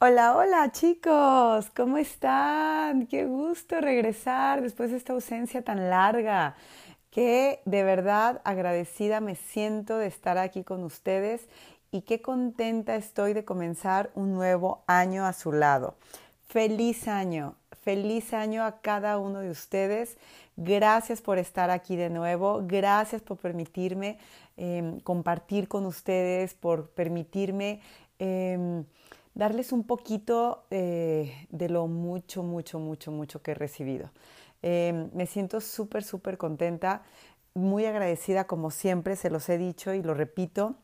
Hola, 0.00 0.36
hola 0.36 0.70
chicos, 0.70 1.70
¿cómo 1.74 1.98
están? 1.98 3.08
Qué 3.08 3.26
gusto 3.26 3.80
regresar 3.80 4.62
después 4.62 4.92
de 4.92 4.96
esta 4.96 5.12
ausencia 5.12 5.62
tan 5.62 5.90
larga. 5.90 6.54
Qué 7.10 7.62
de 7.64 7.82
verdad 7.82 8.40
agradecida 8.44 9.20
me 9.20 9.34
siento 9.34 9.98
de 9.98 10.06
estar 10.06 10.38
aquí 10.38 10.62
con 10.62 10.84
ustedes 10.84 11.48
y 11.90 12.02
qué 12.02 12.22
contenta 12.22 12.94
estoy 12.94 13.32
de 13.32 13.44
comenzar 13.44 14.12
un 14.14 14.34
nuevo 14.34 14.84
año 14.86 15.26
a 15.26 15.32
su 15.32 15.50
lado. 15.50 15.96
Feliz 16.46 17.08
año, 17.08 17.56
feliz 17.82 18.32
año 18.32 18.62
a 18.64 18.80
cada 18.80 19.18
uno 19.18 19.40
de 19.40 19.50
ustedes. 19.50 20.16
Gracias 20.56 21.20
por 21.20 21.38
estar 21.38 21.70
aquí 21.70 21.96
de 21.96 22.08
nuevo, 22.08 22.62
gracias 22.68 23.20
por 23.20 23.38
permitirme 23.38 24.18
em, 24.56 25.00
compartir 25.00 25.66
con 25.66 25.86
ustedes, 25.86 26.54
por 26.54 26.90
permitirme... 26.90 27.80
Em, 28.20 28.84
darles 29.38 29.70
un 29.70 29.84
poquito 29.84 30.66
eh, 30.70 31.46
de 31.50 31.68
lo 31.68 31.86
mucho, 31.86 32.42
mucho, 32.42 32.80
mucho, 32.80 33.12
mucho 33.12 33.40
que 33.40 33.52
he 33.52 33.54
recibido. 33.54 34.10
Em, 34.62 35.10
me 35.14 35.26
siento 35.26 35.60
súper, 35.60 36.02
súper 36.02 36.36
contenta, 36.36 37.02
muy 37.54 37.86
agradecida 37.86 38.48
como 38.48 38.72
siempre, 38.72 39.14
se 39.14 39.30
los 39.30 39.48
he 39.48 39.56
dicho 39.56 39.94
y 39.94 40.02
lo 40.02 40.12
repito. 40.12 40.74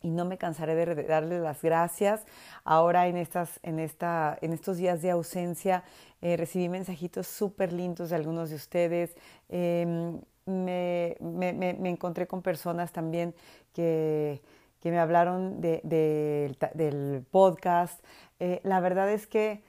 Y 0.00 0.10
no 0.10 0.24
me 0.24 0.38
cansaré 0.38 0.74
de 0.74 1.04
darles 1.04 1.42
las 1.42 1.60
gracias. 1.62 2.24
Ahora 2.64 3.06
en, 3.06 3.18
estas, 3.18 3.60
en, 3.62 3.78
esta, 3.78 4.38
en 4.40 4.54
estos 4.54 4.78
días 4.78 5.02
de 5.02 5.10
ausencia 5.10 5.84
eh, 6.22 6.38
recibí 6.38 6.70
mensajitos 6.70 7.26
súper 7.26 7.72
lindos 7.72 8.10
de 8.10 8.16
algunos 8.16 8.48
de 8.48 8.56
ustedes. 8.56 9.14
Em, 9.50 10.20
me, 10.46 11.16
me, 11.20 11.52
me 11.52 11.90
encontré 11.90 12.26
con 12.26 12.40
personas 12.40 12.92
también 12.92 13.34
que, 13.74 14.40
que 14.84 14.90
me 14.90 14.98
hablaron 14.98 15.62
del 15.62 17.24
podcast. 17.30 18.04
Eh, 18.38 18.60
la 18.64 18.80
verdad 18.80 19.10
es 19.10 19.26
que 19.26 19.64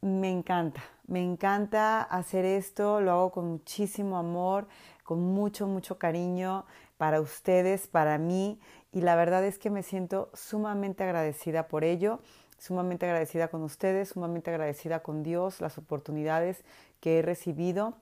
me 0.00 0.30
encanta, 0.30 0.82
me 1.06 1.22
encanta 1.22 2.00
hacer 2.00 2.46
esto, 2.46 3.02
lo 3.02 3.10
hago 3.12 3.32
con 3.32 3.50
muchísimo 3.50 4.16
amor, 4.16 4.66
con 5.04 5.20
mucho, 5.20 5.66
mucho 5.66 5.98
cariño 5.98 6.64
para 6.96 7.20
ustedes, 7.20 7.86
para 7.86 8.16
mí, 8.16 8.58
y 8.92 9.02
la 9.02 9.14
verdad 9.14 9.44
es 9.44 9.58
que 9.58 9.68
me 9.68 9.82
siento 9.82 10.30
sumamente 10.32 11.04
agradecida 11.04 11.68
por 11.68 11.84
ello, 11.84 12.20
sumamente 12.56 13.04
agradecida 13.04 13.48
con 13.48 13.62
ustedes, 13.62 14.08
sumamente 14.08 14.48
agradecida 14.48 15.00
con 15.00 15.22
Dios, 15.22 15.60
las 15.60 15.76
oportunidades 15.76 16.64
que 17.00 17.18
he 17.18 17.22
recibido, 17.22 17.98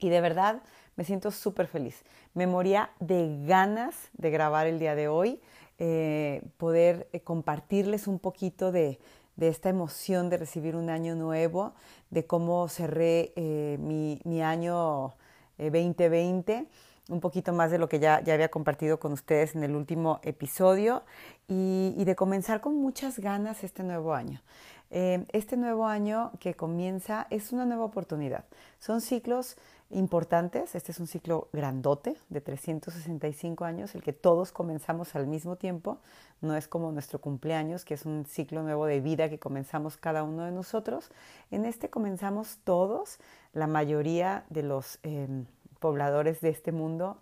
y 0.00 0.08
de 0.08 0.20
verdad 0.20 0.60
me 0.96 1.04
siento 1.04 1.30
súper 1.30 1.68
feliz. 1.68 2.02
Me 2.34 2.48
moría 2.48 2.90
de 2.98 3.44
ganas 3.46 4.08
de 4.14 4.30
grabar 4.30 4.66
el 4.66 4.80
día 4.80 4.96
de 4.96 5.06
hoy. 5.06 5.40
Eh, 5.80 6.42
poder 6.56 7.08
eh, 7.12 7.20
compartirles 7.20 8.08
un 8.08 8.18
poquito 8.18 8.72
de, 8.72 8.98
esta 9.38 9.68
emoción 9.68 10.28
de 10.28 10.36
recibir 10.36 10.74
un 10.74 10.90
año 10.90 11.14
nuevo, 11.14 11.74
de 12.10 12.26
cómo 12.26 12.66
cerré 12.68 13.32
eh, 13.36 13.78
mi, 13.78 14.42
año 14.42 15.14
2020, 15.56 16.66
un 17.10 17.20
poquito 17.20 17.52
más 17.52 17.70
de 17.70 17.78
lo 17.78 17.88
que 17.88 18.00
ya, 18.00 18.16
había 18.16 18.48
compartido 18.48 18.98
con 18.98 19.12
ustedes 19.12 19.54
en 19.54 19.62
el 19.62 19.76
último 19.76 20.18
episodio 20.24 21.04
y 21.46 22.04
de 22.04 22.16
comenzar 22.16 22.60
con 22.60 22.74
muchas 22.74 23.20
ganas 23.20 23.62
este 23.62 23.84
nuevo 23.84 24.12
año. 24.14 24.42
este 24.90 25.56
nuevo 25.56 25.86
año 25.86 26.32
que 26.40 26.54
comienza 26.54 27.28
es 27.30 27.52
una 27.52 27.64
nueva 27.64 27.84
oportunidad. 27.84 28.44
Son 28.80 29.00
ciclos 29.00 29.56
importantes. 29.90 30.74
Este 30.74 30.92
es 30.92 31.00
un 31.00 31.06
ciclo 31.06 31.48
grandote 31.52 32.16
de 32.28 32.40
365 32.40 33.64
años, 33.64 33.94
el 33.94 34.02
que 34.02 34.12
todos 34.12 34.52
comenzamos 34.52 35.14
al 35.14 35.26
mismo 35.26 35.56
tiempo. 35.56 35.98
No 36.40 36.56
es 36.56 36.68
como 36.68 36.92
nuestro 36.92 37.20
cumpleaños, 37.20 37.84
que 37.84 37.94
es 37.94 38.04
un 38.04 38.26
ciclo 38.26 38.62
nuevo 38.62 38.86
de 38.86 39.00
vida 39.00 39.28
que 39.28 39.38
comenzamos 39.38 39.96
cada 39.96 40.22
uno 40.22 40.44
de 40.44 40.52
nosotros. 40.52 41.10
En 41.50 41.64
este 41.64 41.88
comenzamos 41.90 42.58
todos, 42.64 43.18
la 43.52 43.66
mayoría 43.66 44.44
de 44.50 44.62
los 44.62 44.98
em, 45.02 45.46
pobladores 45.80 46.40
de 46.40 46.50
este 46.50 46.72
mundo 46.72 47.18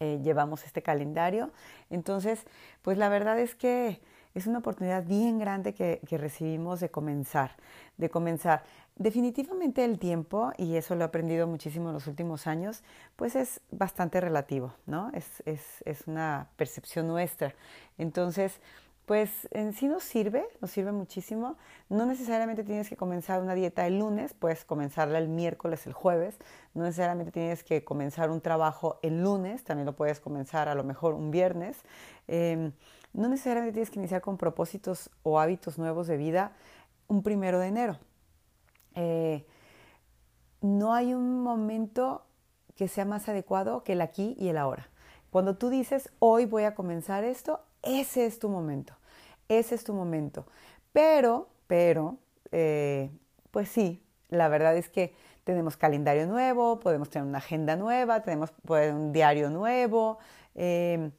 eh, 0.00 0.20
llevamos 0.22 0.64
este 0.64 0.82
calendario. 0.82 1.50
Entonces, 1.90 2.44
pues 2.82 2.98
la 2.98 3.08
verdad 3.08 3.38
es 3.38 3.54
que 3.54 4.00
es 4.34 4.46
una 4.46 4.58
oportunidad 4.58 5.04
bien 5.04 5.38
grande 5.38 5.74
que, 5.74 6.00
que 6.06 6.18
recibimos 6.18 6.80
de 6.80 6.90
comenzar, 6.90 7.56
de 7.96 8.08
comenzar. 8.08 8.62
Definitivamente 8.98 9.84
el 9.84 10.00
tiempo, 10.00 10.50
y 10.56 10.74
eso 10.74 10.96
lo 10.96 11.02
he 11.02 11.04
aprendido 11.04 11.46
muchísimo 11.46 11.90
en 11.90 11.94
los 11.94 12.08
últimos 12.08 12.48
años, 12.48 12.82
pues 13.14 13.36
es 13.36 13.60
bastante 13.70 14.20
relativo, 14.20 14.74
¿no? 14.86 15.12
Es, 15.14 15.40
es, 15.46 15.62
es 15.84 16.08
una 16.08 16.48
percepción 16.56 17.06
nuestra. 17.06 17.54
Entonces, 17.96 18.60
pues 19.06 19.46
en 19.52 19.72
sí 19.72 19.86
nos 19.86 20.02
sirve, 20.02 20.48
nos 20.60 20.72
sirve 20.72 20.90
muchísimo. 20.90 21.56
No 21.88 22.06
necesariamente 22.06 22.64
tienes 22.64 22.88
que 22.88 22.96
comenzar 22.96 23.40
una 23.40 23.54
dieta 23.54 23.86
el 23.86 24.00
lunes, 24.00 24.34
puedes 24.34 24.64
comenzarla 24.64 25.18
el 25.18 25.28
miércoles, 25.28 25.86
el 25.86 25.92
jueves. 25.92 26.36
No 26.74 26.82
necesariamente 26.82 27.30
tienes 27.30 27.62
que 27.62 27.84
comenzar 27.84 28.32
un 28.32 28.40
trabajo 28.40 28.98
el 29.02 29.22
lunes, 29.22 29.62
también 29.62 29.86
lo 29.86 29.94
puedes 29.94 30.18
comenzar 30.18 30.68
a 30.68 30.74
lo 30.74 30.82
mejor 30.82 31.14
un 31.14 31.30
viernes. 31.30 31.84
Em, 32.26 32.72
no 33.12 33.28
necesariamente 33.28 33.74
tienes 33.74 33.90
que 33.90 34.00
iniciar 34.00 34.22
con 34.22 34.36
propósitos 34.38 35.08
o 35.22 35.38
hábitos 35.38 35.78
nuevos 35.78 36.08
de 36.08 36.16
vida 36.16 36.50
un 37.06 37.22
primero 37.22 37.60
de 37.60 37.68
enero 37.68 37.98
eh, 39.00 39.44
no 40.60 40.92
hay 40.92 41.14
un 41.14 41.40
momento 41.40 42.24
que 42.74 42.88
sea 42.88 43.04
más 43.04 43.28
adecuado 43.28 43.84
que 43.84 43.92
el 43.92 44.00
aquí 44.00 44.34
y 44.40 44.48
el 44.48 44.58
ahora. 44.58 44.88
Cuando 45.30 45.56
tú 45.56 45.68
dices, 45.70 46.10
hoy 46.18 46.46
voy 46.46 46.64
a 46.64 46.74
comenzar 46.74 47.22
esto, 47.22 47.60
ese 47.82 48.26
es 48.26 48.40
tu 48.40 48.48
momento, 48.48 48.94
ese 49.48 49.76
es 49.76 49.84
tu 49.84 49.94
momento. 49.94 50.46
Pero, 50.92 51.48
pero, 51.68 52.16
eh, 52.50 53.10
pues 53.52 53.68
sí, 53.68 54.02
la 54.30 54.48
verdad 54.48 54.76
es 54.76 54.88
que 54.88 55.14
tenemos 55.44 55.76
calendario 55.76 56.26
nuevo, 56.26 56.80
podemos 56.80 57.08
tener 57.08 57.28
una 57.28 57.38
agenda 57.38 57.76
nueva, 57.76 58.22
tenemos 58.22 58.52
un 58.66 59.12
diario 59.12 59.48
nuevo. 59.48 60.18
Eh, 60.56 61.12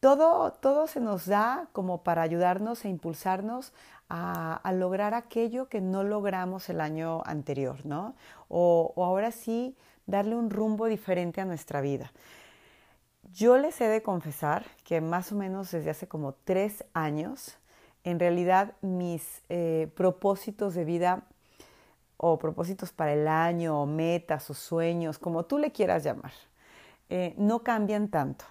todo, 0.00 0.52
todo 0.54 0.86
se 0.86 1.00
nos 1.00 1.26
da 1.26 1.68
como 1.72 2.02
para 2.02 2.22
ayudarnos 2.22 2.86
e 2.86 2.88
impulsarnos 2.88 3.74
a, 4.10 4.72
lograr 4.72 5.14
aquello 5.14 5.68
que 5.68 5.80
no 5.80 6.02
logramos 6.02 6.68
el 6.68 6.80
año 6.80 7.22
anterior, 7.24 7.86
¿no? 7.86 8.16
O, 8.48 8.92
ahora 8.96 9.30
sí 9.30 9.76
darle 10.06 10.34
un 10.34 10.50
rumbo 10.50 10.86
diferente 10.86 11.40
a 11.40 11.44
nuestra 11.44 11.80
vida. 11.80 12.12
Yo 13.32 13.56
les 13.56 13.80
he 13.80 13.86
de 13.86 14.02
confesar 14.02 14.66
que 14.84 15.00
más 15.00 15.30
o 15.30 15.36
menos 15.36 15.70
desde 15.70 15.90
hace 15.90 16.08
como 16.08 16.32
tres 16.32 16.84
años, 16.92 17.56
en 18.02 18.18
realidad 18.18 18.74
mis 18.80 19.42
eh, 19.48 19.88
propósitos 19.94 20.74
de 20.74 20.84
vida 20.84 21.22
o 22.16 22.38
propósitos 22.38 22.92
para 22.92 23.12
el 23.12 23.28
año, 23.28 23.80
o 23.80 23.86
metas 23.86 24.50
o 24.50 24.54
sueños, 24.54 25.18
como 25.18 25.44
tú 25.44 25.58
le 25.58 25.70
quieras 25.70 26.02
llamar, 26.02 26.32
eh, 27.08 27.34
no 27.38 27.62
cambian 27.62 28.08
tanto. 28.08 28.44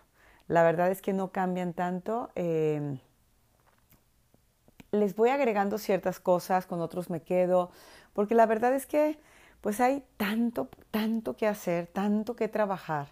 La 0.48 0.64
verdad 0.64 0.90
es 0.90 1.02
que 1.02 1.14
no 1.14 1.32
cambian 1.32 1.74
tanto. 1.74 2.32
Eh, 2.36 3.00
les 4.92 5.16
voy 5.16 5.30
agregando 5.30 5.78
ciertas 5.78 6.20
cosas, 6.20 6.66
con 6.66 6.82
otros 6.82 7.10
me 7.10 7.22
quedo, 7.22 7.72
porque 8.14 8.36
la 8.36 8.46
verdad 8.46 8.74
es 8.74 8.86
que 8.86 9.20
pues 9.62 9.82
hay 9.82 10.04
tanto, 10.18 10.70
tanto 10.92 11.36
que 11.36 11.48
hacer, 11.48 11.88
tanto 11.88 12.36
que 12.36 12.48
trabajar 12.48 13.08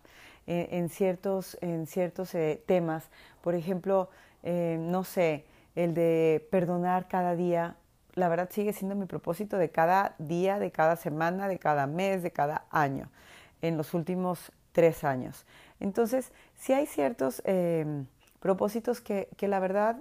eh, 0.48 0.70
en 0.72 0.90
ciertos, 0.90 1.58
en 1.62 1.88
ciertos 1.88 2.34
eh, 2.36 2.64
temas. 2.66 3.10
Por 3.42 3.56
ejemplo, 3.56 4.10
eh, 4.44 4.78
no 4.80 5.04
sé, 5.04 5.46
el 5.76 5.94
de 5.94 6.48
perdonar 6.50 7.08
cada 7.08 7.36
día, 7.36 7.76
la 8.14 8.30
verdad 8.30 8.50
sigue 8.52 8.74
siendo 8.74 8.96
mi 8.96 9.06
propósito 9.06 9.58
de 9.58 9.70
cada 9.70 10.16
día, 10.20 10.58
de 10.58 10.72
cada 10.72 10.96
semana, 10.96 11.48
de 11.48 11.60
cada 11.60 11.86
mes, 11.86 12.24
de 12.24 12.32
cada 12.32 12.66
año, 12.72 13.10
en 13.62 13.78
los 13.78 13.94
últimos 13.94 14.52
tres 14.72 15.04
años. 15.04 15.46
Entonces, 15.80 16.32
sí 16.56 16.74
hay 16.74 16.88
ciertos 16.88 17.44
propósitos 18.40 19.02
que, 19.02 19.30
que 19.38 19.48
la 19.48 19.60
verdad 19.60 19.98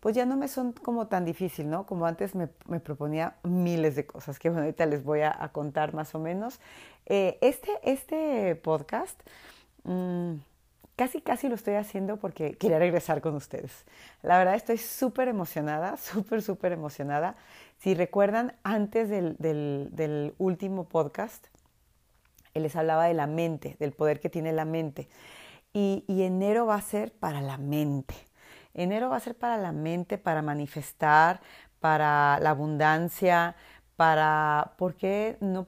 pues 0.00 0.14
ya 0.14 0.26
no 0.26 0.36
me 0.36 0.48
son 0.48 0.72
como 0.72 1.08
tan 1.08 1.24
difícil, 1.24 1.68
¿no? 1.70 1.86
Como 1.86 2.06
antes 2.06 2.34
me, 2.34 2.48
proponía 2.80 3.36
miles 3.42 3.96
de 3.96 4.06
cosas, 4.06 4.38
que 4.38 4.48
bueno, 4.48 4.62
ahorita 4.64 4.86
les 4.86 5.02
voy 5.02 5.22
a, 5.22 5.50
contar 5.52 5.94
más 5.94 6.14
o 6.14 6.18
menos. 6.18 6.60
Eh, 7.06 7.38
este, 7.40 7.70
este 7.82 8.56
podcast 8.56 9.20
mm, 9.84 10.34
casi, 10.96 11.20
casi 11.20 11.48
lo 11.48 11.54
estoy 11.54 11.74
haciendo 11.74 12.18
porque 12.18 12.56
quería 12.56 12.78
regresar 12.78 13.20
con 13.20 13.34
ustedes. 13.34 13.84
La 14.22 14.38
verdad 14.38 14.54
estoy 14.54 14.78
súper 14.78 15.28
emocionada, 15.28 15.96
súper, 15.98 16.42
súper 16.42 16.72
emocionada. 16.72 17.36
Si 17.78 17.94
recuerdan, 17.94 18.54
antes 18.64 19.08
del, 19.08 19.36
del, 19.38 20.34
último 20.38 20.88
podcast, 20.88 21.46
les 22.54 22.74
hablaba 22.76 23.04
de 23.04 23.14
la 23.14 23.26
mente, 23.26 23.76
del 23.78 23.92
poder 23.92 24.20
que 24.20 24.30
tiene 24.30 24.52
la 24.52 24.64
mente. 24.64 25.08
y 25.72 26.04
enero 26.08 26.64
va 26.66 26.76
a 26.76 26.80
ser 26.80 27.12
para 27.12 27.42
la 27.42 27.58
mente. 27.58 28.25
Enero 28.76 29.08
va 29.08 29.16
a 29.16 29.20
ser 29.20 29.34
para 29.36 29.56
la 29.56 29.72
mente, 29.72 30.18
para 30.18 30.42
manifestar, 30.42 31.40
para 31.80 32.38
la 32.40 32.50
abundancia, 32.50 33.56
para 33.96 34.74
por 34.76 34.94
qué 34.94 35.38
no 35.40 35.64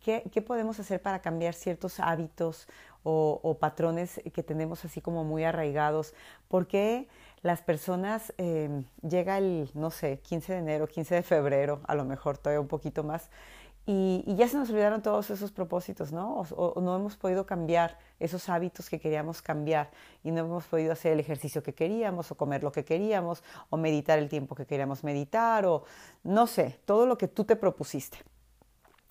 qué, 0.00 0.42
podemos 0.46 0.78
hacer 0.78 1.00
para 1.00 1.20
cambiar 1.22 1.54
ciertos 1.54 1.98
hábitos 1.98 2.68
o, 3.02 3.56
patrones 3.60 4.20
que 4.34 4.42
tenemos 4.42 4.84
así 4.84 5.00
como 5.00 5.24
muy 5.24 5.44
arraigados, 5.44 6.12
por 6.48 6.66
qué 6.66 7.08
las 7.42 7.62
personas, 7.62 8.34
em, 8.36 8.84
llega 9.08 9.38
el, 9.38 9.70
no 9.74 9.90
sé, 9.90 10.18
15 10.18 10.54
de 10.54 10.58
enero, 10.58 10.88
15 10.88 11.14
de 11.14 11.22
febrero, 11.22 11.80
a 11.86 11.94
lo 11.94 12.04
mejor 12.04 12.36
todavía 12.36 12.60
un 12.60 12.66
poquito 12.66 13.04
más, 13.04 13.30
y, 13.88 14.34
ya 14.34 14.48
se 14.48 14.56
nos 14.56 14.68
olvidaron 14.70 15.00
todos 15.00 15.30
esos 15.30 15.52
propósitos, 15.52 16.10
¿no? 16.10 16.40
O, 16.40 16.80
no 16.80 16.96
hemos 16.96 17.16
podido 17.16 17.46
cambiar 17.46 17.96
esos 18.18 18.48
hábitos 18.48 18.90
que 18.90 18.98
queríamos 18.98 19.42
cambiar 19.42 19.90
y 20.24 20.32
no 20.32 20.40
hemos 20.40 20.64
podido 20.66 20.92
hacer 20.92 21.12
el 21.12 21.20
ejercicio 21.20 21.62
que 21.62 21.72
queríamos 21.72 22.32
o 22.32 22.34
comer 22.34 22.64
lo 22.64 22.72
que 22.72 22.84
queríamos 22.84 23.44
o 23.70 23.76
meditar 23.76 24.18
el 24.18 24.28
tiempo 24.28 24.56
que 24.56 24.66
queríamos 24.66 25.04
meditar 25.04 25.66
o 25.66 25.84
no 26.24 26.48
sé, 26.48 26.80
todo 26.84 27.06
lo 27.06 27.16
que 27.16 27.28
tú 27.28 27.44
te 27.44 27.54
propusiste. 27.54 28.18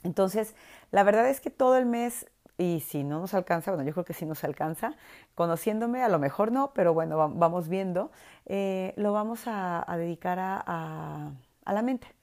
Entonces, 0.03 0.55
la 0.91 1.03
verdad 1.03 1.29
es 1.29 1.39
que 1.39 1.49
todo 1.49 1.77
el 1.77 1.85
mes, 1.85 2.27
y 2.57 2.81
si 2.81 3.05
no 3.05 3.21
nos 3.21 3.33
alcanza, 3.33 3.71
bueno, 3.71 3.87
yo 3.87 3.93
creo 3.93 4.05
que 4.05 4.13
sí 4.13 4.25
nos 4.25 4.43
alcanza, 4.43 4.97
conociéndome, 5.35 6.03
a 6.03 6.09
lo 6.09 6.19
mejor 6.19 6.51
no, 6.51 6.73
pero 6.73 6.93
bueno, 6.93 7.17
vamos 7.33 7.69
viendo, 7.69 8.11
eh, 8.45 8.93
lo 8.97 9.13
vamos 9.13 9.43
a, 9.45 9.85
dedicar 9.97 10.37
a 10.37 11.31
la 11.65 11.81
mente 11.81 12.15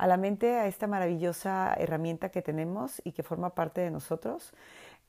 a 0.00 0.06
la 0.06 0.16
mente 0.16 0.56
a 0.56 0.66
esta 0.66 0.86
maravillosa 0.86 1.74
herramienta 1.74 2.30
que 2.30 2.40
tenemos 2.40 3.02
y 3.04 3.12
que 3.12 3.22
forma 3.22 3.50
parte 3.50 3.82
de 3.82 3.90
nosotros, 3.90 4.54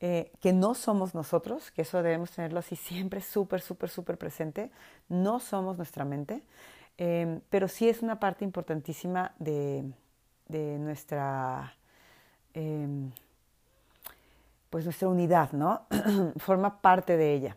eh, 0.00 0.30
que 0.42 0.52
no 0.52 0.74
somos 0.74 1.14
nosotros, 1.14 1.70
que 1.70 1.80
eso 1.80 2.02
debemos 2.02 2.32
tenerlo 2.32 2.58
así 2.58 2.76
siempre 2.76 3.22
súper, 3.22 3.62
súper, 3.62 3.88
súper 3.88 4.18
presente, 4.18 4.70
no 5.08 5.40
somos 5.40 5.78
nuestra 5.78 6.04
mente, 6.04 6.42
em, 6.98 7.40
pero 7.48 7.68
sí 7.68 7.88
es 7.88 8.02
una 8.02 8.20
parte 8.20 8.44
importantísima 8.44 9.32
de, 9.38 9.90
nuestra, 10.50 11.74
em, 12.52 13.12
pues 14.68 14.84
nuestra 14.84 15.08
unidad, 15.08 15.52
¿no? 15.52 15.86
forma 16.36 16.82
parte 16.82 17.16
de 17.16 17.32
ella 17.32 17.56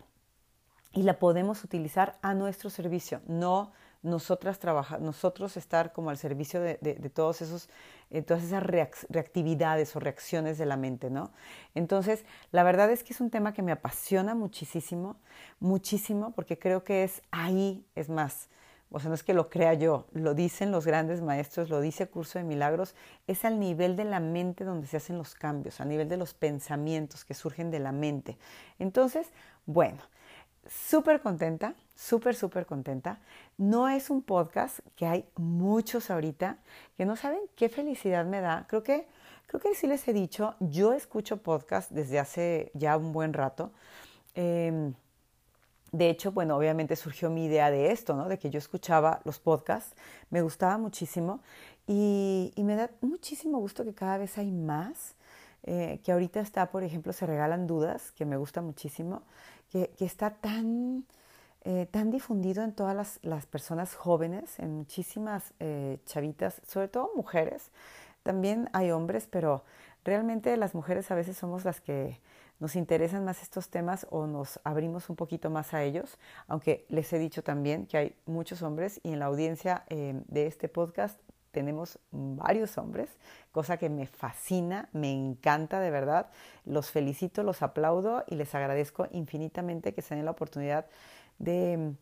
y 0.94 1.04
la 1.04 1.20
podemos 1.20 1.66
utilizar 1.66 2.18
a 2.22 2.34
nuestro 2.34 2.70
servicio, 2.70 3.20
no 3.28 3.74
nosotras 4.06 4.60
trabajar, 4.60 5.02
nosotros 5.02 5.58
estar 5.58 5.92
como 5.92 6.10
al 6.10 6.18
servicio 6.18 6.62
de, 6.62 6.78
todos 7.14 7.42
esos, 7.42 7.70
eh, 8.12 8.22
todas 8.22 8.44
esas 8.44 8.64
reactividades 8.64 9.96
o 9.96 10.00
reacciones 10.00 10.58
de 10.58 10.66
la 10.66 10.78
mente, 10.78 11.10
¿no? 11.10 11.32
Entonces, 11.74 12.24
la 12.52 12.64
verdad 12.64 12.92
es 12.92 13.04
que 13.04 13.14
es 13.14 13.20
un 13.20 13.30
tema 13.30 13.54
que 13.54 13.62
me 13.62 13.72
apasiona 13.72 14.36
muchísimo, 14.36 15.18
muchísimo, 15.60 16.32
porque 16.32 16.58
creo 16.58 16.84
que 16.84 17.04
es 17.04 17.22
ahí, 17.32 17.86
es 17.96 18.10
más, 18.10 18.50
o 18.92 19.00
sea, 19.00 19.10
no 19.10 19.16
es 19.16 19.24
que 19.24 19.34
lo 19.34 19.50
crea 19.50 19.74
yo, 19.74 20.06
lo 20.14 20.34
dicen 20.34 20.72
los 20.72 20.86
grandes 20.86 21.22
maestros, 21.22 21.70
lo 21.70 21.82
dice 21.82 22.08
Curso 22.08 22.40
de 22.40 22.46
Milagros, 22.46 22.96
es 23.28 23.44
al 23.44 23.60
nivel 23.60 23.96
de 23.96 24.06
la 24.06 24.20
mente 24.20 24.64
donde 24.64 24.88
se 24.88 24.98
hacen 24.98 25.18
los 25.18 25.34
cambios, 25.34 25.82
a 25.82 25.86
nivel 25.86 26.08
de 26.08 26.18
los 26.18 26.34
pensamientos 26.34 27.26
que 27.26 27.34
surgen 27.34 27.72
de 27.72 27.80
la 27.80 27.92
mente. 27.92 28.38
Entonces, 28.80 29.32
bueno, 29.66 30.02
súper 30.70 31.22
contenta, 31.22 31.76
súper, 31.96 32.36
súper 32.36 32.66
contenta. 32.66 33.20
No 33.58 33.88
es 33.88 34.10
un 34.10 34.22
podcast 34.22 34.80
que 34.96 35.06
hay 35.06 35.26
muchos 35.36 36.10
ahorita 36.10 36.58
que 36.98 37.06
no 37.06 37.16
saben 37.16 37.40
qué 37.56 37.70
felicidad 37.70 38.26
me 38.26 38.42
da. 38.42 38.66
Creo 38.68 38.84
que, 38.84 39.08
creo 39.48 39.62
que 39.62 39.76
sí 39.76 39.88
les 39.88 40.08
he 40.08 40.14
dicho, 40.14 40.56
yo 40.60 40.94
escucho 40.94 41.38
podcast 41.38 41.92
desde 41.92 42.20
hace 42.20 42.72
ya 42.74 42.98
un 42.98 43.12
buen 43.12 43.34
rato. 43.34 43.72
Em, 44.34 44.94
de 45.92 46.10
hecho, 46.10 46.32
bueno, 46.34 46.58
obviamente 46.58 46.96
surgió 46.98 47.30
mi 47.30 47.46
idea 47.46 47.72
de 47.72 47.92
esto, 47.92 48.16
¿no? 48.16 48.28
De 48.28 48.38
que 48.38 48.50
yo 48.50 48.58
escuchaba 48.60 49.22
los 49.24 49.40
podcasts, 49.40 49.96
me 50.30 50.42
gustaba 50.42 50.78
muchísimo 50.78 51.40
y, 51.88 52.52
me 52.58 52.76
da 52.76 52.90
muchísimo 53.02 53.60
gusto 53.60 53.86
que 53.86 53.94
cada 53.94 54.18
vez 54.18 54.38
hay 54.38 54.52
más. 54.52 55.16
Eh, 55.68 56.00
que 56.04 56.12
ahorita 56.12 56.42
está, 56.42 56.68
por 56.68 56.84
ejemplo, 56.84 57.12
Se 57.12 57.26
Regalan 57.26 57.66
Dudas, 57.66 58.12
que 58.12 58.24
me 58.24 58.38
gusta 58.38 58.62
muchísimo 58.62 59.24
que, 59.70 59.92
está 60.00 60.32
tan, 60.32 61.06
eh, 61.64 61.88
tan 61.92 62.12
difundido 62.12 62.64
en 62.64 62.74
todas 62.74 62.96
las, 62.96 63.20
las, 63.24 63.46
personas 63.46 63.96
jóvenes, 63.96 64.60
en 64.60 64.76
muchísimas 64.76 65.54
eh, 65.60 66.00
chavitas, 66.06 66.62
sobre 66.68 66.88
todo 66.88 67.12
mujeres. 67.16 67.72
También 68.24 68.70
hay 68.74 68.92
hombres, 68.92 69.28
pero 69.30 69.64
realmente 70.04 70.56
las 70.58 70.74
mujeres 70.74 71.12
a 71.12 71.16
veces 71.16 71.38
somos 71.38 71.66
las 71.66 71.82
que 71.82 72.20
nos 72.60 72.76
interesan 72.76 73.26
más 73.26 73.42
estos 73.42 73.70
temas 73.70 74.08
o 74.10 74.28
nos 74.28 74.60
abrimos 74.64 75.10
un 75.10 75.16
poquito 75.16 75.50
más 75.50 75.74
a 75.74 75.84
ellos, 75.84 76.18
aunque 76.48 76.86
les 76.90 77.12
he 77.12 77.20
dicho 77.20 77.44
también 77.44 77.86
que 77.86 77.98
hay 77.98 78.16
muchos 78.26 78.62
hombres 78.62 79.00
y 79.04 79.12
en 79.12 79.20
la 79.20 79.26
audiencia 79.26 79.84
eh, 79.90 80.22
de 80.28 80.48
este 80.48 80.70
podcast 80.70 81.20
tenemos 81.56 81.98
varios 82.12 82.78
hombres, 82.78 83.10
cosa 83.54 83.78
que 83.78 83.90
me 83.90 84.08
fascina, 84.08 84.90
me 84.92 85.10
encanta 85.10 85.80
de 85.80 85.90
verdad. 85.90 86.28
Los 86.66 86.92
felicito, 86.92 87.44
los 87.44 87.62
aplaudo 87.62 88.26
y 88.28 88.36
les 88.36 88.54
agradezco 88.54 89.08
infinitamente 89.12 89.94
que 89.94 90.02
se 90.02 90.16
den 90.16 90.26
la 90.26 90.32
oportunidad 90.32 90.86
de, 91.40 91.96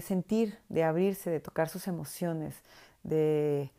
sentir, 0.00 0.60
de 0.68 0.84
abrirse, 0.84 1.28
de 1.28 1.40
tocar 1.40 1.68
sus 1.68 1.88
emociones, 1.88 2.54
de, 3.02 3.72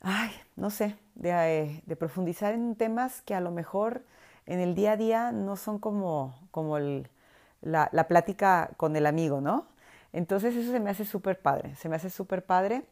ay, 0.00 0.30
no 0.56 0.70
sé, 0.70 0.96
de, 1.14 1.82
profundizar 1.98 2.54
en 2.54 2.74
temas 2.74 3.20
que 3.20 3.34
a 3.34 3.40
lo 3.42 3.50
mejor 3.50 4.02
en 4.46 4.60
el 4.60 4.74
día 4.74 4.92
a 4.92 4.96
día 4.96 5.30
no 5.30 5.56
son 5.56 5.78
como, 5.78 6.48
como 6.52 6.78
la, 6.78 7.90
la 7.92 8.08
plática 8.08 8.70
con 8.78 8.96
el 8.96 9.04
amigo, 9.04 9.42
¿no? 9.42 9.66
Entonces 10.14 10.56
eso 10.56 10.72
se 10.72 10.80
me 10.80 10.88
hace 10.88 11.04
súper 11.04 11.38
padre, 11.42 11.76
se 11.76 11.90
me 11.90 11.96
hace 11.96 12.08
súper 12.08 12.46
padre 12.46 12.84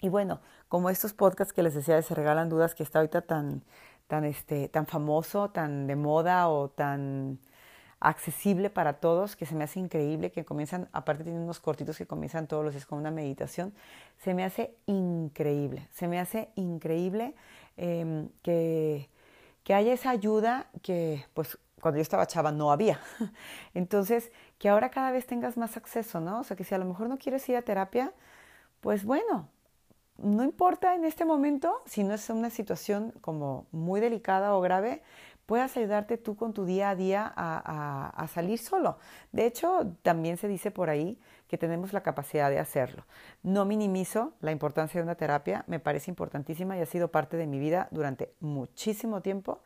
y 0.00 0.08
bueno, 0.08 0.40
como 0.68 0.90
estos 0.90 1.12
podcasts 1.12 1.52
que 1.52 1.62
les 1.62 1.74
decía 1.74 1.96
de 1.96 2.02
Se 2.02 2.14
Regalan 2.14 2.48
Dudas, 2.48 2.74
que 2.74 2.82
está 2.82 2.98
ahorita 2.98 3.22
tan, 3.22 3.62
tan, 4.06 4.24
este, 4.24 4.68
tan 4.68 4.86
famoso, 4.86 5.50
tan 5.50 5.86
de 5.86 5.96
moda 5.96 6.48
o 6.48 6.68
tan 6.68 7.38
accesible 8.00 8.70
para 8.70 8.94
todos, 8.94 9.36
que 9.36 9.46
se 9.46 9.54
me 9.54 9.64
hace 9.64 9.80
increíble, 9.80 10.30
que 10.30 10.44
comienzan, 10.44 10.88
aparte 10.92 11.24
tienen 11.24 11.42
unos 11.42 11.60
cortitos 11.60 11.96
que 11.96 12.06
comienzan 12.06 12.46
todos 12.46 12.64
los 12.64 12.74
días 12.74 12.86
con 12.86 12.98
una 12.98 13.10
meditación, 13.10 13.72
se 14.18 14.34
me 14.34 14.44
hace 14.44 14.76
increíble, 14.86 15.88
se 15.92 16.06
me 16.08 16.20
hace 16.20 16.50
increíble 16.56 17.34
em, 17.76 18.28
que, 18.42 19.08
que 19.64 19.74
haya 19.74 19.92
esa 19.92 20.10
ayuda 20.10 20.66
que 20.82 21.24
pues 21.34 21.58
cuando 21.80 21.98
yo 21.98 22.02
estaba 22.02 22.26
chava 22.26 22.52
no 22.52 22.70
había. 22.72 23.00
Entonces, 23.74 24.32
que 24.58 24.68
ahora 24.68 24.90
cada 24.90 25.10
vez 25.10 25.26
tengas 25.26 25.56
más 25.56 25.76
acceso, 25.76 26.20
¿no? 26.20 26.40
O 26.40 26.44
sea, 26.44 26.56
que 26.56 26.64
si 26.64 26.74
a 26.74 26.78
lo 26.78 26.84
mejor 26.84 27.08
no 27.08 27.18
quieres 27.18 27.48
ir 27.48 27.56
a 27.56 27.62
terapia, 27.62 28.12
pues 28.80 29.04
bueno, 29.04 29.48
no 30.18 30.42
importa 30.44 30.94
en 30.94 31.04
este 31.04 31.24
momento, 31.24 31.82
si 31.86 32.04
no 32.04 32.14
es 32.14 32.28
una 32.30 32.50
situación 32.50 33.12
como 33.20 33.66
muy 33.70 34.00
delicada 34.00 34.54
o 34.54 34.60
grave, 34.60 35.02
puedas 35.46 35.76
ayudarte 35.76 36.18
tú 36.18 36.36
con 36.36 36.52
tu 36.52 36.64
día 36.64 36.90
a 36.90 36.96
día 36.96 37.32
a, 37.34 38.26
salir 38.32 38.58
solo. 38.58 38.98
De 39.32 39.46
hecho, 39.46 39.94
también 40.02 40.36
se 40.36 40.48
dice 40.48 40.70
por 40.70 40.90
ahí 40.90 41.18
que 41.48 41.56
tenemos 41.56 41.92
la 41.92 42.02
capacidad 42.02 42.50
de 42.50 42.58
hacerlo. 42.58 43.04
No 43.42 43.64
minimizo 43.64 44.32
la 44.40 44.50
importancia 44.50 45.00
de 45.00 45.04
una 45.04 45.14
terapia, 45.14 45.64
me 45.68 45.78
parece 45.78 46.10
importantísima 46.10 46.76
y 46.76 46.80
ha 46.80 46.86
sido 46.86 47.08
parte 47.08 47.36
de 47.36 47.46
mi 47.46 47.58
vida 47.58 47.88
durante 47.92 48.34
muchísimo 48.40 49.22
tiempo. 49.22 49.60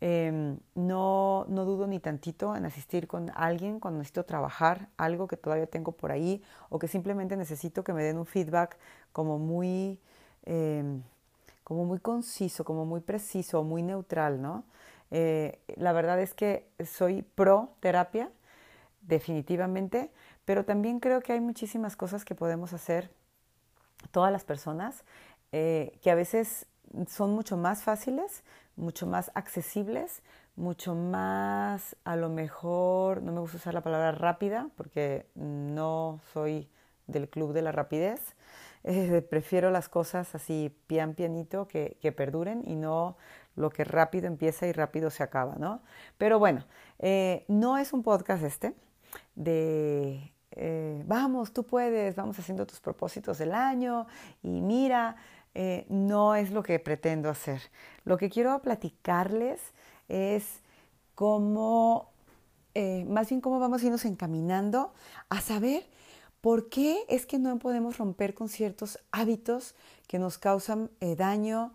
Em, 0.00 0.58
no, 0.74 1.46
no 1.48 1.64
dudo 1.64 1.86
ni 1.86 1.98
tantito 1.98 2.56
en 2.56 2.66
asistir 2.66 3.06
con 3.06 3.30
alguien 3.34 3.80
cuando 3.80 3.98
necesito 3.98 4.24
trabajar 4.24 4.88
algo 4.96 5.28
que 5.28 5.36
todavía 5.36 5.66
tengo 5.66 5.92
por 5.92 6.12
ahí 6.12 6.42
o 6.68 6.78
que 6.78 6.88
simplemente 6.88 7.36
necesito 7.36 7.84
que 7.84 7.92
me 7.92 8.02
den 8.02 8.18
un 8.18 8.26
feedback 8.26 8.76
como 9.12 9.38
muy, 9.38 9.98
em, 10.44 11.02
como 11.62 11.84
muy 11.84 12.00
conciso, 12.00 12.64
como 12.64 12.84
muy 12.84 13.00
preciso, 13.00 13.62
muy 13.64 13.82
neutral, 13.82 14.42
¿no? 14.42 14.64
Eh, 15.10 15.60
la 15.76 15.92
verdad 15.92 16.20
es 16.20 16.34
que 16.34 16.68
soy 16.84 17.22
pro 17.22 17.70
terapia, 17.80 18.30
definitivamente, 19.02 20.10
pero 20.44 20.64
también 20.64 21.00
creo 21.00 21.20
que 21.20 21.32
hay 21.32 21.40
muchísimas 21.40 21.96
cosas 21.96 22.24
que 22.24 22.34
podemos 22.34 22.72
hacer 22.72 23.10
todas 24.10 24.32
las 24.32 24.44
personas 24.44 25.04
eh, 25.52 25.98
que 26.02 26.10
a 26.10 26.14
veces 26.14 26.66
son 27.08 27.30
mucho 27.32 27.56
más 27.56 27.82
fáciles, 27.82 28.42
mucho 28.76 29.06
más 29.06 29.30
accesibles, 29.34 30.22
mucho 30.56 30.94
más, 30.94 31.96
a 32.04 32.16
lo 32.16 32.28
mejor, 32.28 33.22
no 33.22 33.32
me 33.32 33.40
gusta 33.40 33.56
usar 33.56 33.74
la 33.74 33.82
palabra 33.82 34.12
rápida 34.12 34.68
porque 34.76 35.26
no 35.34 36.20
soy 36.32 36.68
del 37.06 37.28
club 37.28 37.52
de 37.52 37.62
la 37.62 37.72
rapidez, 37.72 38.34
eh, 38.84 39.22
prefiero 39.28 39.70
las 39.70 39.88
cosas 39.88 40.34
así 40.34 40.76
pian 40.86 41.14
pianito 41.14 41.66
que, 41.68 41.96
que, 42.00 42.12
perduren 42.12 42.62
y 42.66 42.76
no 42.76 43.16
lo 43.56 43.70
que 43.70 43.84
rápido 43.84 44.26
empieza 44.26 44.66
y 44.66 44.72
rápido 44.72 45.10
se 45.10 45.22
acaba, 45.22 45.54
¿no? 45.56 45.82
Pero 46.18 46.38
bueno, 46.38 46.64
eh, 46.98 47.44
no 47.48 47.78
es 47.78 47.92
un 47.92 48.02
podcast 48.02 48.44
este 48.44 48.74
de 49.34 50.34
eh, 50.56 51.02
vamos, 51.06 51.52
tú 51.52 51.64
puedes, 51.64 52.14
vamos 52.14 52.38
haciendo 52.38 52.66
tus 52.66 52.80
propósitos 52.80 53.38
del 53.38 53.54
año 53.54 54.06
y 54.42 54.60
mira, 54.60 55.16
eh, 55.54 55.86
no 55.88 56.34
es 56.34 56.50
lo 56.50 56.62
que 56.62 56.78
pretendo 56.80 57.30
hacer. 57.30 57.62
Lo 58.04 58.18
que 58.18 58.28
quiero 58.28 58.60
platicarles 58.60 59.60
es 60.08 60.60
cómo, 61.14 62.10
eh, 62.74 63.04
más 63.08 63.28
bien 63.28 63.40
cómo 63.40 63.60
vamos 63.60 63.82
a 63.82 63.86
irnos 63.86 64.04
encaminando 64.04 64.92
a 65.28 65.40
saber 65.40 65.86
por 66.40 66.68
qué 66.68 67.04
es 67.08 67.24
que 67.24 67.38
no 67.38 67.58
podemos 67.58 67.98
romper 67.98 68.34
con 68.34 68.48
ciertos 68.48 68.98
hábitos 69.12 69.74
que 70.08 70.18
nos 70.18 70.38
causan 70.38 70.90
eh, 71.00 71.16
daño, 71.16 71.72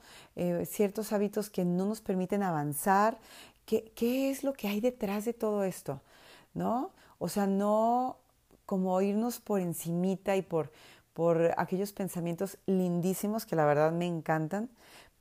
ciertos 0.66 1.12
hábitos 1.12 1.50
que 1.50 1.66
no 1.66 1.86
nos 1.86 2.02
permiten 2.02 2.44
avanzar. 2.44 3.18
¿Qué, 3.66 3.92
¿Qué 3.96 4.30
es 4.30 4.44
lo 4.44 4.54
que 4.54 4.68
hay 4.68 4.80
detrás 4.80 5.26
de 5.26 5.34
todo 5.34 5.64
esto? 5.64 6.02
¿No? 6.54 6.92
O 7.18 7.30
sea, 7.30 7.48
no 7.48 8.18
como 8.70 9.02
irnos 9.02 9.40
por 9.40 9.62
encimita 9.62 10.36
y 10.36 10.44
por, 10.44 10.72
por 11.20 11.54
aquellos 11.58 11.92
pensamientos 11.92 12.58
lindísimos 12.66 13.46
que 13.46 13.58
la 13.58 13.66
verdad 13.66 13.92
me 13.92 14.06
encantan, 14.06 14.70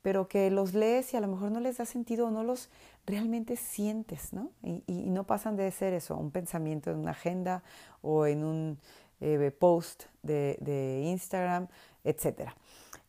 pero 0.01 0.29
que 0.29 0.49
los 0.49 0.73
lees 0.73 1.13
y 1.13 1.17
a 1.17 1.19
lo 1.19 1.27
mejor 1.27 1.51
no 1.51 1.59
les 1.59 1.75
da 1.77 1.83
sentido 1.83 2.27
o 2.27 2.31
no 2.31 2.41
los 2.41 2.69
realmente 3.05 3.57
sientes, 3.57 4.31
¿no? 4.31 4.49
Y, 4.63 5.09
no 5.09 5.25
pasan 5.25 5.57
de 5.57 5.69
ser 5.71 5.93
eso, 5.93 6.15
un 6.15 6.31
pensamiento 6.31 6.89
en 6.89 6.99
una 6.99 7.11
agenda 7.11 7.63
o 8.01 8.25
en 8.25 8.45
un 8.45 8.79
eh, 9.19 9.51
post 9.51 10.03
de, 10.23 11.01
Instagram, 11.03 11.67
etc. 12.05 12.51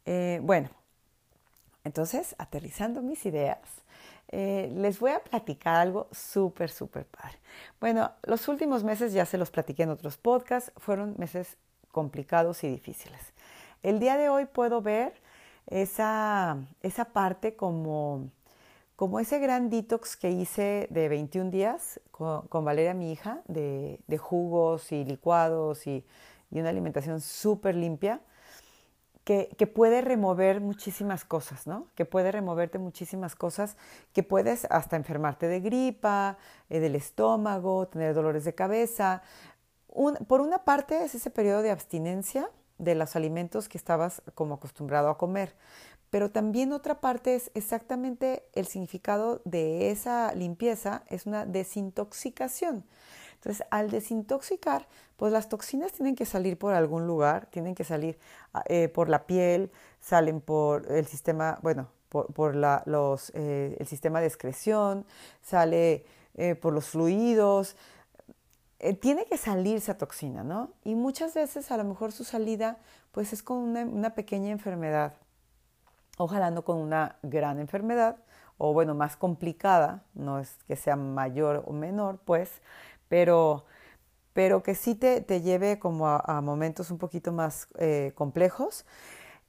Eh, 0.05 0.41
bueno, 0.43 0.69
entonces, 1.85 2.35
aterrizando 2.39 3.03
mis 3.03 3.25
ideas, 3.25 3.61
eh, 4.33 4.69
les 4.75 4.99
voy 4.99 5.13
a 5.13 5.21
platicar 5.21 5.77
algo 5.77 6.09
súper, 6.11 6.71
súper 6.71 7.07
padre. 7.07 7.39
Bueno, 7.79 8.11
los 8.25 8.49
últimos 8.49 8.83
meses 8.83 9.13
ya 9.13 9.27
se 9.27 9.39
los 9.39 9.53
platiqué 9.53 9.85
en 9.85 9.91
otros 9.91 10.17
podcasts, 10.17 10.73
fueron 10.77 11.15
meses 11.19 11.57
complicados 11.91 12.65
y 12.65 12.69
difíciles. 12.69 13.21
El 13.83 13.99
día 13.99 14.17
de 14.17 14.29
hoy 14.29 14.47
puedo 14.47 14.83
ver 14.83 15.15
esa, 15.67 16.59
esa 16.83 17.07
parte 17.07 17.57
como, 17.57 18.31
como 18.97 19.21
ese 19.21 19.39
gran 19.39 19.71
detox 19.71 20.17
que 20.17 20.31
hice 20.31 20.87
de 20.91 21.09
21 21.09 21.51
días 21.51 22.01
con, 22.11 22.65
Valeria, 22.65 22.95
mi 22.95 23.13
hija, 23.13 23.43
de, 23.47 23.99
jugos 24.19 24.93
y 24.93 25.05
licuados 25.05 25.87
y, 25.87 26.05
y 26.51 26.61
una 26.61 26.69
alimentación 26.69 27.21
súper 27.21 27.75
limpia 27.75 28.21
que, 29.57 29.67
puede 29.67 30.01
remover 30.01 30.61
muchísimas 30.61 31.25
cosas, 31.25 31.67
¿no? 31.67 31.87
Que 31.95 32.05
puede 32.05 32.33
removerte 32.33 32.79
muchísimas 32.79 33.37
cosas, 33.37 33.77
que 34.13 34.25
puedes 34.25 34.67
hasta 34.71 34.97
enfermarte 34.97 35.47
de 35.47 35.61
gripa, 35.61 36.37
eh, 36.69 36.81
del 36.81 36.97
estómago, 36.97 37.87
tener 37.87 38.13
dolores 38.13 38.45
de 38.45 38.55
cabeza. 38.55 39.23
Por 40.27 40.41
una 40.41 40.65
parte 40.65 41.05
es 41.05 41.15
ese 41.15 41.31
periodo 41.31 41.63
de 41.63 41.71
abstinencia 41.71 42.51
de 42.79 42.95
los 42.95 43.17
alimentos 43.17 43.69
que 43.69 43.79
estabas 43.79 44.23
como 44.35 44.55
acostumbrado 44.55 45.09
a 45.09 45.19
comer, 45.19 45.55
pero 46.11 46.31
también 46.31 46.73
otra 46.73 47.01
parte 47.01 47.35
es 47.35 47.51
exactamente 47.55 48.45
el 48.55 48.67
significado 48.67 49.43
de 49.45 49.91
esa 49.91 50.35
limpieza, 50.35 51.05
es 51.09 51.27
una 51.27 51.47
desintoxicación. 51.47 52.85
Entonces, 53.35 53.67
al 53.71 53.91
desintoxicar, 53.91 54.87
pues 55.17 55.33
las 55.33 55.49
toxinas 55.49 55.93
tienen 55.93 56.15
que 56.15 56.27
salir 56.27 56.59
por 56.59 56.75
algún 56.75 57.07
lugar, 57.07 57.47
tienen 57.47 57.75
que 57.75 57.85
salir 57.85 58.19
eh, 58.67 58.89
por 58.89 59.09
la 59.09 59.27
piel, 59.27 59.71
salen 60.01 60.41
por 60.41 60.91
el 60.93 61.07
sistema, 61.07 61.59
bueno, 61.63 61.89
por, 62.11 62.57
los, 62.57 63.31
eh, 63.35 63.77
el 63.79 63.87
sistema 63.87 64.21
de 64.21 64.27
excreción, 64.27 65.07
sale 65.43 66.05
eh, 66.35 66.55
por 66.55 66.75
los 66.75 66.89
fluidos, 66.89 67.77
tiene 69.01 69.27
que 69.27 69.37
salir 69.37 69.77
esa 69.77 69.99
toxina, 69.99 70.43
¿no? 70.43 70.71
Y 70.85 70.95
muchas 70.95 71.35
veces 71.35 71.71
a 71.71 71.77
lo 71.77 71.85
mejor 71.85 72.13
su 72.13 72.25
salida 72.25 72.79
pues 73.13 73.33
es 73.33 73.43
con 73.43 73.59
una, 73.77 74.15
pequeña 74.15 74.51
enfermedad, 74.51 75.15
ojalá 76.17 76.51
no 76.51 76.65
con 76.65 76.79
una 76.79 77.17
gran 77.23 77.59
enfermedad, 77.59 78.17
o 78.59 78.73
bueno, 78.73 78.95
más 78.95 79.17
complicada, 79.17 80.05
no 80.15 80.39
es 80.39 80.57
que 80.67 80.77
sea 80.77 80.97
mayor 80.97 81.65
o 81.67 81.73
menor, 81.73 82.19
pues, 82.25 82.61
pero, 83.09 83.65
pero 84.33 84.63
que 84.63 84.75
sí 84.75 84.95
te, 84.95 85.23
te 85.23 85.41
lleve 85.41 85.79
como 85.79 86.09
a, 86.09 86.41
momentos 86.41 86.91
un 86.91 86.99
poquito 86.99 87.33
más 87.33 87.69
eh, 87.79 88.13
complejos. 88.15 88.85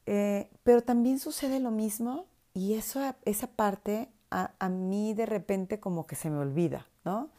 Eh, 0.07 0.49
pero 0.63 0.81
también 0.81 1.19
sucede 1.19 1.59
lo 1.59 1.69
mismo 1.69 2.25
y 2.53 2.73
eso, 2.73 2.99
esa 3.23 3.47
parte 3.47 4.09
a, 4.31 4.51
a, 4.59 4.69
mí 4.69 5.13
de 5.13 5.27
repente 5.27 5.79
como 5.79 6.07
que 6.07 6.15
se 6.15 6.29
me 6.31 6.39
olvida, 6.39 6.87
¿no? 7.05 7.29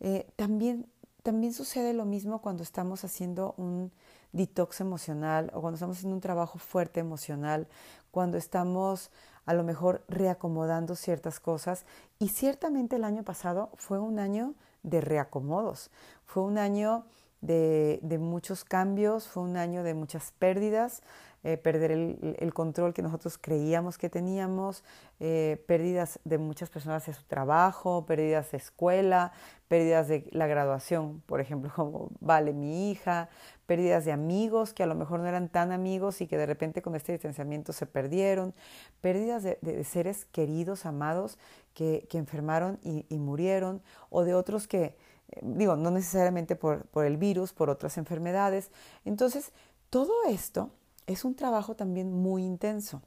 Eh, 0.00 0.26
también, 0.36 0.86
también 1.22 1.52
sucede 1.52 1.92
lo 1.92 2.04
mismo 2.04 2.40
cuando 2.40 2.62
estamos 2.62 3.04
haciendo 3.04 3.54
un 3.56 3.92
detox 4.32 4.80
emocional 4.80 5.50
o 5.54 5.60
cuando 5.60 5.76
estamos 5.76 5.96
haciendo 5.96 6.16
un 6.16 6.20
trabajo 6.20 6.58
fuerte 6.58 7.00
emocional, 7.00 7.68
cuando 8.10 8.38
estamos 8.38 9.10
a 9.44 9.54
lo 9.54 9.64
mejor 9.64 10.04
reacomodando 10.08 10.94
ciertas 10.96 11.40
cosas. 11.40 11.84
Y 12.18 12.28
ciertamente 12.28 12.96
el 12.96 13.04
año 13.04 13.22
pasado 13.22 13.70
fue 13.76 13.98
un 13.98 14.18
año 14.18 14.54
de 14.82 15.00
reacomodos. 15.00 15.90
Fue 16.24 16.42
un 16.42 16.58
año 16.58 17.04
de, 17.40 18.00
muchos 18.20 18.64
cambios, 18.64 19.26
fue 19.28 19.42
un 19.42 19.56
año 19.56 19.82
de 19.82 19.94
muchas 19.94 20.32
pérdidas, 20.38 21.02
eh, 21.44 21.56
perder 21.56 21.90
el, 21.90 22.54
control 22.54 22.94
que 22.94 23.02
nosotros 23.02 23.36
creíamos 23.36 23.98
que 23.98 24.08
teníamos, 24.08 24.84
eh, 25.18 25.60
pérdidas 25.66 26.20
de 26.22 26.38
muchas 26.38 26.70
personas 26.70 27.04
de 27.06 27.14
su 27.14 27.24
trabajo, 27.24 28.06
pérdidas 28.06 28.52
de 28.52 28.58
escuela, 28.58 29.32
pérdidas 29.66 30.06
de 30.06 30.28
la 30.30 30.46
graduación, 30.46 31.20
por 31.26 31.40
ejemplo, 31.40 31.72
como 31.74 32.10
Vale, 32.20 32.52
mi 32.52 32.92
hija, 32.92 33.28
pérdidas 33.66 34.04
de 34.04 34.12
amigos 34.12 34.72
que 34.72 34.84
a 34.84 34.86
lo 34.86 34.94
mejor 34.94 35.18
no 35.18 35.26
eran 35.26 35.48
tan 35.48 35.72
amigos 35.72 36.20
y 36.20 36.28
que 36.28 36.38
de 36.38 36.46
repente 36.46 36.80
con 36.80 36.94
este 36.94 37.10
distanciamiento 37.10 37.72
se 37.72 37.86
perdieron, 37.86 38.54
pérdidas 39.00 39.42
de, 39.42 39.84
seres 39.84 40.26
queridos, 40.26 40.86
amados, 40.86 41.38
que, 41.74 42.06
enfermaron 42.12 42.78
y, 42.84 43.04
y, 43.08 43.18
murieron, 43.18 43.82
o 44.10 44.22
de 44.22 44.34
otros 44.34 44.68
que, 44.68 44.84
eh, 45.30 45.40
digo, 45.42 45.74
no 45.74 45.90
necesariamente 45.90 46.54
por, 46.54 46.84
por 46.86 47.04
el 47.04 47.16
virus, 47.16 47.52
por 47.52 47.68
otras 47.68 47.98
enfermedades. 47.98 48.70
Entonces, 49.04 49.50
todo 49.90 50.12
esto 50.28 50.70
es 51.06 51.24
un 51.24 51.34
trabajo 51.34 51.74
también 51.74 52.12
muy 52.12 52.44
intenso. 52.44 53.02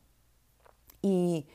Y 1.02 1.48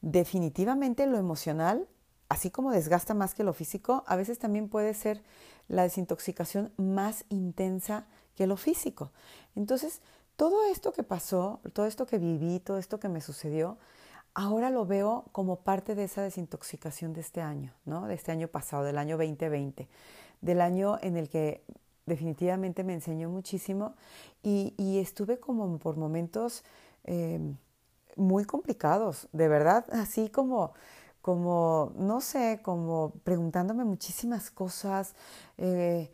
definitivamente 0.00 1.06
lo 1.06 1.18
emocional, 1.18 1.88
así 2.28 2.50
como 2.50 2.70
desgasta 2.70 3.14
más 3.14 3.34
que 3.34 3.44
lo 3.44 3.52
físico, 3.52 4.04
a 4.06 4.16
veces 4.16 4.38
también 4.38 4.68
puede 4.68 4.94
ser 4.94 5.22
la 5.68 5.82
desintoxicación 5.82 6.72
más 6.76 7.24
intensa 7.28 8.06
que 8.34 8.46
lo 8.46 8.56
físico. 8.56 9.12
Entonces, 9.54 10.00
todo 10.36 10.66
esto 10.66 10.92
que 10.92 11.02
pasó, 11.02 11.60
todo 11.72 11.86
esto 11.86 12.06
que 12.06 12.18
viví, 12.18 12.60
todo 12.60 12.78
esto 12.78 12.98
que 12.98 13.08
me 13.08 13.20
sucedió, 13.20 13.78
ahora 14.34 14.70
lo 14.70 14.84
veo 14.84 15.26
como 15.32 15.60
parte 15.60 15.94
de 15.94 16.04
esa 16.04 16.22
desintoxicación 16.22 17.12
de 17.12 17.20
este 17.20 17.40
año, 17.40 17.72
¿no? 17.84 18.06
De 18.06 18.14
este 18.14 18.32
año 18.32 18.48
pasado, 18.48 18.82
del 18.82 18.98
año 18.98 19.16
2020, 19.16 19.88
del 20.40 20.60
año 20.60 20.98
en 21.02 21.16
el 21.16 21.28
que 21.28 21.64
definitivamente 22.06 22.84
me 22.84 22.94
enseñó 22.94 23.28
muchísimo 23.30 23.94
y, 24.42 24.98
estuve 24.98 25.38
como 25.38 25.78
por 25.78 25.96
momentos 25.96 26.64
eh, 27.04 27.40
muy 28.16 28.44
complicados, 28.44 29.28
de 29.32 29.48
verdad, 29.48 29.86
así 29.92 30.28
como, 30.28 30.74
como, 31.22 31.92
no 31.96 32.20
sé, 32.20 32.60
como 32.62 33.12
preguntándome 33.24 33.84
muchísimas 33.84 34.50
cosas, 34.50 35.14
eh, 35.58 36.10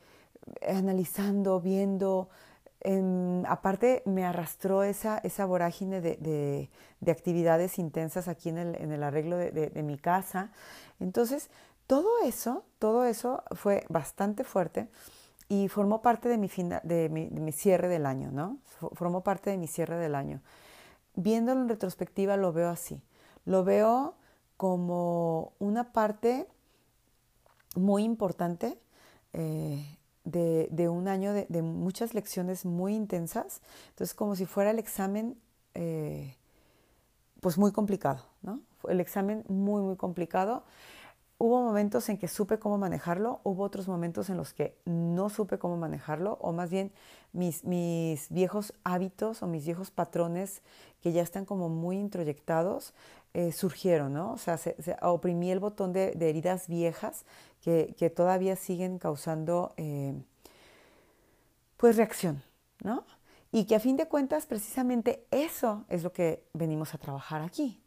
analizando, 0.67 1.61
viendo. 1.61 2.29
aparte 3.47 4.03
me 4.07 4.25
arrastró 4.25 4.83
esa, 4.83 5.19
esa 5.19 5.45
vorágine 5.45 6.01
de, 6.01 6.71
actividades 7.07 7.79
intensas 7.79 8.29
aquí 8.29 8.49
en 8.49 8.59
el, 8.59 8.75
en 8.77 8.93
el 8.93 9.03
arreglo 9.03 9.37
de 9.37 9.83
mi 9.83 9.99
casa. 9.99 10.53
Entonces, 11.01 11.51
todo 11.87 12.23
eso, 12.25 12.65
todo 12.79 13.05
eso 13.05 13.43
fue 13.53 13.85
bastante 13.89 14.45
fuerte 14.45 14.89
y 15.51 15.67
formó 15.67 16.01
parte 16.01 16.29
de 16.29 16.39
mi, 16.39 16.49
de, 16.85 17.09
mi, 17.09 17.51
cierre 17.51 17.89
del 17.89 18.07
año, 18.07 18.31
¿no? 18.31 18.59
Formó 18.93 19.25
parte 19.25 19.51
de 19.51 19.59
mi 19.59 19.67
cierre 19.67 19.97
del 19.97 20.15
año. 20.15 20.41
Viéndolo 21.17 21.63
en 21.63 21.69
retrospectiva 21.69 22.37
lo 22.37 22.53
veo 22.53 22.71
así. 22.71 23.03
Lo 23.45 23.65
veo 23.65 24.15
como 24.57 25.53
una 25.59 25.93
parte 25.93 26.47
muy 27.75 28.05
importante 28.05 28.79
eh, 29.33 29.99
de, 30.23 30.89
un 30.89 31.09
año 31.09 31.33
de, 31.33 31.63
muchas 31.63 32.15
lecciones 32.15 32.65
muy 32.65 32.95
intensas. 32.95 33.61
Entonces, 33.89 34.15
como 34.15 34.37
si 34.37 34.47
fuera 34.47 34.71
el 34.71 34.79
examen, 34.79 35.37
eh, 35.75 36.37
pues 37.41 37.59
muy 37.59 37.73
complicado, 37.73 38.25
¿no? 38.43 38.61
El 38.89 39.01
examen 39.01 39.43
muy, 39.49 39.83
muy 39.83 39.97
complicado. 39.97 40.63
Hubo 41.43 41.63
momentos 41.63 42.07
en 42.11 42.19
que 42.19 42.29
supe 42.29 42.59
cómo 42.59 42.77
manejarlo, 42.77 43.41
hubo 43.45 43.63
otros 43.63 43.89
momentos 43.89 44.29
en 44.29 44.37
los 44.37 44.53
que 44.53 44.77
no 44.85 45.31
supe 45.31 45.59
cómo 45.59 45.79
manejarlo, 45.79 46.37
o 46.43 46.53
más 46.53 46.69
bien 46.69 46.93
mis, 47.33 47.63
viejos 48.29 48.75
hábitos 48.85 49.43
o 49.43 49.47
mis 49.47 49.65
viejos 49.65 49.91
patrones 49.91 50.61
que 51.01 51.13
ya 51.13 51.23
están 51.23 51.47
como 51.47 51.71
muy 51.71 51.97
introyectados 51.97 52.93
eh, 53.33 53.53
surgieron, 53.53 54.13
¿no? 54.13 54.35
O 54.35 54.37
sea, 54.37 54.59
se, 54.59 54.77
oprimí 55.01 55.51
el 55.51 55.61
botón 55.61 55.95
de, 55.95 56.13
heridas 56.21 56.69
viejas 56.69 57.25
que, 57.63 57.95
que, 57.97 58.11
todavía 58.11 58.55
siguen 58.55 58.99
causando, 58.99 59.73
eh, 59.79 60.13
pues, 61.79 61.97
reacción, 61.97 62.43
¿no? 62.85 63.07
Y 63.51 63.65
que 63.65 63.77
a 63.77 63.81
fin 63.81 63.97
de 63.97 64.09
cuentas, 64.09 64.45
precisamente 64.45 65.25
eso 65.31 65.87
es 65.89 66.03
lo 66.03 66.13
que 66.13 66.45
venimos 66.53 66.93
a 66.93 66.99
trabajar 66.99 67.41
aquí, 67.41 67.81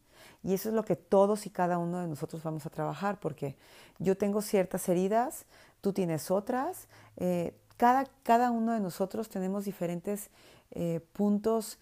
y 0.43 0.53
eso 0.53 0.69
es 0.69 0.75
lo 0.75 0.83
que 0.83 0.95
todos 0.95 1.45
y 1.45 1.49
cada 1.49 1.77
uno 1.77 1.99
de 1.99 2.07
nosotros 2.07 2.43
vamos 2.43 2.65
a 2.65 2.69
trabajar, 2.69 3.19
porque 3.19 3.55
yo 3.99 4.17
tengo 4.17 4.41
ciertas 4.41 4.87
heridas, 4.89 5.45
tú 5.81 5.93
tienes 5.93 6.31
otras, 6.31 6.87
eh, 7.17 7.55
cada, 7.77 8.05
cada, 8.23 8.51
uno 8.51 8.73
de 8.73 8.79
nosotros 8.79 9.29
tenemos 9.29 9.65
diferentes 9.65 10.29
eh, 10.71 11.01
puntos 11.13 11.79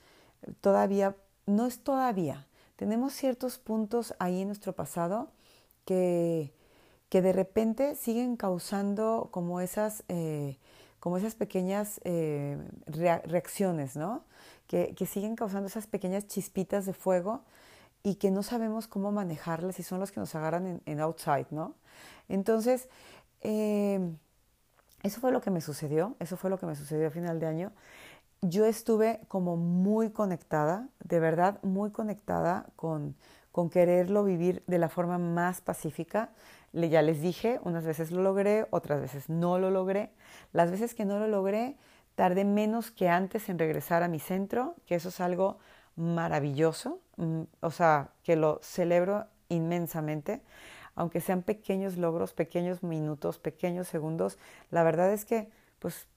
todavía, 0.61 1.15
no 1.45 1.65
es 1.65 1.83
todavía, 1.83 2.47
tenemos 2.75 3.13
ciertos 3.13 3.57
puntos 3.57 4.15
ahí 4.19 4.41
en 4.41 4.47
nuestro 4.47 4.73
pasado 4.73 5.29
que, 5.85 6.53
que 7.11 7.21
de 7.21 7.33
repente 7.33 7.95
siguen 7.95 8.37
causando 8.37 9.27
como 9.31 9.59
esas, 9.59 10.05
eh, 10.07 10.57
como 11.01 11.17
esas 11.17 11.35
pequeñas 11.35 11.99
eh, 12.05 12.57
reacciones, 12.85 13.97
¿no? 13.97 14.23
Que, 14.67 14.95
siguen 15.05 15.35
causando 15.35 15.67
esas 15.67 15.87
pequeñas 15.87 16.27
chispitas 16.27 16.85
de 16.85 16.93
fuego 16.93 17.43
y 18.03 18.15
que 18.15 18.31
no 18.31 18.43
sabemos 18.43 18.87
cómo 18.87 19.11
manejarlas 19.11 19.79
y 19.79 19.83
son 19.83 19.99
los 19.99 20.11
que 20.11 20.19
nos 20.19 20.33
agarran 20.35 20.81
en, 20.85 20.99
outside, 20.99 21.47
¿no? 21.51 21.75
Entonces, 22.29 22.89
em, 23.41 24.17
eso 25.03 25.19
fue 25.19 25.31
lo 25.31 25.41
que 25.41 25.51
me 25.51 25.61
sucedió, 25.61 26.15
eso 26.19 26.37
fue 26.37 26.49
lo 26.49 26.59
que 26.59 26.65
me 26.65 26.75
sucedió 26.75 27.07
a 27.07 27.11
final 27.11 27.39
de 27.39 27.47
año. 27.47 27.71
Yo 28.41 28.65
estuve 28.65 29.21
como 29.27 29.55
muy 29.57 30.11
conectada, 30.11 30.89
de 31.03 31.19
verdad 31.19 31.59
muy 31.63 31.91
conectada 31.91 32.67
con, 32.75 33.15
quererlo 33.71 34.23
vivir 34.23 34.63
de 34.65 34.79
la 34.79 34.89
forma 34.89 35.17
más 35.17 35.61
pacífica. 35.61 36.31
Ya 36.73 37.01
les 37.01 37.21
dije, 37.21 37.59
unas 37.63 37.85
veces 37.85 38.11
lo 38.11 38.23
logré, 38.23 38.65
otras 38.71 39.01
veces 39.01 39.29
no 39.29 39.59
lo 39.59 39.69
logré. 39.69 40.11
Las 40.53 40.71
veces 40.71 40.95
que 40.95 41.05
no 41.05 41.19
lo 41.19 41.27
logré, 41.27 41.77
tardé 42.15 42.45
menos 42.45 42.91
que 42.91 43.09
antes 43.09 43.49
en 43.49 43.59
regresar 43.59 44.03
a 44.03 44.07
mi 44.07 44.19
centro, 44.19 44.75
que 44.85 44.95
eso 44.95 45.09
es 45.09 45.19
algo 45.19 45.59
maravilloso, 45.95 46.99
o 47.59 47.71
sea, 47.71 48.11
que 48.23 48.35
lo 48.35 48.59
celebro 48.61 49.27
inmensamente, 49.49 50.41
aunque 50.95 51.21
sean 51.21 51.41
pequeños 51.41 51.97
logros, 51.97 52.33
pequeños 52.33 52.83
minutos, 52.83 53.39
pequeños 53.39 53.87
segundos, 53.87 54.37
la 54.69 54.83
verdad 54.83 55.11
es 55.11 55.25
que 55.25 55.49
pues 55.79 56.07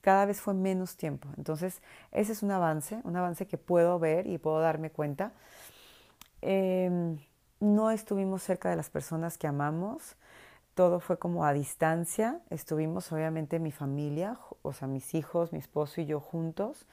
cada 0.00 0.26
vez 0.26 0.40
fue 0.40 0.52
menos 0.52 0.96
tiempo. 0.96 1.28
Entonces, 1.38 1.80
ese 2.12 2.32
es 2.32 2.42
un 2.42 2.50
avance, 2.50 3.00
un 3.04 3.16
avance 3.16 3.46
que 3.46 3.56
puedo 3.56 3.98
ver 3.98 4.26
y 4.26 4.36
puedo 4.36 4.60
darme 4.60 4.90
cuenta. 4.90 5.32
Em, 6.42 7.18
no 7.58 7.90
estuvimos 7.90 8.42
cerca 8.42 8.68
de 8.68 8.76
las 8.76 8.90
personas 8.90 9.38
que 9.38 9.46
amamos, 9.46 10.16
todo 10.74 11.00
fue 11.00 11.18
como 11.18 11.46
a 11.46 11.52
distancia, 11.52 12.40
estuvimos 12.50 13.10
obviamente 13.12 13.58
mi 13.60 13.70
familia, 13.70 14.38
o 14.62 14.72
sea, 14.72 14.88
mis 14.88 15.14
hijos, 15.14 15.52
mi 15.52 15.58
esposo 15.58 16.00
y 16.00 16.06
yo 16.06 16.20
juntos. 16.20 16.86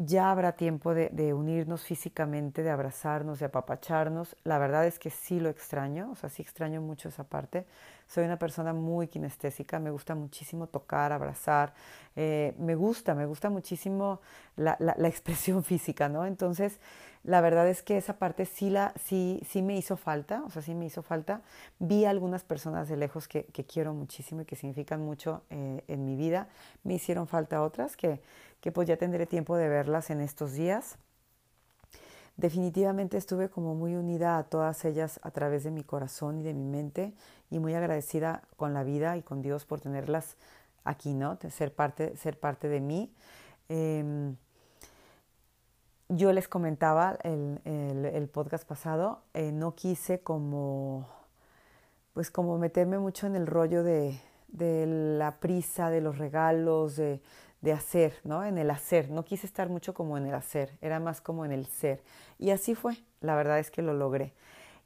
Ya 0.00 0.30
habrá 0.30 0.52
tiempo 0.52 0.94
de, 0.94 1.34
unirnos 1.34 1.82
físicamente, 1.82 2.62
de 2.62 2.70
abrazarnos, 2.70 3.40
de 3.40 3.46
apapacharnos. 3.46 4.36
La 4.44 4.58
verdad 4.58 4.86
es 4.86 5.00
que 5.00 5.10
sí 5.10 5.40
lo 5.40 5.48
extraño, 5.48 6.12
o 6.12 6.14
sea, 6.14 6.30
sí 6.30 6.40
extraño 6.40 6.80
mucho 6.80 7.08
esa 7.08 7.24
parte. 7.24 7.66
Soy 8.06 8.24
una 8.24 8.38
persona 8.38 8.72
muy 8.72 9.08
kinestésica, 9.08 9.80
me 9.80 9.90
gusta 9.90 10.14
muchísimo 10.14 10.68
tocar, 10.68 11.12
abrazar, 11.12 11.74
eh, 12.14 12.54
me 12.60 12.76
gusta, 12.76 13.16
me 13.16 13.26
gusta 13.26 13.50
muchísimo 13.50 14.20
la, 14.54 14.78
expresión 15.04 15.64
física, 15.64 16.08
¿no? 16.08 16.26
Entonces, 16.26 16.78
la 17.24 17.40
verdad 17.40 17.68
es 17.68 17.82
que 17.82 17.96
esa 17.96 18.18
parte 18.18 18.46
sí, 18.46 18.70
la, 18.70 18.94
sí, 19.04 19.42
sí 19.50 19.62
me 19.62 19.76
hizo 19.76 19.96
falta, 19.96 20.44
o 20.44 20.50
sea, 20.50 20.62
sí 20.62 20.76
me 20.76 20.86
hizo 20.86 21.02
falta. 21.02 21.42
Vi 21.80 22.04
a 22.04 22.10
algunas 22.10 22.44
personas 22.44 22.88
de 22.88 22.96
lejos 22.96 23.26
que, 23.26 23.46
que 23.46 23.64
quiero 23.64 23.94
muchísimo 23.94 24.42
y 24.42 24.44
que 24.44 24.54
significan 24.54 25.02
mucho 25.02 25.42
eh, 25.50 25.82
en 25.88 26.04
mi 26.04 26.14
vida. 26.14 26.46
Me 26.84 26.94
hicieron 26.94 27.26
falta 27.26 27.64
otras 27.64 27.96
que, 27.96 28.20
que 28.60 28.72
pues 28.72 28.88
ya 28.88 28.96
tendré 28.96 29.26
tiempo 29.26 29.56
de 29.56 29.68
verlas 29.68 30.10
en 30.10 30.20
estos 30.20 30.52
días. 30.52 30.98
Definitivamente 32.36 33.16
estuve 33.16 33.48
como 33.48 33.74
muy 33.74 33.96
unida 33.96 34.38
a 34.38 34.44
todas 34.44 34.84
ellas 34.84 35.18
a 35.22 35.30
través 35.30 35.64
de 35.64 35.70
mi 35.70 35.82
corazón 35.82 36.38
y 36.38 36.42
de 36.42 36.54
mi 36.54 36.64
mente 36.64 37.12
y 37.50 37.58
muy 37.58 37.74
agradecida 37.74 38.42
con 38.56 38.74
la 38.74 38.84
vida 38.84 39.16
y 39.16 39.22
con 39.22 39.42
Dios 39.42 39.64
por 39.64 39.80
tenerlas 39.80 40.36
aquí, 40.84 41.14
¿no? 41.14 41.38
Ser 41.50 41.74
parte, 41.74 42.16
ser 42.16 42.38
parte 42.38 42.68
de 42.68 42.80
mí. 42.80 43.12
Eh, 43.68 44.34
yo 46.08 46.32
les 46.32 46.48
comentaba 46.48 47.18
el, 47.22 47.60
el, 47.64 48.28
podcast 48.28 48.66
pasado, 48.66 49.20
eh, 49.34 49.52
no 49.52 49.74
quise 49.74 50.20
como, 50.20 51.06
pues 52.14 52.30
como 52.30 52.56
meterme 52.56 52.98
mucho 52.98 53.26
en 53.26 53.36
el 53.36 53.46
rollo 53.46 53.82
de, 53.82 54.18
de 54.48 54.86
la 54.86 55.38
prisa, 55.38 55.90
de 55.90 56.00
los 56.00 56.16
regalos, 56.16 56.96
de, 56.96 57.20
de, 57.60 57.72
hacer, 57.72 58.20
¿no? 58.24 58.44
En 58.44 58.58
el 58.58 58.70
hacer. 58.70 59.10
No 59.10 59.24
quise 59.24 59.46
estar 59.46 59.68
mucho 59.68 59.94
como 59.94 60.16
en 60.16 60.26
el 60.26 60.34
hacer, 60.34 60.76
era 60.80 61.00
más 61.00 61.20
como 61.20 61.44
en 61.44 61.52
el 61.52 61.66
ser. 61.66 62.02
Y 62.38 62.50
así 62.50 62.74
fue, 62.74 62.96
la 63.20 63.36
verdad 63.36 63.58
es 63.58 63.70
que 63.70 63.82
lo 63.82 63.94
logré. 63.94 64.34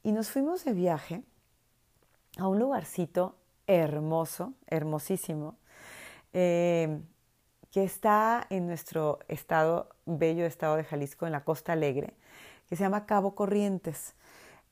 Y 0.03 0.13
nos 0.13 0.31
fuimos 0.31 0.65
de 0.65 0.73
viaje 0.73 1.23
a 2.39 2.49
un 2.49 2.59
lugarcito 2.59 3.37
hermoso, 3.67 4.55
hermosísimo. 4.67 5.57
Eh, 6.33 7.01
que 7.73 7.83
está 7.83 8.47
en 8.51 8.67
nuestro 8.67 9.19
estado, 9.29 9.89
bello 10.05 10.45
estado 10.45 10.77
de 10.77 10.85
Jalisco, 10.85 11.27
en 11.27 11.33
la 11.33 11.43
Costa 11.43 11.73
Alegre, 11.73 12.13
que 12.69 12.77
se 12.77 12.85
llama 12.85 13.07
Cabo 13.07 13.35
Corrientes. 13.35 14.15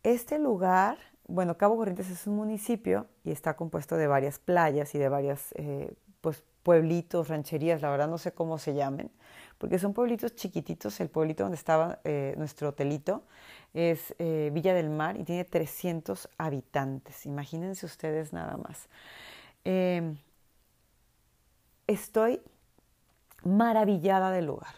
Este 0.03 0.39
lugar, 0.39 0.99
bueno, 1.27 1.57
Cabo 1.57 1.77
Corrientes 1.77 2.11
es 2.11 2.27
un 2.27 2.37
municipio 2.37 3.07
y 3.25 3.31
está 3.33 3.57
compuesto 3.57 3.97
de 3.97 4.07
varias 4.07 4.39
playas 4.39 4.95
y 4.95 4.99
de 4.99 5.09
varias, 5.09 5.53
eh, 5.55 5.95
pues, 6.21 6.45
pueblitos, 6.63 7.29
rancherías, 7.29 7.83
la 7.83 7.91
verdad 7.91 8.09
no 8.09 8.19
sé 8.19 8.33
cómo 8.33 8.59
se 8.59 8.75
llamen, 8.75 9.11
porque 9.59 9.79
son 9.79 9.95
pueblitos 9.95 10.35
chiquititos. 10.35 11.01
El 11.01 11.09
pueblito 11.09 11.43
donde 11.43 11.57
estaba 11.57 12.01
eh, 12.05 12.35
nuestro 12.39 12.69
hotelito 12.71 13.25
es 13.75 14.15
eh, 14.19 14.51
Villa 14.53 14.75
del 14.75 14.91
Mar 14.91 15.17
y 15.19 15.25
tiene 15.25 15.45
300 15.45 16.29
habitantes. 16.39 17.27
Imagínense 17.27 17.87
ustedes 17.87 18.33
nada 18.33 18.57
más. 18.57 18.89
estoy 21.87 22.41
maravillada 23.45 24.31
del 24.31 24.47
lugar, 24.47 24.75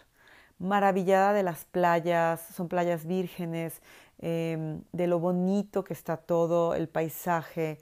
maravillada 0.58 1.32
de 1.32 1.42
las 1.42 1.64
playas, 1.64 2.40
son 2.54 2.68
playas 2.68 3.06
vírgenes, 3.06 3.82
em, 4.18 4.82
de 4.92 5.06
lo 5.06 5.18
bonito 5.18 5.84
que 5.84 5.92
está 5.92 6.16
todo, 6.16 6.74
el 6.74 6.88
paisaje, 6.88 7.78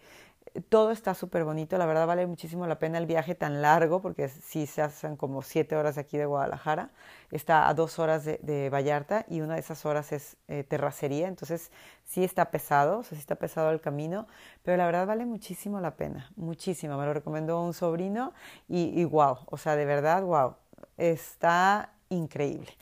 todo 0.68 0.90
está 0.90 1.14
súper 1.14 1.44
bonito, 1.44 1.78
la 1.78 1.86
verdad 1.86 2.06
vale 2.06 2.26
muchísimo 2.26 2.66
la 2.66 2.78
pena 2.78 2.98
el 2.98 3.06
viaje 3.06 3.34
tan 3.34 3.62
largo, 3.62 4.00
porque 4.00 4.28
sí 4.28 4.66
se 4.66 4.82
hacen 4.82 5.16
como 5.16 5.42
siete 5.42 5.76
horas 5.76 5.94
de 5.94 6.02
aquí 6.02 6.18
de 6.18 6.26
Guadalajara, 6.26 6.90
está 7.30 7.68
a 7.68 7.74
dos 7.74 7.98
horas 7.98 8.24
de, 8.24 8.70
Vallarta 8.70 9.24
y 9.28 9.40
una 9.40 9.54
de 9.54 9.60
esas 9.60 9.86
horas 9.86 10.12
es 10.12 10.36
eh, 10.48 10.64
terracería, 10.64 11.28
entonces 11.28 11.70
sí 12.04 12.24
está 12.24 12.50
pesado, 12.50 12.98
o 12.98 13.02
sí 13.02 13.14
está 13.14 13.36
pesado 13.36 13.70
el 13.70 13.80
camino, 13.80 14.26
pero 14.62 14.76
la 14.76 14.86
verdad 14.86 15.06
vale 15.06 15.26
muchísimo 15.26 15.80
la 15.80 15.96
pena, 15.96 16.30
muchísimo, 16.36 16.98
me 16.98 17.06
lo 17.06 17.14
recomendó 17.14 17.62
un 17.62 17.74
sobrino 17.74 18.32
y, 18.68 19.00
y 19.00 19.04
wow, 19.04 19.38
o 19.46 19.56
sea, 19.56 19.76
de 19.76 19.84
verdad, 19.84 20.22
wow, 20.22 20.54
está 20.96 21.92
increíble. 22.08 22.76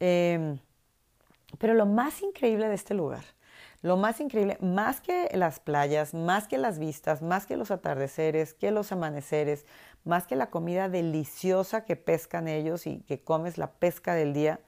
Em, 0.00 0.58
pero 1.58 1.74
lo 1.74 1.86
más 1.86 2.22
increíble 2.22 2.68
de 2.68 2.74
este 2.74 2.94
lugar, 2.94 3.24
lo 3.86 3.96
más 3.96 4.20
increíble, 4.20 4.58
más 4.60 5.00
que 5.00 5.28
las 5.34 5.60
playas, 5.60 6.12
más 6.12 6.48
que 6.48 6.58
las 6.58 6.78
vistas, 6.78 7.22
más 7.22 7.46
que 7.46 7.56
los 7.56 7.70
atardeceres, 7.70 8.52
que 8.52 8.72
los 8.72 8.90
amaneceres, 8.90 9.64
más 10.04 10.26
que 10.26 10.34
la 10.34 10.50
comida 10.50 10.88
deliciosa 10.88 11.84
que 11.84 11.94
pescan 11.94 12.48
ellos 12.48 12.86
y 12.86 12.98
que 13.02 13.20
comes 13.20 13.58
la 13.58 13.70
pesca 13.70 14.14
del 14.14 14.32
día, 14.32 14.60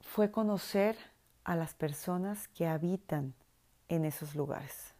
fue 0.00 0.30
conocer 0.30 0.96
a 1.44 1.54
las 1.54 1.74
personas 1.74 2.48
que 2.48 2.66
habitan 2.66 3.34
en 3.88 4.06
esos 4.06 4.34
lugares. 4.34 4.94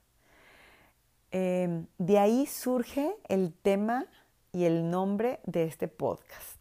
Em, 1.31 1.87
de 1.99 2.19
ahí 2.19 2.47
surge 2.47 3.17
el 3.29 3.55
tema 3.55 4.07
y 4.53 4.65
el 4.65 4.91
nombre 4.91 5.41
de 5.45 5.65
este 5.65 5.89
podcast. 5.89 6.59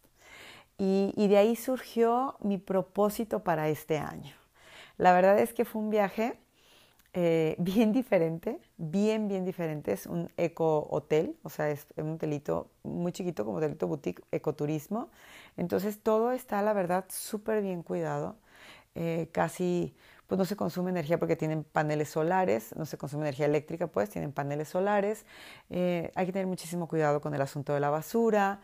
Y, 0.78 1.28
de 1.28 1.36
ahí 1.36 1.54
surgió 1.54 2.36
mi 2.40 2.58
propósito 2.58 3.44
para 3.44 3.68
este 3.68 3.98
año. 3.98 4.34
La 4.98 5.12
verdad 5.12 5.38
es 5.38 5.52
que 5.54 5.64
fue 5.64 5.82
un 5.82 5.90
viaje 5.90 6.38
eh, 7.14 7.56
bien 7.60 7.92
diferente, 7.92 8.60
bien, 8.76 9.28
bien 9.28 9.44
diferente. 9.44 9.92
Es 9.92 10.06
un 10.06 10.30
eco 10.36 10.88
hotel, 10.90 11.36
o 11.42 11.50
sea, 11.50 11.70
es 11.70 11.86
un 11.96 12.12
hotelito 12.14 12.70
muy 12.82 13.12
chiquito 13.12 13.44
como 13.44 13.58
hotelito 13.58 13.86
boutique, 13.88 14.22
ecoturismo. 14.32 15.10
Entonces 15.56 16.00
todo 16.02 16.32
está, 16.32 16.62
la 16.62 16.72
verdad, 16.72 17.04
súper 17.08 17.62
bien 17.62 17.82
cuidado. 17.82 18.36
Eh, 18.94 19.28
casi 19.32 19.94
pues 20.26 20.38
no 20.38 20.44
se 20.46 20.56
consume 20.56 20.90
energía 20.90 21.18
porque 21.18 21.36
tienen 21.36 21.64
paneles 21.64 22.08
solares, 22.10 22.74
no 22.76 22.86
se 22.86 22.96
consume 22.96 23.24
energía 23.24 23.46
eléctrica, 23.46 23.88
pues 23.88 24.08
tienen 24.10 24.32
paneles 24.32 24.68
solares. 24.68 25.26
Eh, 25.70 26.12
hay 26.14 26.26
que 26.26 26.32
tener 26.32 26.46
muchísimo 26.46 26.88
cuidado 26.88 27.20
con 27.20 27.34
el 27.34 27.40
asunto 27.42 27.74
de 27.74 27.80
la 27.80 27.90
basura. 27.90 28.60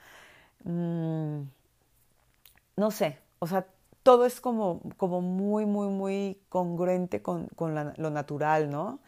Mm, 0.65 1.43
no 2.77 2.91
sé, 2.91 3.19
o 3.39 3.47
sea, 3.47 3.67
todo 4.03 4.27
es 4.27 4.41
como, 4.41 4.81
como 4.97 5.21
muy, 5.21 5.67
muy, 5.67 5.89
muy 5.89 6.41
congruente 6.49 7.23
con, 7.23 7.49
con 7.49 7.75
lo 7.75 8.11
natural, 8.11 8.71
¿no? 8.71 9.01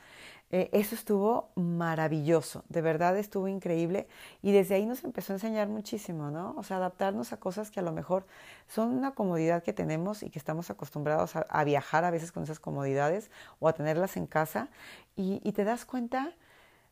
Eh, 0.55 0.69
eso 0.73 0.95
estuvo 0.95 1.51
maravilloso, 1.55 2.63
de 2.69 2.83
verdad 2.83 3.17
estuvo 3.17 3.49
increíble 3.49 4.07
y 4.43 4.53
desde 4.53 4.75
ahí 4.75 4.85
nos 4.85 5.03
empezó 5.03 5.33
a 5.33 5.37
enseñar 5.37 5.67
muchísimo, 5.69 6.31
¿no? 6.31 6.55
O 6.59 6.63
sea, 6.63 6.77
adaptarnos 6.77 7.33
a 7.33 7.39
cosas 7.39 7.71
que 7.71 7.81
a 7.81 7.83
lo 7.83 7.91
mejor 7.91 8.27
son 8.69 8.91
una 8.91 9.13
comodidad 9.13 9.63
que 9.63 9.73
tenemos 9.73 10.23
y 10.23 10.29
que 10.29 10.39
estamos 10.39 10.69
acostumbrados 10.69 11.37
a, 11.37 11.65
viajar 11.65 12.05
a 12.05 12.11
veces 12.11 12.33
con 12.33 12.43
esas 12.43 12.61
comodidades 12.61 13.31
o 13.61 13.69
a 13.69 13.73
tenerlas 13.73 14.19
en 14.19 14.27
casa 14.27 14.69
y, 15.17 15.41
te 15.53 15.65
das 15.65 15.87
cuenta 15.87 16.35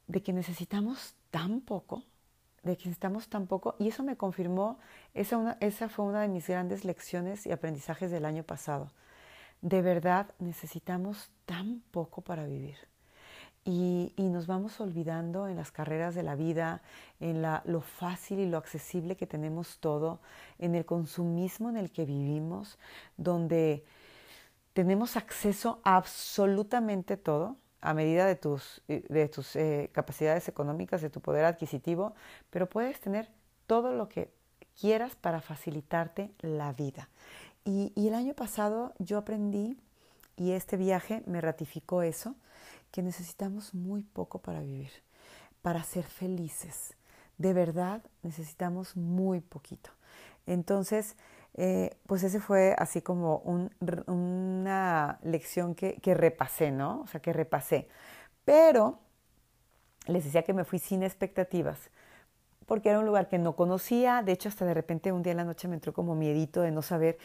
de 0.06 0.22
que 0.22 0.32
necesitamos 0.32 1.14
tan 1.30 1.60
poco, 1.60 2.02
de 2.62 2.76
que 2.76 2.84
necesitamos 2.88 3.28
tan 3.28 3.46
poco 3.46 3.76
y 3.78 3.88
eso 3.88 4.02
me 4.02 4.16
confirmó, 4.16 4.78
esa, 5.14 5.56
esa 5.60 5.88
fue 5.88 6.04
una 6.04 6.22
de 6.22 6.28
mis 6.28 6.48
grandes 6.48 6.84
lecciones 6.84 7.46
y 7.46 7.52
aprendizajes 7.52 8.10
del 8.10 8.24
año 8.24 8.44
pasado. 8.44 8.92
De 9.62 9.82
verdad 9.82 10.34
necesitamos 10.38 11.30
tan 11.46 11.82
poco 11.90 12.22
para 12.22 12.44
vivir 12.44 12.90
y, 13.64 14.12
nos 14.16 14.46
vamos 14.46 14.80
olvidando 14.80 15.48
en 15.48 15.56
las 15.56 15.70
carreras 15.70 16.14
de 16.14 16.22
la 16.22 16.34
vida, 16.34 16.82
en 17.18 17.42
lo 17.42 17.80
fácil 17.80 18.38
y 18.38 18.46
lo 18.46 18.58
accesible 18.58 19.16
que 19.16 19.26
tenemos 19.26 19.78
todo, 19.78 20.20
en 20.58 20.74
el 20.74 20.84
consumismo 20.84 21.68
en 21.68 21.76
el 21.76 21.90
que 21.90 22.04
vivimos, 22.04 22.78
donde 23.16 23.84
tenemos 24.72 25.16
acceso 25.16 25.80
a 25.84 25.96
absolutamente 25.96 27.16
todo 27.16 27.56
a 27.80 27.94
medida 27.94 28.26
de 28.26 28.36
tus, 28.36 28.82
eh, 28.88 29.04
de 29.08 29.28
tus 29.28 29.56
eh, 29.56 29.90
capacidades 29.92 30.48
económicas, 30.48 31.02
de 31.02 31.10
tu 31.10 31.20
poder 31.20 31.44
adquisitivo, 31.44 32.14
pero 32.50 32.68
puedes 32.68 33.00
tener 33.00 33.30
todo 33.66 33.92
lo 33.92 34.08
que 34.08 34.30
quieras 34.78 35.16
para 35.16 35.40
facilitarte 35.40 36.30
la 36.40 36.72
vida. 36.72 37.08
Y, 37.64 37.92
y 37.94 38.08
el 38.08 38.14
año 38.14 38.34
pasado 38.34 38.94
yo 38.98 39.18
aprendí, 39.18 39.76
y 40.36 40.52
este 40.52 40.76
viaje 40.76 41.22
me 41.26 41.40
ratificó 41.40 42.02
eso, 42.02 42.34
que 42.90 43.02
necesitamos 43.02 43.74
muy 43.74 44.02
poco 44.02 44.38
para 44.40 44.60
vivir, 44.60 44.90
para 45.62 45.82
ser 45.82 46.04
felices. 46.04 46.94
De 47.38 47.52
verdad 47.52 48.02
necesitamos 48.22 48.96
muy 48.96 49.40
poquito. 49.40 49.90
Entonces, 50.46 51.16
eh, 51.54 51.96
pues 52.06 52.22
ese 52.22 52.40
fue 52.40 52.74
así 52.78 53.02
como 53.02 53.38
una 54.06 55.18
lección 55.22 55.74
que, 55.74 55.94
que 56.00 56.14
repasé, 56.14 56.70
¿no? 56.70 57.02
O 57.02 57.06
sea, 57.06 57.20
que 57.20 57.32
repasé. 57.32 57.88
Pero 58.44 59.00
les 60.06 60.24
decía 60.24 60.42
que 60.42 60.54
me 60.54 60.64
fui 60.64 60.78
sin 60.78 61.02
expectativas 61.02 61.90
porque 62.70 62.88
era 62.88 63.00
un 63.00 63.04
lugar 63.04 63.26
que 63.26 63.36
no 63.36 63.56
conocía. 63.56 64.22
De 64.22 64.30
hecho, 64.30 64.48
hasta 64.48 64.64
de 64.64 64.74
repente 64.74 65.10
un 65.10 65.24
día 65.24 65.32
en 65.32 65.38
la 65.38 65.44
noche 65.44 65.66
me 65.66 65.74
entró 65.74 65.92
como 65.92 66.14
miedito 66.14 66.60
de 66.60 66.70
no 66.70 66.82
saber. 66.82 67.18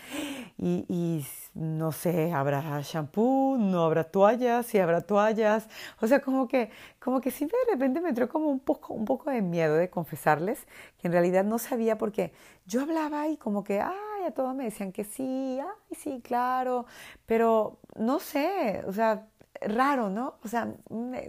Y, 0.58 1.24
no 1.54 1.92
sé, 1.92 2.34
¿habrá 2.34 2.82
shampoo? 2.82 3.56
¿No 3.56 3.84
habrá 3.84 4.06
toallas? 4.06 4.66
¿Si 4.66 4.80
habrá 4.80 5.02
toallas? 5.02 5.70
O 6.02 6.08
sea, 6.08 6.20
como 6.20 6.48
que, 6.48 6.72
como 7.00 7.22
que 7.22 7.30
sí 7.30 7.46
de 7.46 7.72
repente 7.72 8.02
me 8.02 8.10
entró 8.10 8.28
como 8.28 8.50
un 8.50 8.60
poco, 8.60 8.96
un 8.96 9.06
poco 9.06 9.30
de 9.30 9.44
miedo 9.44 9.76
de 9.76 9.88
confesarles, 9.92 10.66
que 10.98 11.10
en 11.10 11.14
realidad 11.14 11.44
no 11.44 11.60
sabía 11.60 12.00
porque 12.00 12.34
yo 12.66 12.82
hablaba 12.82 13.28
y 13.28 13.38
como 13.38 13.64
que, 13.64 13.82
ay, 13.82 13.94
todos 14.32 14.56
me 14.56 14.66
decían 14.66 14.92
que 14.92 15.04
sí, 15.04 15.60
ay, 15.60 15.96
sí, 15.98 16.22
claro. 16.24 16.86
Pero 17.26 17.80
no 17.96 18.20
sé, 18.20 18.84
o 18.88 18.94
sea, 18.94 19.28
raro, 19.62 20.10
¿no? 20.10 20.36
O 20.44 20.48
sea, 20.48 20.74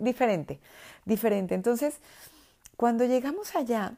diferente, 0.00 0.60
diferente. 1.04 1.54
Entonces, 1.54 2.00
cuando 2.76 3.04
llegamos 3.04 3.56
allá, 3.56 3.96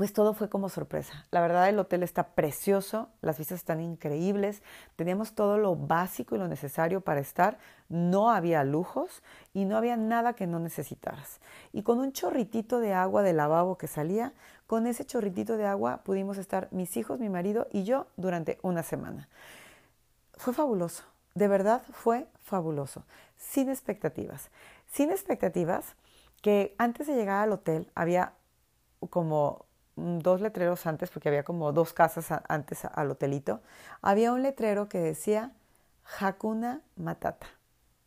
pues 0.00 0.14
todo 0.14 0.32
fue 0.32 0.48
como 0.48 0.70
sorpresa. 0.70 1.26
La 1.30 1.42
verdad 1.42 1.68
el 1.68 1.78
hotel 1.78 2.02
está 2.02 2.28
precioso, 2.28 3.10
las 3.20 3.36
vistas 3.36 3.58
están 3.58 3.82
increíbles, 3.82 4.62
teníamos 4.96 5.34
todo 5.34 5.58
lo 5.58 5.76
básico 5.76 6.34
y 6.34 6.38
lo 6.38 6.48
necesario 6.48 7.02
para 7.02 7.20
estar, 7.20 7.58
no 7.90 8.30
había 8.30 8.64
lujos 8.64 9.22
y 9.52 9.66
no 9.66 9.76
había 9.76 9.98
nada 9.98 10.32
que 10.32 10.46
no 10.46 10.58
necesitaras. 10.58 11.40
Y 11.74 11.82
con 11.82 11.98
un 11.98 12.12
chorritito 12.12 12.80
de 12.80 12.94
agua 12.94 13.22
de 13.22 13.34
lavabo 13.34 13.76
que 13.76 13.88
salía, 13.88 14.32
con 14.66 14.86
ese 14.86 15.04
chorritito 15.04 15.58
de 15.58 15.66
agua 15.66 16.00
pudimos 16.02 16.38
estar 16.38 16.68
mis 16.70 16.96
hijos, 16.96 17.20
mi 17.20 17.28
marido 17.28 17.68
y 17.70 17.84
yo 17.84 18.06
durante 18.16 18.58
una 18.62 18.82
semana. 18.82 19.28
Fue 20.38 20.54
fabuloso, 20.54 21.04
de 21.34 21.46
verdad 21.46 21.82
fue 21.92 22.26
fabuloso, 22.42 23.04
sin 23.36 23.68
expectativas. 23.68 24.48
Sin 24.90 25.10
expectativas 25.10 25.94
que 26.40 26.74
antes 26.78 27.06
de 27.06 27.16
llegar 27.16 27.42
al 27.42 27.52
hotel 27.52 27.90
había 27.94 28.32
como 29.10 29.66
dos 29.96 30.40
letreros 30.40 30.86
antes, 30.86 31.10
porque 31.10 31.28
había 31.28 31.44
como 31.44 31.72
dos 31.72 31.92
casas 31.92 32.28
antes 32.48 32.84
al 32.84 33.10
hotelito, 33.10 33.60
había 34.02 34.32
un 34.32 34.42
letrero 34.42 34.88
que 34.88 34.98
decía 34.98 35.52
Hakuna 36.18 36.80
Matata, 36.96 37.46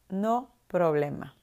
no 0.10 0.50
problema. 0.68 1.36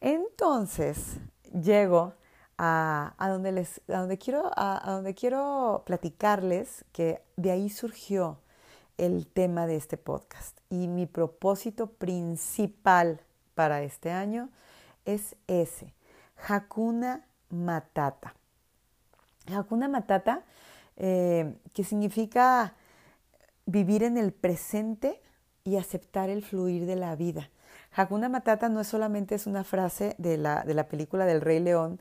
Entonces 0.00 1.18
llego 1.52 2.14
a, 2.56 3.14
donde, 3.18 3.52
les, 3.52 3.80
donde, 3.86 4.18
quiero, 4.18 4.50
a 4.54 4.82
donde 4.86 5.14
quiero 5.14 5.82
platicarles 5.86 6.84
que 6.92 7.22
de 7.36 7.50
ahí 7.50 7.70
surgió 7.70 8.38
el 9.00 9.26
tema 9.26 9.66
de 9.66 9.76
este 9.76 9.96
podcast. 9.96 10.58
Y 10.68 10.86
mi 10.86 11.06
propósito 11.06 11.86
principal 11.86 13.20
para 13.54 13.82
este 13.82 14.10
año 14.10 14.50
es 15.06 15.36
ese, 15.46 15.94
Hakuna 16.46 17.24
Matata. 17.48 18.34
Hakuna 19.50 19.88
Matata, 19.88 20.42
eh, 20.96 21.54
que 21.72 21.84
significa 21.84 22.74
vivir 23.66 24.02
en 24.02 24.18
el 24.18 24.32
presente 24.32 25.20
y 25.64 25.76
aceptar 25.76 26.30
el 26.30 26.42
fluir 26.42 26.86
de 26.86 26.96
la 26.96 27.14
vida. 27.16 27.50
Hakuna 27.92 28.28
Matata 28.28 28.68
no 28.68 28.80
es 28.80 28.86
solamente 28.86 29.34
es 29.34 29.46
una 29.46 29.64
frase 29.64 30.14
de 30.18 30.36
la, 30.36 30.62
de 30.62 30.74
la 30.74 30.88
película 30.88 31.26
del 31.26 31.40
Rey 31.40 31.60
León 31.60 32.00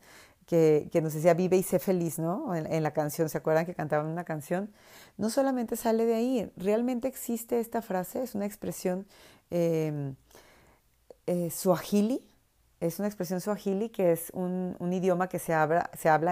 que, 0.49 0.99
nos 1.03 1.13
decía 1.13 1.35
vive 1.35 1.57
y 1.57 1.63
sé 1.63 1.77
feliz, 1.77 2.17
¿no? 2.17 2.55
En, 2.55 2.81
la 2.81 2.91
canción, 2.91 3.29
¿se 3.29 3.38
acuerdan 3.38 3.67
que 3.67 3.75
cantaban 3.75 4.07
una 4.07 4.23
canción? 4.23 4.71
No 5.15 5.29
solamente 5.29 5.75
sale 5.75 6.05
de 6.05 6.15
ahí, 6.15 6.51
realmente 6.57 7.07
existe 7.07 7.59
esta 7.59 7.83
frase, 7.83 8.23
es 8.23 8.33
una 8.33 8.47
expresión 8.47 9.05
eh, 9.51 10.15
eh, 11.27 11.51
suajili, 11.51 12.27
es 12.80 13.00
una 13.00 13.08
expresión 13.08 13.42
suajili 13.42 13.89
que 13.89 14.12
es 14.12 14.32
un, 14.34 14.76
idioma 14.92 15.28
que 15.28 15.39
se 15.39 15.54
habla, 15.54 15.89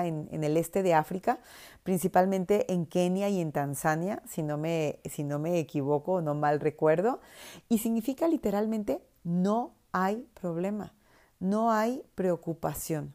en, 0.07 0.43
el 0.43 0.57
este 0.57 0.81
de 0.81 0.93
África, 0.93 1.39
principalmente 1.83 2.71
en 2.71 2.85
Kenia 2.85 3.29
y 3.29 3.41
en 3.41 3.51
Tanzania, 3.51 4.21
si 4.27 4.43
no, 4.43 4.57
me, 4.57 4.99
si 5.05 5.23
no 5.23 5.39
me 5.39 5.59
equivoco 5.59 6.13
o 6.13 6.21
no 6.21 6.35
mal 6.35 6.59
recuerdo, 6.59 7.19
y 7.67 7.79
significa 7.79 8.27
literalmente 8.27 9.01
no 9.23 9.73
hay 9.91 10.27
problema, 10.39 10.93
no 11.39 11.71
hay 11.71 12.03
preocupación. 12.15 13.13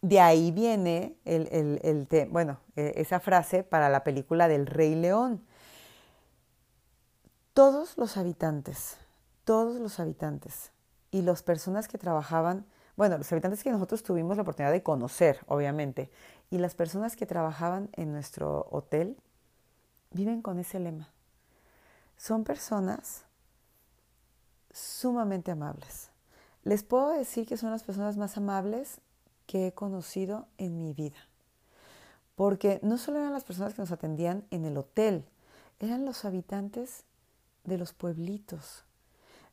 De 0.00 0.18
ahí 0.18 0.50
viene 0.50 1.14
el, 1.24 1.48
el, 1.52 2.28
bueno, 2.30 2.58
e, 2.74 2.94
esa 2.96 3.20
frase 3.20 3.62
para 3.62 3.88
la 3.88 4.02
película 4.02 4.48
del 4.48 4.66
Rey 4.66 4.96
León. 4.96 5.44
Todos 7.54 7.96
los 7.96 8.16
habitantes, 8.16 8.96
todos 9.44 9.80
los 9.80 10.00
habitantes 10.00 10.72
y 11.12 11.22
las 11.22 11.44
personas 11.44 11.86
que 11.86 11.98
trabajaban, 11.98 12.66
bueno, 12.96 13.18
los 13.18 13.30
habitantes 13.30 13.62
que 13.62 13.70
nosotros 13.70 14.02
tuvimos 14.02 14.36
la 14.36 14.42
oportunidad 14.42 14.72
de 14.72 14.82
conocer, 14.82 15.38
obviamente, 15.46 16.10
y 16.50 16.58
las 16.58 16.74
personas 16.74 17.14
que 17.14 17.26
trabajaban 17.26 17.90
en 17.92 18.12
nuestro 18.12 18.66
hotel, 18.70 19.16
viven 20.10 20.42
con 20.42 20.58
ese 20.58 20.80
lema. 20.80 21.12
Son 22.16 22.44
personas 22.44 23.24
sumamente 24.72 25.50
amables. 25.50 26.10
Les 26.64 26.82
puedo 26.82 27.10
decir 27.10 27.46
que 27.46 27.56
son 27.56 27.70
las 27.70 27.82
personas 27.82 28.16
más 28.16 28.36
amables 28.36 29.00
que 29.46 29.66
he 29.66 29.74
conocido 29.74 30.48
en 30.56 30.78
mi 30.78 30.94
vida. 30.94 31.28
Porque 32.36 32.80
no 32.82 32.96
solo 32.96 33.18
eran 33.18 33.32
las 33.34 33.44
personas 33.44 33.74
que 33.74 33.82
nos 33.82 33.92
atendían 33.92 34.46
en 34.50 34.64
el 34.64 34.78
hotel, 34.78 35.26
eran 35.78 36.06
los 36.06 36.24
habitantes 36.24 37.04
de 37.64 37.76
los 37.76 37.92
pueblitos, 37.92 38.84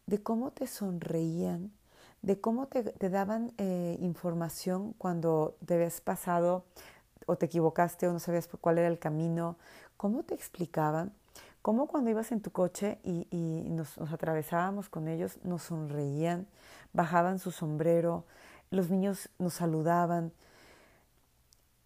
de 0.09 0.23
cómo 0.23 0.49
te 0.49 0.65
sonreían, 0.65 1.71
de 2.23 2.41
cómo 2.41 2.65
te, 2.65 2.81
daban 3.09 3.53
eh, 3.59 3.95
información 4.01 4.93
cuando 4.97 5.55
te 5.63 5.75
habías 5.75 6.01
pasado 6.01 6.65
o 7.27 7.35
te 7.35 7.45
equivocaste 7.45 8.07
o 8.07 8.13
no 8.13 8.17
sabías 8.17 8.49
cuál 8.59 8.79
era 8.79 8.87
el 8.87 8.97
camino, 8.97 9.55
cómo 9.97 10.23
te 10.23 10.33
explicaban, 10.33 11.13
cómo 11.61 11.85
cuando 11.85 12.09
ibas 12.09 12.31
en 12.31 12.41
tu 12.41 12.49
coche 12.49 12.97
y, 13.03 13.27
nos, 13.69 13.99
nos, 13.99 14.11
atravesábamos 14.11 14.89
con 14.89 15.07
ellos, 15.07 15.37
nos 15.43 15.61
sonreían, 15.61 16.47
bajaban 16.91 17.37
su 17.37 17.51
sombrero, 17.51 18.25
los 18.71 18.89
niños 18.89 19.29
nos 19.37 19.53
saludaban. 19.53 20.31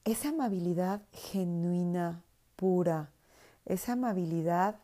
Esa 0.05 0.29
amabilidad 0.29 1.01
genuina, 1.11 2.21
pura, 2.55 3.09
esa 3.65 3.93
amabilidad 3.93 4.77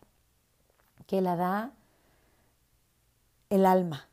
que 1.07 1.21
la 1.21 1.37
da 1.37 1.71
el 3.49 3.65
alma. 3.65 4.07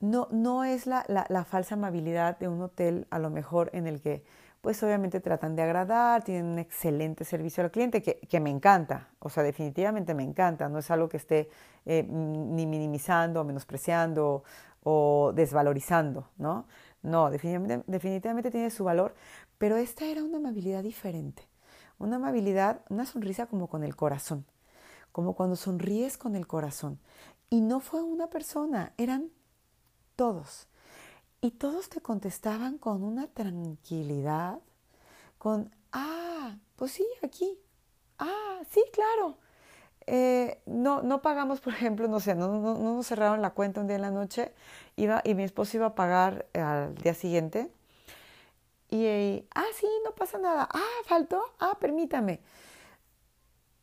No, 0.00 0.28
no 0.30 0.64
es 0.64 0.86
la, 0.86 1.04
la, 1.08 1.44
falsa 1.44 1.74
amabilidad 1.74 2.38
de 2.38 2.48
un 2.48 2.62
hotel 2.62 3.06
a 3.10 3.18
lo 3.18 3.28
mejor 3.28 3.70
en 3.74 3.86
el 3.86 4.00
que 4.00 4.24
pues 4.62 4.82
obviamente 4.82 5.20
tratan 5.20 5.56
de 5.56 5.62
agradar, 5.62 6.22
tienen 6.22 6.46
un 6.46 6.58
excelente 6.58 7.24
servicio 7.24 7.64
al 7.64 7.70
cliente 7.70 8.02
que, 8.02 8.18
que 8.18 8.40
me 8.40 8.50
encanta, 8.50 9.08
o 9.18 9.30
sea, 9.30 9.42
definitivamente 9.42 10.14
me 10.14 10.22
encanta, 10.22 10.68
no 10.68 10.78
es 10.78 10.90
algo 10.90 11.08
que 11.08 11.16
esté 11.16 11.48
eh, 11.86 12.02
ni 12.02 12.66
minimizando, 12.66 13.42
menospreciando 13.44 14.44
o 14.82 15.32
desvalorizando, 15.34 16.28
¿no? 16.36 16.66
No, 17.02 17.30
definitivamente, 17.30 17.84
definitivamente 17.86 18.50
tiene 18.50 18.70
su 18.70 18.84
valor, 18.84 19.14
pero 19.58 19.76
esta 19.76 20.04
era 20.04 20.22
una 20.22 20.38
amabilidad 20.38 20.82
diferente, 20.82 21.48
una 21.98 22.16
amabilidad, 22.16 22.82
una 22.90 23.06
sonrisa 23.06 23.46
como 23.46 23.68
con 23.68 23.82
el 23.82 23.96
corazón, 23.96 24.44
como 25.12 25.34
cuando 25.34 25.56
sonríes 25.56 26.18
con 26.18 26.36
el 26.36 26.46
corazón. 26.46 26.98
Y 27.50 27.60
no 27.60 27.80
fue 27.80 28.02
una 28.02 28.28
persona, 28.30 28.92
eran 28.96 29.30
todos. 30.16 30.68
Y 31.40 31.52
todos 31.52 31.88
te 31.88 32.00
contestaban 32.00 32.78
con 32.78 33.02
una 33.02 33.26
tranquilidad, 33.28 34.60
con, 35.38 35.74
ah, 35.92 36.56
pues 36.76 36.92
sí, 36.92 37.06
aquí, 37.22 37.58
ah, 38.18 38.60
sí, 38.70 38.82
claro. 38.92 39.38
eh, 40.06 40.60
no, 40.66 41.02
no 41.02 41.22
pagamos, 41.22 41.60
por 41.60 41.72
ejemplo, 41.74 42.08
no 42.08 42.20
sé, 42.20 42.34
no, 42.34 42.48
no, 42.60 42.74
nos 42.78 43.06
cerraron 43.06 43.42
la 43.42 43.50
cuenta 43.52 43.80
un 43.80 43.86
día 43.86 43.96
en 43.96 44.02
la 44.02 44.10
noche 44.10 44.52
iba, 44.96 45.22
y 45.24 45.34
mi 45.34 45.44
esposo 45.44 45.76
iba 45.76 45.86
a 45.86 45.94
pagar 45.94 46.46
al 46.54 46.94
día 46.96 47.14
siguiente. 47.14 47.70
Y, 48.90 49.46
ah, 49.54 49.64
sí, 49.74 49.86
no 50.04 50.14
pasa 50.14 50.38
nada. 50.38 50.68
Ah, 50.72 50.80
faltó. 51.06 51.42
Ah, 51.60 51.76
permítame. 51.80 52.40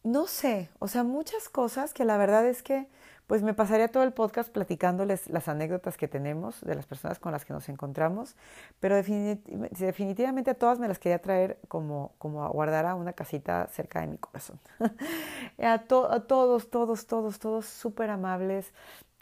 No 0.03 0.25
sé, 0.27 0.69
o 0.79 0.87
sea, 0.87 1.03
muchas 1.03 1.49
cosas 1.49 1.93
que 1.93 2.05
la 2.05 2.17
verdad 2.17 2.45
es 2.47 2.63
que 2.63 2.87
pues 3.27 3.43
me 3.43 3.53
pasaría 3.53 3.89
todo 3.89 4.03
el 4.03 4.13
podcast 4.13 4.49
platicándoles 4.49 5.29
las 5.29 5.49
anécdotas 5.49 5.97
que 5.97 6.07
tenemos 6.07 6.61
de 6.61 6.75
las 6.75 6.85
personas 6.85 7.19
con 7.19 7.33
las 7.33 7.43
que 7.43 7.51
nos 7.53 7.67
encontramos, 7.67 8.35
pero 8.79 8.95
definitivamente 8.95 10.51
a 10.51 10.53
todas 10.53 10.79
me 10.79 10.87
las 10.87 10.97
quería 10.97 11.19
traer 11.19 11.59
como, 11.67 12.13
como 12.17 12.45
a 12.45 12.47
guardar 12.47 12.85
a 12.85 12.95
una 12.95 13.11
casita 13.11 13.67
cerca 13.67 13.99
de 13.99 14.07
mi 14.07 14.17
corazón. 14.17 14.59
a, 15.61 15.79
todos, 15.79 16.25
todos, 16.69 17.05
todos, 17.05 17.39
todos 17.39 17.65
súper 17.65 18.09
amables, 18.09 18.71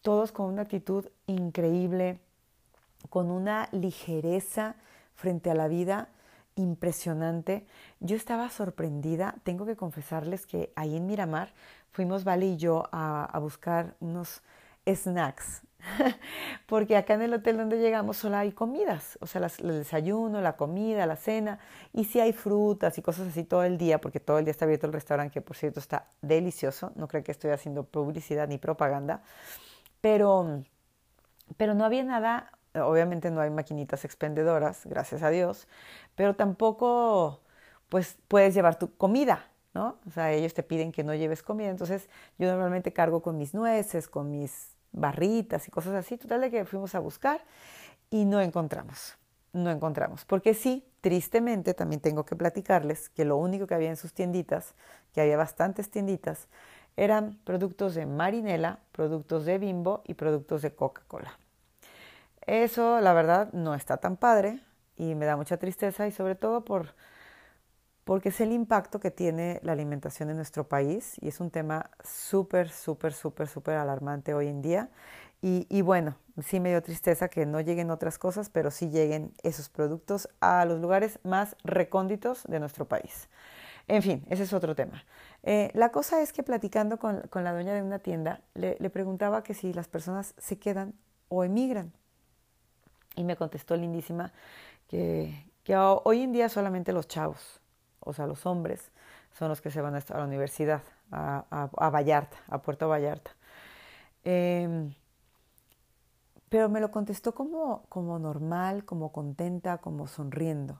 todos 0.03 0.31
con 0.31 0.53
una 0.53 0.61
actitud 0.61 1.07
increíble, 1.25 2.19
con 3.09 3.31
una 3.31 3.69
ligereza 3.71 4.75
frente 5.15 5.49
a 5.49 5.55
la 5.55 5.67
vida 5.67 6.09
impresionante. 6.55 7.65
Yo 7.99 8.15
estaba 8.15 8.49
sorprendida, 8.49 9.35
tengo 9.43 9.65
que 9.65 9.75
confesarles 9.75 10.45
que 10.45 10.71
ahí 10.75 10.95
en 10.95 11.07
Miramar 11.07 11.53
fuimos 11.95 12.25
Vale 12.25 12.45
y 12.45 12.57
yo 12.57 12.83
a, 12.91 13.39
buscar 13.39 13.95
unos 14.01 14.43
snacks, 14.85 15.63
porque 16.67 16.97
acá 16.97 17.13
en 17.13 17.21
el 17.21 17.33
hotel 17.33 17.55
donde 17.55 17.77
llegamos 17.77 18.17
solo 18.17 18.35
hay 18.35 18.51
comidas, 18.51 19.17
o 19.21 19.27
sea, 19.27 19.47
el 19.59 19.79
desayuno, 19.79 20.41
la 20.41 20.57
comida, 20.57 21.05
la 21.05 21.15
cena, 21.15 21.59
y 21.93 22.03
sí 22.03 22.19
hay 22.19 22.33
frutas 22.33 22.97
y 22.97 23.01
cosas 23.01 23.29
así 23.29 23.45
todo 23.45 23.63
el 23.63 23.77
día, 23.77 24.01
porque 24.01 24.19
todo 24.19 24.39
el 24.39 24.45
día 24.45 24.51
está 24.51 24.65
abierto 24.65 24.87
el 24.87 24.93
restaurante, 24.93 25.33
que 25.33 25.41
por 25.41 25.55
cierto 25.55 25.79
está 25.79 26.09
delicioso, 26.21 26.91
no 26.95 27.07
creo 27.07 27.23
que 27.23 27.31
estoy 27.31 27.51
haciendo 27.51 27.85
publicidad 27.85 28.49
ni 28.49 28.57
propaganda, 28.57 29.23
pero, 30.01 30.63
pero 31.55 31.75
no 31.75 31.85
había 31.85 32.03
nada 32.03 32.51
obviamente 32.81 33.31
no 33.31 33.39
hay 33.39 33.49
maquinitas 33.49 34.03
expendedoras, 34.03 34.85
gracias 34.85 35.23
a 35.23 35.29
Dios, 35.29 35.65
pero 36.15 36.35
tampoco 36.35 37.41
pues 37.87 38.17
puedes 38.27 38.53
llevar 38.53 38.77
tu 38.77 38.93
comida, 38.97 39.47
¿no? 39.75 39.99
O 40.07 40.09
sea, 40.09 40.31
ellos 40.31 40.53
te 40.53 40.63
piden 40.63 40.91
que 40.91 41.03
no 41.03 41.13
lleves 41.13 41.43
comida, 41.43 41.69
entonces 41.69 42.09
yo 42.39 42.47
normalmente 42.47 42.93
cargo 42.93 43.21
con 43.21 43.37
mis 43.37 43.53
nueces, 43.53 44.07
con 44.07 44.31
mis 44.31 44.69
barritas 44.93 45.67
y 45.67 45.71
cosas 45.71 45.93
así, 45.93 46.17
total 46.17 46.41
de 46.41 46.49
que 46.49 46.65
fuimos 46.65 46.95
a 46.95 46.99
buscar 46.99 47.41
y 48.09 48.23
no 48.23 48.39
encontramos, 48.39 49.17
no 49.51 49.69
encontramos, 49.69 50.23
porque 50.23 50.53
sí, 50.53 50.87
tristemente 51.01 51.73
también 51.73 51.99
tengo 51.99 52.25
que 52.25 52.37
platicarles 52.37 53.09
que 53.09 53.25
lo 53.25 53.35
único 53.35 53.67
que 53.67 53.75
había 53.75 53.89
en 53.89 53.97
sus 53.97 54.13
tienditas, 54.13 54.73
que 55.13 55.19
había 55.19 55.35
bastantes 55.35 55.91
tienditas, 55.91 56.47
eran 56.95 57.37
productos 57.43 57.93
de 57.95 58.05
Marinela, 58.05 58.79
productos 58.93 59.43
de 59.43 59.57
Bimbo 59.57 60.03
y 60.07 60.13
productos 60.13 60.61
de 60.61 60.73
Coca-Cola. 60.73 61.37
Eso, 62.47 63.01
la 63.01 63.11
verdad, 63.11 63.51
no 63.51 63.75
está 63.75 63.97
tan 63.97 64.15
padre 64.15 64.61
y 64.95 65.15
me 65.15 65.25
da 65.25 65.35
mucha 65.35 65.57
tristeza 65.57 66.07
y 66.07 66.11
sobre 66.11 66.35
todo 66.35 66.63
por, 66.63 66.93
porque 68.05 68.29
es 68.29 68.39
el 68.39 68.51
impacto 68.53 68.99
que 68.99 69.11
tiene 69.11 69.59
la 69.63 69.73
alimentación 69.73 70.29
en 70.29 70.37
nuestro 70.37 70.69
país 70.69 71.15
y 71.21 71.27
es 71.27 71.39
un 71.39 71.49
tema 71.49 71.89
súper, 72.03 72.69
súper, 72.69 73.13
súper, 73.13 73.47
súper 73.47 73.75
alarmante 73.75 74.33
hoy 74.33 74.47
en 74.47 74.61
día. 74.61 74.89
Y, 75.41 75.83
bueno, 75.83 76.15
sí 76.43 76.59
me 76.59 76.69
dio 76.69 76.81
tristeza 76.81 77.27
que 77.27 77.45
no 77.45 77.61
lleguen 77.61 77.91
otras 77.91 78.17
cosas, 78.17 78.49
pero 78.49 78.71
sí 78.71 78.89
lleguen 78.89 79.31
esos 79.43 79.69
productos 79.69 80.27
a 80.39 80.65
los 80.65 80.81
lugares 80.81 81.19
más 81.21 81.55
recónditos 81.63 82.43
de 82.47 82.59
nuestro 82.59 82.87
país. 82.87 83.29
En 83.87 84.01
fin, 84.01 84.25
ese 84.27 84.41
es 84.41 84.53
otro 84.53 84.73
tema. 84.73 85.03
Eh, 85.43 85.69
la 85.75 85.91
cosa 85.91 86.19
es 86.23 86.33
que 86.33 86.41
platicando 86.41 86.97
con, 86.97 87.21
con, 87.29 87.43
la 87.43 87.53
dueña 87.53 87.75
de 87.75 87.83
una 87.83 87.99
tienda, 87.99 88.41
le, 88.55 88.75
le 88.79 88.89
preguntaba 88.89 89.43
que 89.43 89.53
si 89.53 89.71
las 89.71 89.87
personas 89.87 90.33
se 90.39 90.57
quedan 90.57 90.95
o 91.27 91.43
emigran. 91.43 91.93
Y 93.15 93.23
me 93.23 93.35
contestó 93.35 93.75
lindísima 93.75 94.33
que, 94.87 95.45
que 95.63 95.77
hoy 95.77 96.23
en 96.23 96.31
día 96.31 96.49
solamente 96.49 96.91
los 96.91 97.07
chavos, 97.07 97.61
o 98.05 98.13
sea, 98.13 98.27
los 98.27 98.45
hombres, 98.45 98.91
son 99.37 99.49
los 99.49 99.61
que 99.61 99.69
se 99.69 99.81
van 99.81 99.95
a, 99.95 100.03
la 100.07 100.23
universidad, 100.23 100.81
a, 101.11 101.67
a, 101.75 101.89
Vallarta, 101.89 102.37
a 102.47 102.61
Puerto 102.61 102.87
Vallarta. 102.87 103.31
Em, 104.23 104.93
pero 106.49 106.69
me 106.69 106.79
lo 106.79 106.91
contestó 106.91 107.35
como, 107.35 107.83
como 107.89 108.17
normal, 108.17 108.85
como 108.85 109.11
contenta, 109.11 109.79
como 109.79 110.07
sonriendo. 110.07 110.79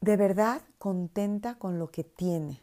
De 0.00 0.16
verdad 0.16 0.62
contenta 0.78 1.56
con 1.56 1.78
lo 1.78 1.90
que 1.90 2.04
tiene. 2.04 2.62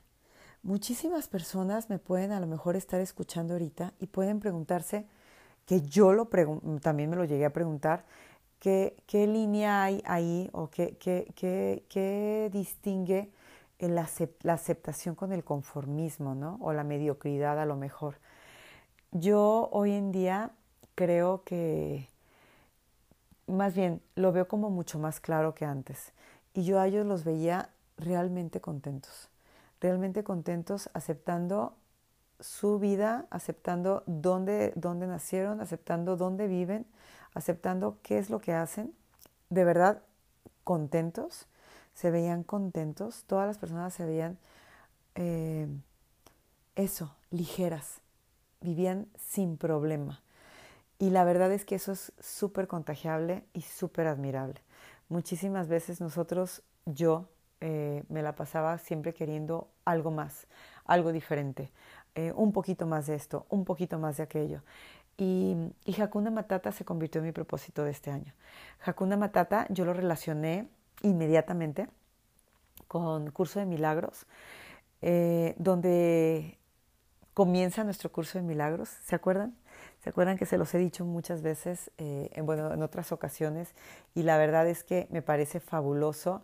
Muchísimas 0.63 1.27
personas 1.27 1.89
me 1.89 1.97
pueden 1.97 2.31
a 2.31 2.39
lo 2.39 2.47
mejor 2.47 2.75
estar 2.75 3.01
escuchando 3.01 3.53
ahorita 3.53 3.93
y 3.99 4.07
pueden 4.07 4.39
preguntarse, 4.39 5.07
que 5.65 5.81
yo 5.81 6.13
lo 6.13 6.27
también 6.81 7.09
me 7.09 7.15
lo 7.15 7.25
llegué 7.25 7.45
a 7.45 7.53
preguntar, 7.53 8.05
¿qué, 8.61 8.95
qué 9.07 9.27
línea 9.27 9.83
hay 9.83 10.01
ahí 10.05 10.49
o 10.53 10.69
qué, 10.69 10.95
qué, 10.97 11.33
qué, 11.35 11.83
qué 11.89 12.49
distingue 12.53 13.31
la, 13.79 14.07
aceptación 14.53 15.15
con 15.15 15.33
el 15.33 15.43
conformismo, 15.43 16.35
¿no? 16.35 16.57
O 16.61 16.71
la 16.71 16.83
mediocridad 16.83 17.59
a 17.59 17.65
lo 17.65 17.75
mejor. 17.75 18.15
Yo 19.11 19.67
hoy 19.71 19.93
en 19.93 20.11
día 20.11 20.51
creo 20.95 21.43
que, 21.43 22.07
más 23.47 23.73
bien, 23.73 24.01
lo 24.15 24.31
veo 24.31 24.47
como 24.47 24.69
mucho 24.69 24.99
más 24.99 25.19
claro 25.19 25.55
que 25.55 25.65
antes. 25.65 26.13
Y 26.53 26.63
yo 26.63 26.79
a 26.79 26.87
ellos 26.87 27.05
los 27.05 27.23
veía 27.23 27.69
realmente 27.97 28.61
contentos, 28.61 29.29
realmente 29.79 30.23
contentos 30.23 30.89
aceptando 30.93 31.75
su 32.39 32.79
vida, 32.79 33.25
aceptando 33.31 34.03
dónde, 34.05 34.73
dónde 34.75 35.07
nacieron, 35.07 35.61
aceptando 35.61 36.17
dónde 36.17 36.47
viven, 36.47 36.85
aceptando 37.33 37.97
qué 38.03 38.17
es 38.17 38.29
lo 38.29 38.39
que 38.39 38.53
hacen, 38.53 38.93
de 39.49 39.63
verdad 39.63 40.01
contentos, 40.63 41.47
se 41.93 42.11
veían 42.11 42.43
contentos, 42.43 43.23
todas 43.27 43.47
las 43.47 43.57
personas 43.57 43.93
se 43.93 44.05
veían 44.05 44.37
eh, 45.15 45.67
eso, 46.75 47.15
ligeras, 47.29 48.01
vivían 48.61 49.07
sin 49.17 49.57
problema. 49.57 50.21
Y 50.99 51.09
la 51.09 51.23
verdad 51.23 51.51
es 51.51 51.65
que 51.65 51.75
eso 51.75 51.91
es 51.91 52.13
súper 52.19 52.67
contagiable 52.67 53.43
y 53.53 53.61
súper 53.61 54.07
admirable. 54.07 54.61
Muchísimas 55.09 55.67
veces 55.67 55.99
nosotros, 55.99 56.61
yo, 56.85 57.27
eh, 57.59 58.03
me 58.09 58.21
la 58.21 58.35
pasaba 58.35 58.77
siempre 58.77 59.13
queriendo 59.13 59.67
algo 59.83 60.11
más, 60.11 60.47
algo 60.85 61.11
diferente, 61.11 61.71
eh, 62.15 62.31
un 62.35 62.51
poquito 62.51 62.85
más 62.85 63.07
de 63.07 63.15
esto, 63.15 63.45
un 63.49 63.65
poquito 63.65 63.99
más 63.99 64.17
de 64.17 64.23
aquello. 64.23 64.61
Y, 65.17 65.55
y 65.85 65.95
Matata 66.31 66.71
se 66.71 66.85
convirtió 66.85 67.19
en 67.19 67.25
mi 67.25 67.31
propósito 67.31 67.83
de 67.83 67.91
este 67.91 68.11
año. 68.11 68.33
Hakuna 68.83 69.17
Matata 69.17 69.67
yo 69.69 69.85
lo 69.85 69.93
relacioné 69.93 70.67
inmediatamente 71.03 71.89
con 72.87 73.31
Curso 73.31 73.59
de 73.59 73.65
Milagros, 73.65 74.25
eh, 75.01 75.55
donde 75.57 76.57
comienza 77.33 77.83
nuestro 77.83 78.11
curso 78.11 78.37
de 78.37 78.43
milagros. 78.43 78.89
¿Se 79.05 79.15
acuerdan? 79.15 79.55
¿Se 80.03 80.09
acuerdan 80.09 80.37
que 80.37 80.45
se 80.45 80.57
los 80.57 80.73
he 80.73 80.77
dicho 80.77 81.05
muchas 81.05 81.41
veces, 81.41 81.91
eh, 81.97 82.29
en, 82.33 82.45
bueno, 82.45 82.73
en 82.73 82.83
otras 82.83 83.11
ocasiones? 83.11 83.73
Y 84.15 84.23
la 84.23 84.37
verdad 84.37 84.67
es 84.67 84.83
que 84.83 85.07
me 85.11 85.21
parece 85.21 85.59
fabuloso 85.59 86.43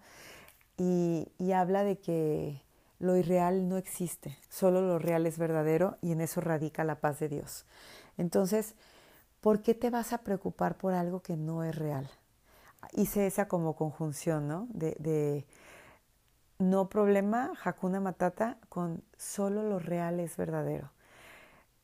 y, 0.77 1.27
y 1.37 1.51
habla 1.51 1.83
de 1.83 1.97
que 1.97 2.61
lo 2.99 3.15
irreal 3.15 3.67
no 3.69 3.77
existe, 3.77 4.37
solo 4.49 4.81
lo 4.81 4.97
real 4.97 5.25
es 5.25 5.37
verdadero 5.37 5.97
y 6.01 6.11
en 6.11 6.21
eso 6.21 6.41
radica 6.41 6.83
la 6.83 6.95
paz 6.95 7.19
de 7.19 7.29
Dios. 7.29 7.65
Entonces, 8.17 8.75
¿por 9.41 9.61
qué 9.61 9.73
te 9.73 9.89
vas 9.89 10.13
a 10.13 10.19
preocupar 10.19 10.77
por 10.77 10.93
algo 10.93 11.21
que 11.21 11.37
no 11.37 11.63
es 11.63 11.75
real? 11.75 12.09
Hice 12.93 13.27
esa 13.27 13.47
como 13.47 13.75
conjunción, 13.75 14.47
¿no? 14.47 14.67
De, 14.69 15.45
no 16.59 16.89
problema, 16.89 17.53
Hakuna 17.63 17.99
Matata, 17.99 18.57
con 18.69 19.03
solo 19.17 19.63
lo 19.63 19.79
real 19.79 20.19
es 20.19 20.37
verdadero. 20.37 20.91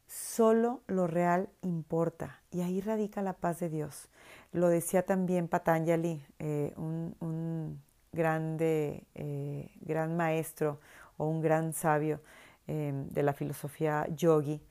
Solo 0.08 0.82
lo 0.88 1.08
real 1.08 1.50
importa 1.62 2.42
y 2.52 2.62
ahí 2.62 2.82
radica 2.82 3.22
la 3.22 3.34
paz 3.34 3.60
de 3.60 3.70
Dios. 3.70 4.10
Lo 4.52 4.70
decía 4.70 5.06
también 5.06 5.48
Patanjali, 5.48 6.24
eh, 6.40 6.74
un, 6.78 7.80
eh, 8.12 9.72
gran 9.82 10.18
maestro, 10.18 10.80
o 11.18 11.28
un 11.28 11.42
gran 11.42 11.74
sabio 11.74 12.22
em, 12.68 13.08
de 13.10 13.24
la 13.24 13.34
filosofía 13.34 14.08
yogi 14.16 14.62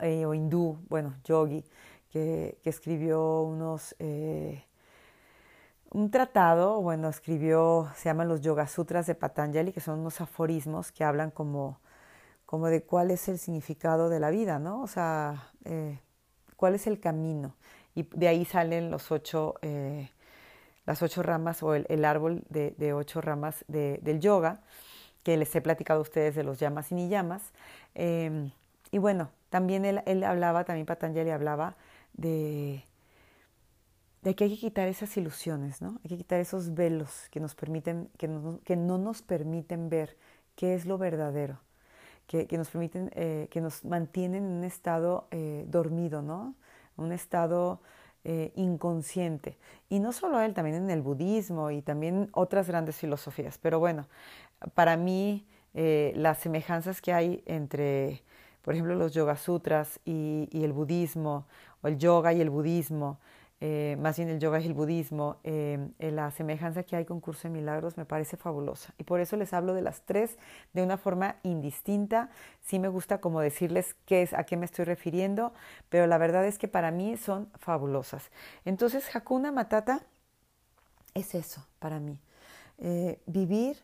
eh, 0.00 0.26
o 0.26 0.34
hindú, 0.34 0.78
bueno, 0.88 1.14
yogi, 1.24 1.64
que, 2.10 2.58
escribió 2.64 3.42
unos, 3.42 3.94
eh, 3.98 4.64
un 5.90 6.10
tratado, 6.10 6.80
bueno, 6.82 7.08
escribió, 7.08 7.88
se 7.94 8.08
llaman 8.08 8.28
los 8.28 8.40
Yoga 8.40 8.66
Sutras 8.66 9.06
de 9.06 9.14
Patanjali, 9.14 9.72
que 9.72 9.80
son 9.80 10.00
unos 10.00 10.20
aforismos 10.20 10.92
que 10.92 11.04
hablan 11.04 11.30
como, 11.30 11.80
como 12.46 12.68
de 12.68 12.82
cuál 12.82 13.10
es 13.10 13.28
el 13.28 13.38
significado 13.38 14.08
de 14.08 14.20
la 14.20 14.30
vida, 14.30 14.58
¿no? 14.58 14.82
O 14.82 14.86
sea, 14.86 15.52
eh, 15.64 16.00
cuál 16.56 16.74
es 16.74 16.86
el 16.86 17.00
camino. 17.00 17.54
Y 17.94 18.02
de 18.14 18.28
ahí 18.28 18.44
salen 18.44 18.90
los 18.90 19.10
ocho 19.10 19.54
las 20.86 21.02
ocho 21.02 21.22
ramas 21.22 21.62
o 21.62 21.74
el, 21.74 22.04
árbol 22.04 22.44
de, 22.48 22.92
ocho 22.94 23.20
ramas 23.20 23.64
del 23.68 24.20
yoga. 24.20 24.62
que 25.22 25.36
les 25.36 25.54
he 25.56 25.60
platicado 25.60 25.98
a 25.98 26.02
ustedes 26.02 26.36
de 26.36 26.44
los 26.44 26.60
llamas 26.60 26.92
y 26.92 26.94
ni 26.94 27.08
llamas. 27.08 27.42
Em, 27.94 28.52
y 28.92 28.98
bueno, 28.98 29.30
también 29.50 29.84
él, 29.84 30.02
él, 30.06 30.24
hablaba, 30.24 30.64
también 30.64 30.86
Patanjali 30.86 31.30
hablaba 31.30 31.76
de, 32.14 32.84
de 34.22 34.34
que 34.34 34.44
hay 34.44 34.50
que 34.50 34.58
quitar 34.58 34.88
esas 34.88 35.16
ilusiones, 35.16 35.80
¿no? 35.80 36.00
Hay 36.02 36.08
que 36.08 36.16
quitar 36.16 36.40
esos 36.40 36.74
velos 36.74 37.28
que 37.30 37.38
nos 37.38 37.54
permiten, 37.54 38.10
que, 38.18 38.28
que 38.64 38.76
no 38.76 38.98
nos 38.98 39.22
permiten 39.22 39.88
ver 39.88 40.16
qué 40.56 40.74
es 40.74 40.86
lo 40.86 40.98
verdadero, 40.98 41.60
que, 42.26 42.46
que 42.46 42.58
nos 42.58 42.70
permiten, 42.70 43.10
eh, 43.14 43.46
que 43.50 43.60
nos 43.60 43.84
mantienen 43.84 44.44
en 44.44 44.50
un 44.50 44.64
estado 44.64 45.28
eh, 45.30 45.64
dormido, 45.68 46.22
¿no? 46.22 46.56
Un 46.96 47.12
estado 47.12 47.80
eh, 48.24 48.52
inconsciente. 48.56 49.58
Y 49.88 50.00
no 50.00 50.12
solo 50.12 50.40
él, 50.40 50.54
también 50.54 50.76
en 50.76 50.90
el 50.90 51.02
budismo 51.02 51.70
y 51.70 51.82
también 51.82 52.28
otras 52.32 52.66
grandes 52.66 52.96
filosofías. 52.96 53.58
Pero 53.58 53.78
bueno, 53.78 54.08
para 54.74 54.96
mí 54.96 55.46
las 55.74 56.38
semejanzas 56.38 57.02
que 57.02 57.12
hay 57.12 57.42
entre, 57.44 58.22
por 58.66 58.74
ejemplo, 58.74 58.96
los 58.96 59.14
Yoga 59.14 59.36
Sutras 59.36 60.00
y, 60.04 60.48
el 60.52 60.72
budismo, 60.72 61.46
o 61.82 61.86
el 61.86 61.98
yoga 61.98 62.32
y 62.32 62.40
el 62.40 62.50
budismo, 62.50 63.20
eh, 63.60 63.96
más 64.00 64.16
bien 64.16 64.28
el 64.28 64.40
yoga 64.40 64.58
y 64.58 64.66
el 64.66 64.74
budismo, 64.74 65.36
eh, 65.44 65.78
eh, 66.00 66.10
la 66.10 66.32
semejanza 66.32 66.82
que 66.82 66.96
hay 66.96 67.04
con 67.04 67.20
Curso 67.20 67.46
de 67.46 67.54
Milagros 67.54 67.96
me 67.96 68.04
parece 68.04 68.36
fabulosa. 68.36 68.92
Y 68.98 69.04
por 69.04 69.20
eso 69.20 69.36
les 69.36 69.52
hablo 69.52 69.72
de 69.72 69.82
las 69.82 70.00
tres 70.00 70.36
de 70.72 70.82
una 70.82 70.98
forma 70.98 71.36
indistinta. 71.44 72.28
Sí 72.60 72.80
me 72.80 72.88
gusta 72.88 73.20
como 73.20 73.40
decirles 73.40 73.94
qué 74.04 74.22
es, 74.22 74.34
a 74.34 74.42
qué 74.42 74.56
me 74.56 74.64
estoy 74.64 74.84
refiriendo, 74.84 75.54
pero 75.88 76.08
la 76.08 76.18
verdad 76.18 76.44
es 76.44 76.58
que 76.58 76.66
para 76.66 76.90
mí 76.90 77.16
son 77.16 77.48
fabulosas. 77.60 78.32
Entonces, 78.64 79.14
Hakuna 79.14 79.52
Matata 79.52 80.00
es 81.14 81.36
eso 81.36 81.64
para 81.78 82.00
mí. 82.00 82.18
vivir 83.26 83.76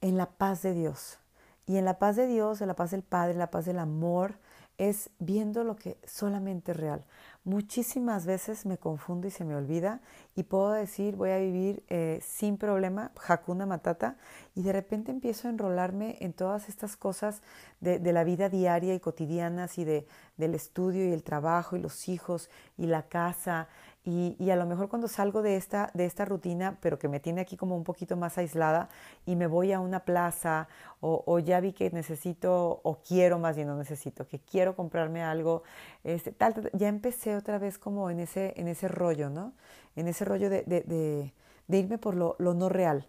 en 0.00 0.16
la 0.16 0.26
paz 0.26 0.62
de 0.62 0.74
Dios. 0.74 1.20
Y 1.66 1.76
en 1.76 1.84
la 1.84 1.98
paz 1.98 2.16
de 2.16 2.26
Dios, 2.26 2.60
en 2.60 2.68
la 2.68 2.76
paz 2.76 2.92
del 2.92 3.02
Padre, 3.02 3.32
en 3.32 3.38
la 3.38 3.50
paz 3.50 3.66
del 3.66 3.78
amor, 3.78 4.36
es 4.78 5.10
viendo 5.18 5.64
lo 5.64 5.76
que 5.76 5.98
solamente 6.06 6.72
es 6.72 6.76
real. 6.76 7.04
Muchísimas 7.44 8.26
veces 8.26 8.66
me 8.66 8.76
confundo 8.76 9.28
y 9.28 9.30
se 9.30 9.44
me 9.44 9.54
olvida 9.54 10.00
y 10.34 10.42
puedo 10.42 10.72
decir 10.72 11.14
voy 11.16 11.30
a 11.30 11.38
vivir 11.38 11.84
eh, 11.88 12.20
sin 12.22 12.58
problema, 12.58 13.12
Hakuna 13.26 13.66
Matata, 13.66 14.16
y 14.54 14.62
de 14.62 14.72
repente 14.72 15.12
empiezo 15.12 15.46
a 15.46 15.52
enrolarme 15.52 16.16
en 16.20 16.32
todas 16.32 16.68
estas 16.68 16.96
cosas 16.96 17.42
de, 17.80 18.00
de 18.00 18.12
la 18.12 18.24
vida 18.24 18.48
diaria 18.48 18.94
y 18.94 19.00
cotidianas 19.00 19.78
y 19.78 19.84
de, 19.84 20.06
del 20.36 20.54
estudio 20.54 21.08
y 21.08 21.12
el 21.12 21.22
trabajo 21.22 21.76
y 21.76 21.80
los 21.80 22.08
hijos 22.08 22.50
y 22.76 22.86
la 22.86 23.02
casa 23.04 23.68
y, 24.08 24.50
a 24.50 24.56
lo 24.56 24.66
mejor 24.66 24.88
cuando 24.88 25.08
salgo 25.08 25.42
de 25.42 25.56
esta, 25.56 25.90
de 25.92 26.04
esta 26.04 26.24
rutina, 26.24 26.78
pero 26.80 26.96
que 26.96 27.08
me 27.08 27.18
tiene 27.18 27.40
aquí 27.40 27.56
como 27.56 27.76
un 27.76 27.82
poquito 27.82 28.16
más 28.16 28.38
aislada 28.38 28.88
y 29.26 29.34
me 29.34 29.48
voy 29.48 29.72
a 29.72 29.80
una 29.80 30.04
plaza 30.04 30.68
o, 31.00 31.38
ya 31.40 31.58
vi 31.58 31.72
que 31.72 31.90
necesito 31.90 32.80
o 32.84 32.98
quiero 33.00 33.40
más 33.40 33.56
bien 33.56 33.66
no 33.66 33.76
necesito, 33.76 34.28
que 34.28 34.38
quiero 34.38 34.76
comprarme 34.76 35.24
algo, 35.24 35.64
este, 36.04 36.32
ya 36.72 36.86
empecé 36.86 37.34
otra 37.34 37.58
vez 37.58 37.78
como 37.78 38.08
en 38.08 38.20
ese, 38.20 38.54
en 38.56 38.68
ese 38.68 38.86
rollo, 38.86 39.28
¿no? 39.28 39.52
En 39.96 40.06
ese 40.06 40.24
rollo 40.24 40.50
de, 40.50 40.62
de, 40.62 41.32
irme 41.76 41.98
por 41.98 42.14
lo, 42.14 42.36
lo 42.38 42.54
no 42.54 42.68
real, 42.68 43.08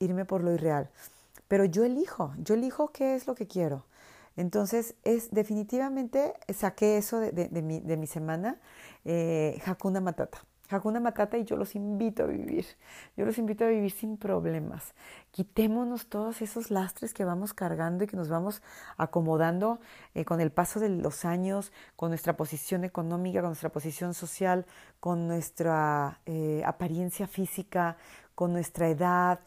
irme 0.00 0.26
por 0.26 0.44
lo 0.44 0.52
irreal. 0.52 0.90
Pero 1.48 1.64
yo 1.64 1.84
elijo, 1.84 2.34
yo 2.42 2.54
elijo 2.54 2.88
qué 2.88 3.14
es 3.14 3.26
lo 3.26 3.34
que 3.34 3.46
quiero. 3.46 3.84
Entonces, 4.36 4.94
es 5.02 5.30
definitivamente 5.30 6.34
saqué 6.54 6.98
eso 6.98 7.20
de, 7.20 7.48
mi, 7.62 7.80
de 7.80 7.96
mi, 7.96 8.06
semana, 8.06 8.58
eh, 9.06 9.62
Hakuna 9.64 10.00
Matata. 10.00 10.44
Hakuna 10.68 10.98
Matata 10.98 11.38
y 11.38 11.44
yo 11.44 11.56
los 11.56 11.76
invito 11.76 12.24
a 12.24 12.26
vivir. 12.26 12.66
Yo 13.16 13.24
los 13.24 13.38
invito 13.38 13.64
a 13.64 13.68
vivir 13.68 13.92
sin 13.92 14.16
problemas. 14.16 14.94
Quitémonos 15.30 16.08
todos 16.08 16.42
esos 16.42 16.72
lastres 16.72 17.14
que 17.14 17.24
vamos 17.24 17.54
cargando 17.54 18.02
y 18.02 18.08
que 18.08 18.16
nos 18.16 18.28
vamos 18.28 18.62
acomodando 18.96 19.78
eh, 20.14 20.24
con 20.24 20.40
el 20.40 20.50
paso 20.50 20.80
de 20.80 20.88
los 20.88 21.24
años, 21.24 21.72
con 21.94 22.10
nuestra 22.10 22.36
posición 22.36 22.84
económica, 22.84 23.40
con 23.40 23.50
nuestra 23.50 23.70
posición 23.70 24.12
social, 24.12 24.66
con 24.98 25.28
nuestra 25.28 26.20
eh, 26.26 26.62
apariencia 26.66 27.28
física, 27.28 27.96
con 28.34 28.52
nuestra 28.52 28.88
edad, 28.88 29.38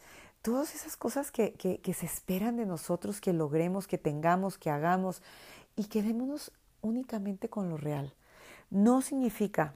todas 0.42 0.74
esas 0.74 0.96
cosas 0.96 1.30
que, 1.30 1.52
que, 1.52 1.94
se 1.94 2.06
esperan 2.06 2.56
de 2.56 2.66
nosotros, 2.66 3.20
que 3.20 3.32
logremos, 3.32 3.86
que 3.86 3.98
tengamos, 3.98 4.56
que 4.56 4.70
hagamos, 4.70 5.22
y 5.76 5.84
quedémonos 5.84 6.50
únicamente 6.80 7.48
con 7.48 7.68
lo 7.68 7.76
real. 7.76 8.14
No 8.70 9.02
significa, 9.02 9.74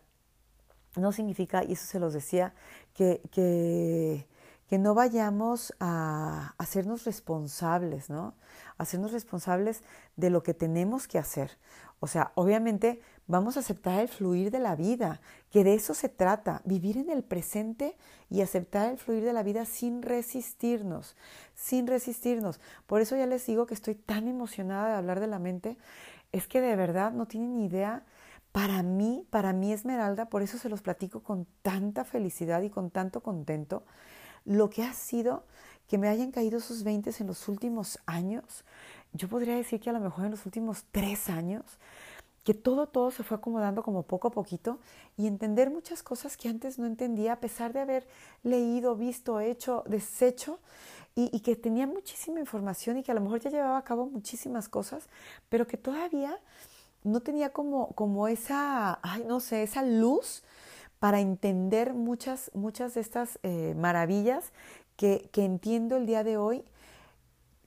no 0.96 1.12
significa, 1.12 1.64
y 1.64 1.72
eso 1.72 1.86
se 1.86 1.98
los 1.98 2.12
decía, 2.12 2.54
que, 2.94 3.20
que, 3.32 4.26
que 4.68 4.78
no 4.78 4.94
vayamos 4.94 5.74
a 5.80 6.54
hacernos 6.58 7.04
responsables, 7.04 8.08
¿no? 8.08 8.34
Hacernos 8.78 9.12
responsables 9.12 9.82
de 10.16 10.30
lo 10.30 10.42
que 10.42 10.54
tenemos 10.54 11.08
que 11.08 11.18
hacer. 11.18 11.58
O 12.00 12.06
sea, 12.06 12.32
obviamente 12.34 13.00
vamos 13.26 13.56
a 13.56 13.60
aceptar 13.60 14.00
el 14.00 14.08
fluir 14.08 14.50
de 14.50 14.58
la 14.58 14.76
vida, 14.76 15.20
que 15.50 15.64
de 15.64 15.74
eso 15.74 15.94
se 15.94 16.08
trata, 16.08 16.60
vivir 16.64 16.98
en 16.98 17.08
el 17.08 17.24
presente 17.24 17.96
y 18.28 18.42
aceptar 18.42 18.90
el 18.90 18.98
fluir 18.98 19.24
de 19.24 19.32
la 19.32 19.42
vida 19.42 19.64
sin 19.64 20.02
resistirnos, 20.02 21.16
sin 21.54 21.86
resistirnos. 21.86 22.60
Por 22.86 23.00
eso 23.00 23.16
ya 23.16 23.26
les 23.26 23.46
digo 23.46 23.66
que 23.66 23.74
estoy 23.74 23.94
tan 23.94 24.28
emocionada 24.28 24.88
de 24.88 24.94
hablar 24.96 25.20
de 25.20 25.28
la 25.28 25.38
mente, 25.38 25.78
es 26.32 26.46
que 26.46 26.60
de 26.60 26.76
verdad 26.76 27.12
no 27.12 27.26
tienen 27.26 27.56
ni 27.56 27.66
idea. 27.66 28.04
Para 28.54 28.84
mí, 28.84 29.26
para 29.30 29.52
mí 29.52 29.72
Esmeralda, 29.72 30.26
por 30.26 30.40
eso 30.42 30.58
se 30.58 30.68
los 30.68 30.80
platico 30.80 31.24
con 31.24 31.44
tanta 31.62 32.04
felicidad 32.04 32.62
y 32.62 32.70
con 32.70 32.88
tanto 32.88 33.20
contento, 33.20 33.82
lo 34.44 34.70
que 34.70 34.84
ha 34.84 34.92
sido 34.92 35.42
que 35.88 35.98
me 35.98 36.06
hayan 36.06 36.30
caído 36.30 36.58
esos 36.58 36.84
20 36.84 37.10
en 37.18 37.26
los 37.26 37.48
últimos 37.48 37.98
años, 38.06 38.64
yo 39.12 39.28
podría 39.28 39.56
decir 39.56 39.80
que 39.80 39.90
a 39.90 39.92
lo 39.92 39.98
mejor 39.98 40.26
en 40.26 40.30
los 40.30 40.46
últimos 40.46 40.84
tres 40.92 41.28
años, 41.30 41.64
que 42.44 42.54
todo, 42.54 42.86
todo 42.86 43.10
se 43.10 43.24
fue 43.24 43.38
acomodando 43.38 43.82
como 43.82 44.04
poco 44.04 44.28
a 44.28 44.30
poquito 44.30 44.78
y 45.16 45.26
entender 45.26 45.72
muchas 45.72 46.04
cosas 46.04 46.36
que 46.36 46.48
antes 46.48 46.78
no 46.78 46.86
entendía 46.86 47.32
a 47.32 47.40
pesar 47.40 47.72
de 47.72 47.80
haber 47.80 48.06
leído, 48.44 48.94
visto, 48.94 49.40
hecho, 49.40 49.82
deshecho 49.88 50.60
y, 51.16 51.40
que 51.40 51.56
tenía 51.56 51.88
muchísima 51.88 52.38
información 52.38 52.98
y 52.98 53.02
que 53.02 53.10
a 53.10 53.16
lo 53.16 53.20
mejor 53.20 53.40
ya 53.40 53.50
llevaba 53.50 53.78
a 53.78 53.84
cabo 53.84 54.06
muchísimas 54.06 54.68
cosas, 54.68 55.08
pero 55.48 55.66
que 55.66 55.76
todavía 55.76 56.38
no 57.04 57.20
tenía 57.20 57.50
como, 57.50 57.88
como 57.88 58.28
esa, 58.28 58.98
ay, 59.02 59.24
no 59.26 59.40
sé, 59.40 59.62
esa 59.62 59.82
luz 59.82 60.42
para 60.98 61.20
entender 61.20 61.94
muchas, 61.94 62.50
muchas 62.54 62.94
de 62.94 63.02
estas 63.02 63.38
eh, 63.42 63.74
maravillas 63.76 64.52
que, 64.96 65.28
que 65.32 65.44
entiendo 65.44 65.96
el 65.96 66.06
día 66.06 66.24
de 66.24 66.38
hoy 66.38 66.64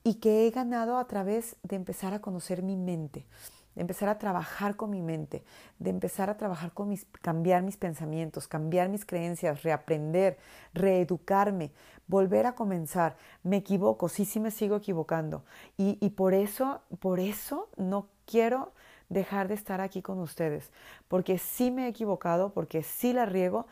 y 0.02 0.14
que 0.14 0.46
he 0.46 0.50
ganado 0.50 0.98
a 0.98 1.06
través 1.06 1.56
de 1.62 1.76
empezar 1.76 2.14
a 2.14 2.20
conocer 2.20 2.62
mi 2.62 2.76
mente, 2.76 3.26
de 3.74 3.82
empezar 3.82 4.08
a 4.08 4.18
trabajar 4.18 4.74
con 4.74 4.90
mi 4.90 5.02
mente, 5.02 5.44
de 5.78 5.90
empezar 5.90 6.30
a 6.30 6.36
trabajar 6.36 6.72
con 6.72 6.88
mis, 6.88 7.04
cambiar 7.22 7.62
mis 7.62 7.76
pensamientos, 7.76 8.48
cambiar 8.48 8.88
mis 8.88 9.04
creencias, 9.04 9.62
reaprender, 9.62 10.38
reeducarme, 10.74 11.70
volver 12.08 12.46
a 12.46 12.54
comenzar. 12.54 13.16
Me 13.44 13.58
equivoco, 13.58 14.08
sí, 14.08 14.24
sí 14.24 14.40
me 14.40 14.50
sigo 14.50 14.76
equivocando. 14.76 15.44
Y, 15.76 15.96
y 16.00 16.10
por 16.10 16.34
eso, 16.34 16.80
por 16.98 17.20
eso 17.20 17.68
no 17.76 18.08
quiero 18.26 18.72
dejar 19.08 19.48
de 19.48 19.54
estar 19.54 19.80
aquí 19.80 20.02
con 20.02 20.18
ustedes, 20.18 20.70
porque 21.08 21.38
sí 21.38 21.70
me 21.70 21.86
he 21.86 21.88
equivocado, 21.88 22.52
porque 22.52 22.82
sí 22.82 23.12
la 23.12 23.26
riego, 23.26 23.66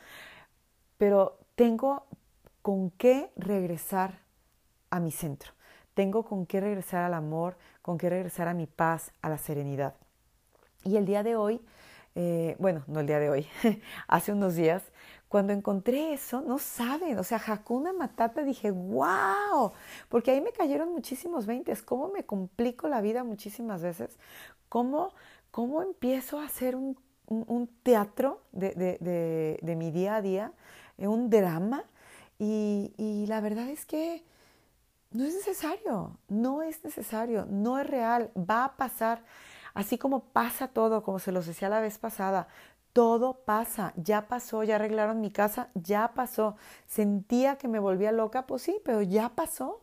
pero 0.99 1.38
tengo 1.55 2.07
con 2.62 2.90
qué 2.90 3.31
regresar 3.37 4.20
a 4.90 5.01
mi 5.01 5.12
centro. 5.12 5.53
Tengo 5.94 6.25
con 6.25 6.46
qué 6.46 6.61
regresar 6.61 7.05
al 7.05 7.14
amor, 7.14 7.57
con 7.81 7.96
qué 7.96 8.11
regresar 8.11 8.49
a 8.49 8.55
mi 8.55 8.66
paz, 8.66 9.12
a 9.22 9.29
la 9.29 9.38
serenidad. 9.38 9.94
Y 10.85 10.96
el 10.96 11.07
día 11.07 11.22
de 11.22 11.37
hoy, 11.37 11.61
eh, 12.14 12.55
bueno, 12.59 12.85
no 12.87 13.01
el 13.01 13.07
día 13.07 13.18
de 13.18 13.31
hoy, 13.31 13.46
hace 14.09 14.33
unos 14.33 14.57
días, 14.57 14.83
cuando 15.29 15.53
encontré 15.53 16.12
eso, 16.12 16.41
no 16.41 16.59
saben, 16.59 17.19
o 17.19 17.25
sea, 17.25 17.43
Hakuna 17.45 17.93
Matata, 17.93 18.43
dije, 18.45 18.71
wow, 18.71 19.73
porque 20.09 20.31
ahí 20.31 20.41
me 20.41 20.53
cayeron 20.53 20.93
muchísimos 20.93 21.47
veintes, 21.47 21.83
cómo 21.83 22.09
me 22.09 22.25
complico 22.25 22.88
la 22.88 23.00
vida 23.00 23.25
muchísimas 23.25 23.83
veces, 23.83 24.17
cómo, 24.69 25.13
cómo 25.50 25.83
empiezo 25.83 26.38
a 26.38 26.44
hacer 26.44 26.77
un, 26.77 26.96
un, 27.27 27.67
teatro 27.83 28.40
de, 28.53 28.71
de, 28.71 29.59
de, 29.61 29.77
mi 29.77 29.90
día 29.90 30.17
a 30.17 30.23
día, 30.23 30.53
eh, 30.96 31.09
un 31.09 31.29
drama, 31.29 31.85
y, 32.38 32.92
y 32.96 33.27
la 33.27 33.40
verdad 33.40 33.69
es 33.69 33.85
que 33.85 34.23
no 35.11 35.25
es 35.25 35.35
necesario, 35.35 36.19
no 36.29 36.63
es 36.63 36.85
necesario, 36.85 37.46
no 37.50 37.79
es 37.79 37.87
real, 37.87 38.31
va 38.37 38.65
a 38.65 38.77
pasar. 38.77 39.25
Así 39.75 39.98
como 39.98 40.21
pasa 40.21 40.69
todo, 40.69 41.03
como 41.03 41.19
se 41.19 41.33
los 41.33 41.46
decía 41.46 41.69
la 41.69 41.81
vez 41.81 41.98
pasada, 41.98 42.48
todo 42.97 43.44
pasa, 43.44 43.92
ya 43.97 44.27
pasó, 44.27 44.65
ya 44.65 44.77
arreglaron 44.77 45.21
mi 45.21 45.31
casa, 45.31 45.69
ya 45.75 46.13
pasó. 46.15 46.57
Sentía 46.87 47.59
que 47.59 47.69
me 47.69 47.79
volvía 47.79 48.11
loca, 48.11 48.47
pues 48.47 48.63
sí, 48.63 48.81
pero 48.83 49.03
ya 49.03 49.29
pasó. 49.29 49.83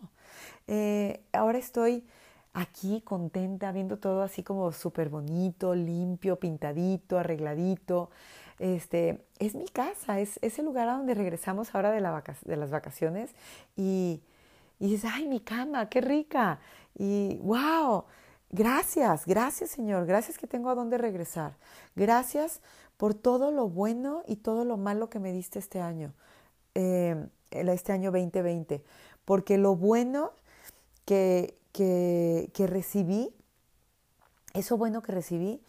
Eh, 0.65 1.23
ahora 1.31 1.59
estoy 1.59 2.07
aquí 2.53 3.01
contenta, 3.01 3.71
viendo 3.71 3.99
todo 3.99 4.23
así 4.23 4.41
como 4.41 4.71
súper 4.71 5.09
bonito, 5.09 5.75
limpio, 5.75 6.39
pintadito, 6.39 7.19
arregladito. 7.19 8.09
Este, 8.57 9.23
es 9.37 9.53
mi 9.53 9.67
casa, 9.67 10.19
es, 10.19 10.39
es 10.41 10.57
el 10.57 10.65
lugar 10.65 10.89
a 10.89 10.93
donde 10.97 11.13
regresamos 11.13 11.75
ahora 11.75 11.91
de, 11.91 12.01
la 12.01 12.23
de 12.45 12.57
las 12.57 12.71
vacaciones 12.71 13.35
y, 13.75 14.23
y 14.79 14.89
dices, 14.89 15.11
ay, 15.13 15.27
mi 15.27 15.39
cama, 15.39 15.87
qué 15.87 16.01
rica. 16.01 16.57
Y 16.97 17.37
wow, 17.43 18.05
gracias, 18.49 19.27
gracias 19.27 19.69
Señor, 19.69 20.07
gracias 20.07 20.39
que 20.39 20.47
tengo 20.47 20.71
a 20.71 20.75
dónde 20.75 20.97
regresar. 20.97 21.57
Gracias 21.95 22.59
por 22.97 23.13
todo 23.13 23.51
lo 23.51 23.67
bueno 23.69 24.23
y 24.27 24.37
todo 24.37 24.65
lo 24.65 24.77
malo 24.77 25.09
que 25.09 25.19
me 25.19 25.31
diste 25.31 25.59
este 25.59 25.81
año, 25.81 26.13
eh, 26.75 27.27
este 27.51 27.91
año 27.91 28.11
2020. 28.11 28.83
Porque 29.25 29.57
lo 29.57 29.75
bueno 29.75 30.31
que, 31.05 31.57
que, 31.71 32.49
que 32.53 32.67
recibí, 32.67 33.33
eso 34.53 34.77
bueno 34.77 35.01
que 35.01 35.11
recibí, 35.11 35.61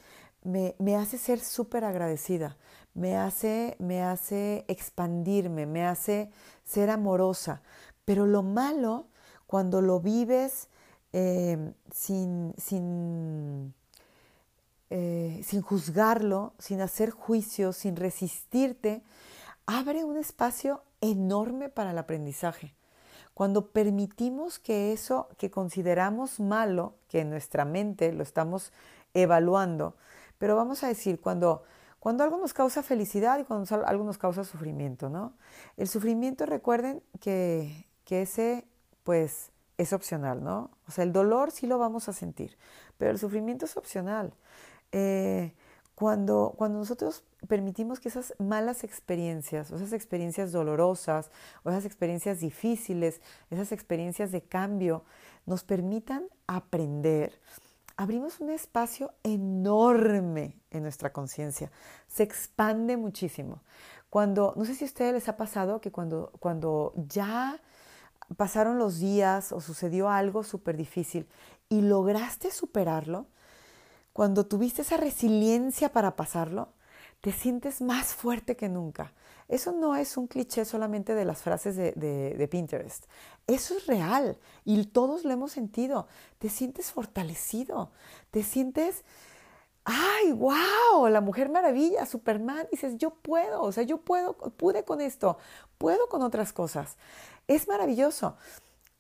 me, 0.43 0.75
me 0.79 0.97
hace 0.97 1.19
ser 1.19 1.41
súper 1.41 1.85
agradecida, 1.85 2.57
me 2.95 3.17
hace, 3.17 3.77
me 3.79 4.03
hace 4.03 4.65
expandirme, 4.69 5.67
me 5.67 5.87
hace 5.87 6.31
ser 6.65 6.91
amorosa. 6.91 7.63
Pero 8.05 8.27
lo 8.27 8.43
malo, 8.43 9.07
cuando 9.47 9.81
lo 9.81 10.01
vives 10.01 10.69
eh, 11.13 11.73
sin, 11.93 12.55
sin, 12.59 13.73
eh, 14.97 15.41
sin 15.43 15.61
juzgarlo, 15.61 16.53
sin 16.61 16.81
hacer 16.81 17.11
juicios, 17.11 17.77
sin 17.77 17.97
resistirte, 17.97 19.03
abre 19.67 20.05
un 20.05 20.17
espacio 20.17 20.85
enorme 21.01 21.69
para 21.69 21.91
el 21.91 21.99
aprendizaje. 21.99 22.77
Cuando 23.35 23.73
permitimos 23.73 24.61
que 24.61 24.93
eso 24.93 25.27
que 25.37 25.51
consideramos 25.51 26.39
malo, 26.39 26.95
que 27.09 27.23
en 27.23 27.31
nuestra 27.31 27.65
mente 27.65 28.13
lo 28.13 28.23
estamos 28.23 28.73
evaluando, 29.15 29.97
pero 30.39 30.55
vamos 30.55 30.85
a 30.85 30.87
decir, 30.87 31.21
cuando, 31.21 31.65
cuando 31.99 32.23
algo 32.23 32.39
nos 32.39 32.55
causa 32.55 32.85
felicidad 32.85 33.41
y 33.41 33.45
cuando 33.45 33.85
algo 33.87 34.05
nos 34.05 34.17
causa 34.17 34.45
sufrimiento, 34.45 35.09
¿no? 35.09 35.33
El 35.77 35.89
sufrimiento, 35.89 36.47
recuerden 36.47 37.03
que, 37.21 37.89
que 38.05 38.23
ese, 38.23 38.65
pues, 39.03 39.51
es 39.77 39.93
opcional, 39.93 40.45
¿no? 40.45 40.71
O 40.87 40.93
sea, 40.93 41.03
el 41.03 41.13
dolor 41.13 41.51
sí 41.51 41.67
lo 41.67 41.79
vamos 41.79 42.09
a 42.09 42.13
sentir, 42.13 42.57
pero 42.97 43.11
el 43.11 43.19
sufrimiento 43.19 43.65
es 43.65 43.77
opcional. 43.77 44.33
Eh, 44.97 45.53
cuando, 45.97 46.55
cuando 46.57 46.79
nosotros 46.79 47.25
permitimos 47.49 47.99
que 47.99 48.09
esas 48.09 48.33
malas 48.39 48.85
experiencias, 48.85 49.73
o 49.73 49.77
esas 49.77 49.93
experiencias 49.93 50.53
dolorosas, 50.53 51.33
o 51.65 51.71
esas 51.71 51.85
experiencias 51.85 52.39
difíciles, 52.39 53.21
esas 53.51 53.73
experiencias 53.73 54.31
de 54.31 54.43
cambio, 54.43 55.05
nos 55.47 55.65
permitan 55.65 56.29
aprender, 56.47 57.41
abrimos 57.97 58.39
un 58.39 58.51
espacio 58.51 59.13
enorme 59.25 60.61
en 60.71 60.85
nuestra 60.85 61.13
conciencia. 61.13 61.73
Se 62.07 62.23
expande 62.23 62.97
muchísimo. 62.97 63.63
Cuando, 64.11 64.55
no 64.57 64.65
sé 64.65 64.77
si 64.77 64.85
a 64.85 64.87
ustedes 64.87 65.13
les 65.13 65.29
ha 65.29 65.37
pasado 65.37 65.81
que 65.81 65.91
cuando, 65.91 66.31
cuando 66.39 66.93
ya 67.09 67.61
pasaron 68.37 68.79
los 68.79 69.01
días 69.01 69.51
o 69.51 69.61
sucedió 69.61 70.09
algo 70.09 70.45
súper 70.45 70.77
difícil 70.77 71.27
y 71.69 71.83
lograste 71.83 72.53
superarlo, 72.53 73.27
cuando 74.15 74.47
tuviste 74.47 74.83
esa 74.83 74.97
resiliencia 74.97 75.93
para 75.93 76.15
pasarlo, 76.15 76.69
te 77.21 77.33
sientes 77.33 77.81
más 77.83 78.15
fuerte 78.15 78.57
que 78.57 78.69
nunca. 78.69 79.13
Eso 79.49 79.73
no 79.73 79.97
es 79.97 80.17
un 80.17 80.29
cliché 80.29 80.65
solamente 80.65 81.17
de 81.17 81.25
las 81.25 81.43
frases 81.43 81.77
de, 81.77 82.49
Pinterest. 82.49 83.07
Eso 83.49 83.77
es 83.77 83.87
real 83.87 84.39
y 84.65 84.83
todos 84.87 85.25
lo 85.25 85.33
hemos 85.33 85.51
sentido. 85.51 86.07
Te 86.39 86.49
sientes 86.49 86.93
fortalecido, 86.93 87.91
te 88.31 88.45
sientes, 88.45 89.03
ay, 89.85 90.31
wow, 90.31 91.09
la 91.09 91.21
mujer 91.21 91.51
maravilla, 91.51 92.07
Superman. 92.07 92.69
Dices, 92.71 92.97
yo 92.97 93.11
puedo, 93.11 93.63
o 93.63 93.73
sea, 93.73 93.83
yo 93.83 93.99
puedo, 93.99 94.35
pude 94.35 94.85
con 94.85 95.01
esto, 95.01 95.39
puedo 95.77 96.09
con 96.09 96.23
otras 96.23 96.53
cosas. 96.53 96.97
Es 97.49 97.67
maravilloso. 97.67 98.37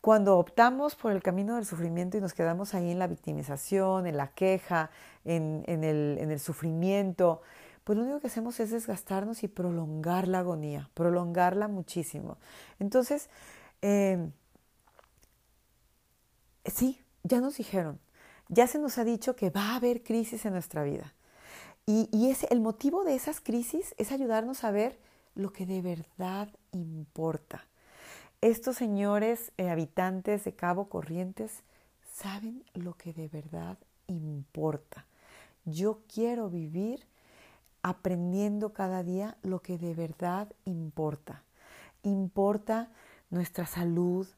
Cuando 0.04 0.36
optamos 0.36 0.96
por 0.96 1.12
el 1.12 1.22
camino 1.22 1.54
del 1.54 1.64
sufrimiento 1.64 2.18
y 2.18 2.20
nos 2.20 2.34
quedamos 2.34 2.74
ahí 2.74 2.90
en 2.90 2.98
la 2.98 3.06
victimización, 3.06 4.06
en 4.06 4.18
la 4.18 4.34
queja, 4.34 4.90
en, 5.24 5.64
el, 5.66 6.38
sufrimiento, 6.40 7.40
pues 7.84 7.96
lo 7.96 8.04
único 8.04 8.20
que 8.20 8.26
hacemos 8.26 8.60
es 8.60 8.70
desgastarnos 8.70 9.42
y 9.44 9.48
prolongar 9.48 10.28
la 10.28 10.40
agonía, 10.40 10.90
prolongarla 10.92 11.68
muchísimo. 11.68 12.36
Entonces, 12.78 13.30
em, 13.80 14.32
sí, 16.66 17.00
ya 17.22 17.40
nos 17.40 17.56
dijeron, 17.56 17.98
ya 18.50 18.66
se 18.66 18.78
nos 18.78 18.98
ha 18.98 19.04
dicho 19.04 19.34
que 19.36 19.48
va 19.48 19.70
a 19.70 19.76
haber 19.76 20.02
crisis 20.02 20.44
en 20.44 20.52
nuestra 20.52 20.82
vida. 20.82 21.14
Y, 21.86 22.10
y 22.12 22.30
es, 22.30 22.42
el 22.50 22.60
motivo 22.60 23.04
de 23.04 23.14
esas 23.14 23.40
crisis 23.40 23.94
es 23.96 24.12
ayudarnos 24.12 24.64
a 24.64 24.70
ver 24.70 24.98
lo 25.34 25.50
que 25.50 25.64
de 25.64 25.80
verdad 25.80 26.50
importa. 26.72 27.66
Estos 28.44 28.76
señores 28.76 29.52
eh, 29.56 29.70
habitantes 29.70 30.44
de 30.44 30.54
Cabo 30.54 30.90
Corrientes 30.90 31.62
saben 32.12 32.62
lo 32.74 32.92
que 32.92 33.14
de 33.14 33.26
verdad 33.26 33.78
importa. 34.06 35.06
Yo 35.64 36.00
quiero 36.12 36.50
vivir 36.50 37.06
aprendiendo 37.80 38.74
cada 38.74 39.02
día 39.02 39.38
lo 39.40 39.62
que 39.62 39.78
de 39.78 39.94
verdad 39.94 40.52
importa. 40.66 41.42
Importa 42.02 42.90
nuestra 43.30 43.64
salud, 43.64 44.28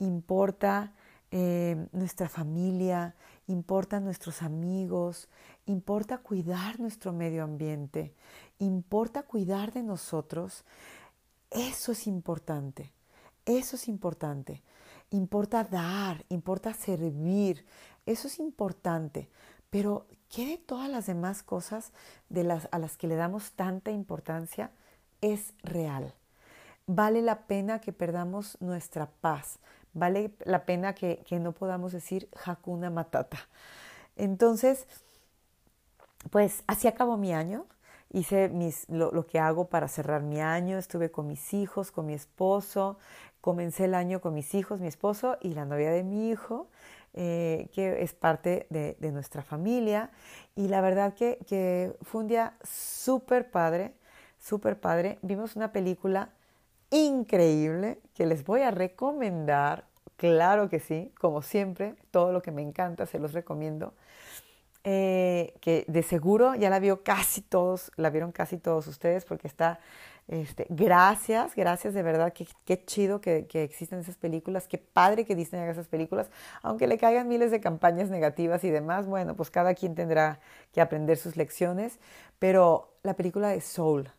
importa 0.00 0.92
eh, 1.30 1.86
nuestra 1.92 2.28
familia, 2.28 3.14
importa 3.46 4.00
nuestros 4.00 4.42
amigos, 4.42 5.28
importa 5.66 6.18
cuidar 6.18 6.80
nuestro 6.80 7.12
medio 7.12 7.44
ambiente, 7.44 8.12
importa 8.58 9.22
cuidar 9.22 9.72
de 9.72 9.84
nosotros. 9.84 10.64
Eso 11.52 11.92
es 11.92 12.08
importante. 12.08 12.90
Eso 13.46 13.76
es 13.76 13.88
importante. 13.88 14.62
Importa 15.10 15.64
dar, 15.64 16.24
importa 16.28 16.72
servir. 16.74 17.64
Eso 18.06 18.28
es 18.28 18.38
importante. 18.38 19.28
Pero 19.70 20.06
¿qué 20.28 20.46
de 20.46 20.58
todas 20.58 20.88
las 20.88 21.06
demás 21.06 21.42
cosas 21.42 21.92
de 22.28 22.44
las, 22.44 22.68
a 22.72 22.78
las 22.78 22.96
que 22.96 23.06
le 23.06 23.16
damos 23.16 23.52
tanta 23.52 23.90
importancia 23.90 24.70
es 25.20 25.54
real? 25.62 26.14
Vale 26.86 27.22
la 27.22 27.46
pena 27.46 27.80
que 27.80 27.92
perdamos 27.92 28.56
nuestra 28.60 29.10
paz. 29.20 29.58
Vale 29.94 30.34
la 30.44 30.64
pena 30.64 30.94
que, 30.94 31.24
no 31.40 31.52
podamos 31.52 31.92
decir 31.92 32.28
Hakuna 32.44 32.90
Matata. 32.90 33.38
Entonces, 34.16 34.86
pues 36.30 36.64
así 36.66 36.88
acabó 36.88 37.16
mi 37.16 37.32
año 37.32 37.66
hice 38.12 38.48
mis, 38.50 38.88
lo, 38.90 39.10
lo, 39.10 39.26
que 39.26 39.38
hago 39.38 39.68
para 39.68 39.88
cerrar 39.88 40.22
mi 40.22 40.40
año, 40.40 40.76
estuve 40.76 41.10
con 41.10 41.26
mis 41.26 41.54
hijos, 41.54 41.90
con 41.90 42.06
mi 42.06 42.12
esposo, 42.12 42.98
Comencé 43.42 43.86
el 43.86 43.94
año 43.96 44.20
con 44.20 44.34
mis 44.34 44.54
hijos, 44.54 44.78
mi 44.78 44.86
esposo 44.86 45.36
y 45.40 45.52
la 45.52 45.64
novia 45.64 45.90
de 45.90 46.04
mi 46.04 46.30
hijo, 46.30 46.68
eh, 47.12 47.68
que 47.74 48.00
es 48.00 48.14
parte 48.14 48.68
de, 48.70 48.96
nuestra 49.10 49.42
familia. 49.42 50.12
Y 50.54 50.68
la 50.68 50.80
verdad 50.80 51.14
que, 51.14 51.92
fue 52.02 52.20
un 52.20 52.28
día 52.28 52.54
súper 52.62 53.50
padre, 53.50 53.94
súper 54.38 54.78
padre. 54.78 55.18
Vimos 55.22 55.56
una 55.56 55.72
película 55.72 56.30
increíble 56.90 57.98
que 58.14 58.26
les 58.26 58.44
voy 58.44 58.62
a 58.62 58.70
recomendar. 58.70 59.86
Claro 60.16 60.68
que 60.68 60.78
sí, 60.78 61.12
como 61.18 61.42
siempre, 61.42 61.96
todo 62.12 62.30
lo 62.30 62.42
que 62.42 62.52
me 62.52 62.62
encanta 62.62 63.06
se 63.06 63.18
los 63.18 63.32
recomiendo. 63.32 63.92
Eh, 64.84 65.54
que 65.60 65.84
de 65.88 66.04
seguro 66.04 66.54
ya 66.54 66.70
la 66.70 66.78
vio 66.78 67.02
casi 67.02 67.40
todos, 67.40 67.90
la 67.96 68.10
vieron 68.10 68.30
casi 68.30 68.56
todos 68.58 68.86
ustedes 68.86 69.24
porque 69.24 69.48
está 69.48 69.80
este, 70.28 70.66
gracias, 70.70 71.54
gracias 71.54 71.94
de 71.94 72.02
verdad, 72.02 72.32
qué, 72.32 72.84
chido 72.84 73.20
que, 73.20 73.46
que 73.46 73.64
existen 73.64 73.98
esas 73.98 74.16
películas, 74.16 74.68
qué 74.68 74.78
padre 74.78 75.24
que 75.24 75.34
Disney 75.34 75.60
haga 75.60 75.72
esas 75.72 75.88
películas, 75.88 76.30
aunque 76.62 76.86
le 76.86 76.96
caigan 76.96 77.28
miles 77.28 77.50
de 77.50 77.60
campañas 77.60 78.08
negativas 78.08 78.64
y 78.64 78.70
demás, 78.70 79.06
bueno, 79.06 79.34
pues 79.34 79.50
cada 79.50 79.74
quien 79.74 79.94
tendrá 79.94 80.40
que 80.72 80.80
aprender 80.80 81.18
sus 81.18 81.36
lecciones, 81.36 81.98
pero 82.38 82.94
la 83.02 83.14
película 83.14 83.48
de 83.48 83.60
Soul, 83.60 84.10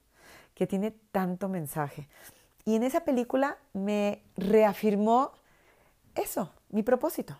que 0.53 0.67
tiene 0.67 0.91
tanto 1.11 1.49
mensaje, 1.49 2.07
y 2.65 2.75
en 2.75 2.83
esa 2.83 3.01
película 3.01 3.57
me 3.73 4.23
reafirmó 4.37 5.31
eso, 6.15 6.51
mi 6.69 6.83
propósito, 6.83 7.39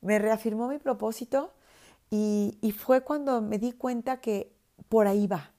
me 0.00 0.18
reafirmó 0.18 0.68
mi 0.68 0.78
propósito 0.78 1.52
y, 2.10 2.58
y 2.62 2.72
fue 2.72 3.02
cuando 3.02 3.40
me 3.40 3.58
di 3.58 3.72
cuenta 3.72 4.20
que 4.20 4.52
por 4.88 5.06
ahí 5.06 5.26
va, 5.26 5.52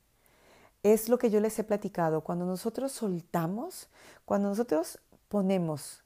es 0.83 1.09
lo 1.09 1.17
que 1.17 1.29
yo 1.29 1.39
les 1.39 1.57
he 1.59 1.63
platicado. 1.63 2.21
Cuando 2.21 2.45
nosotros 2.45 2.91
soltamos, 2.91 3.89
cuando 4.25 4.49
nosotros 4.49 4.99
ponemos, 5.27 6.03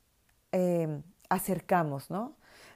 em, 0.51 1.03
acercamos, 1.29 2.09
¿no? 2.09 2.33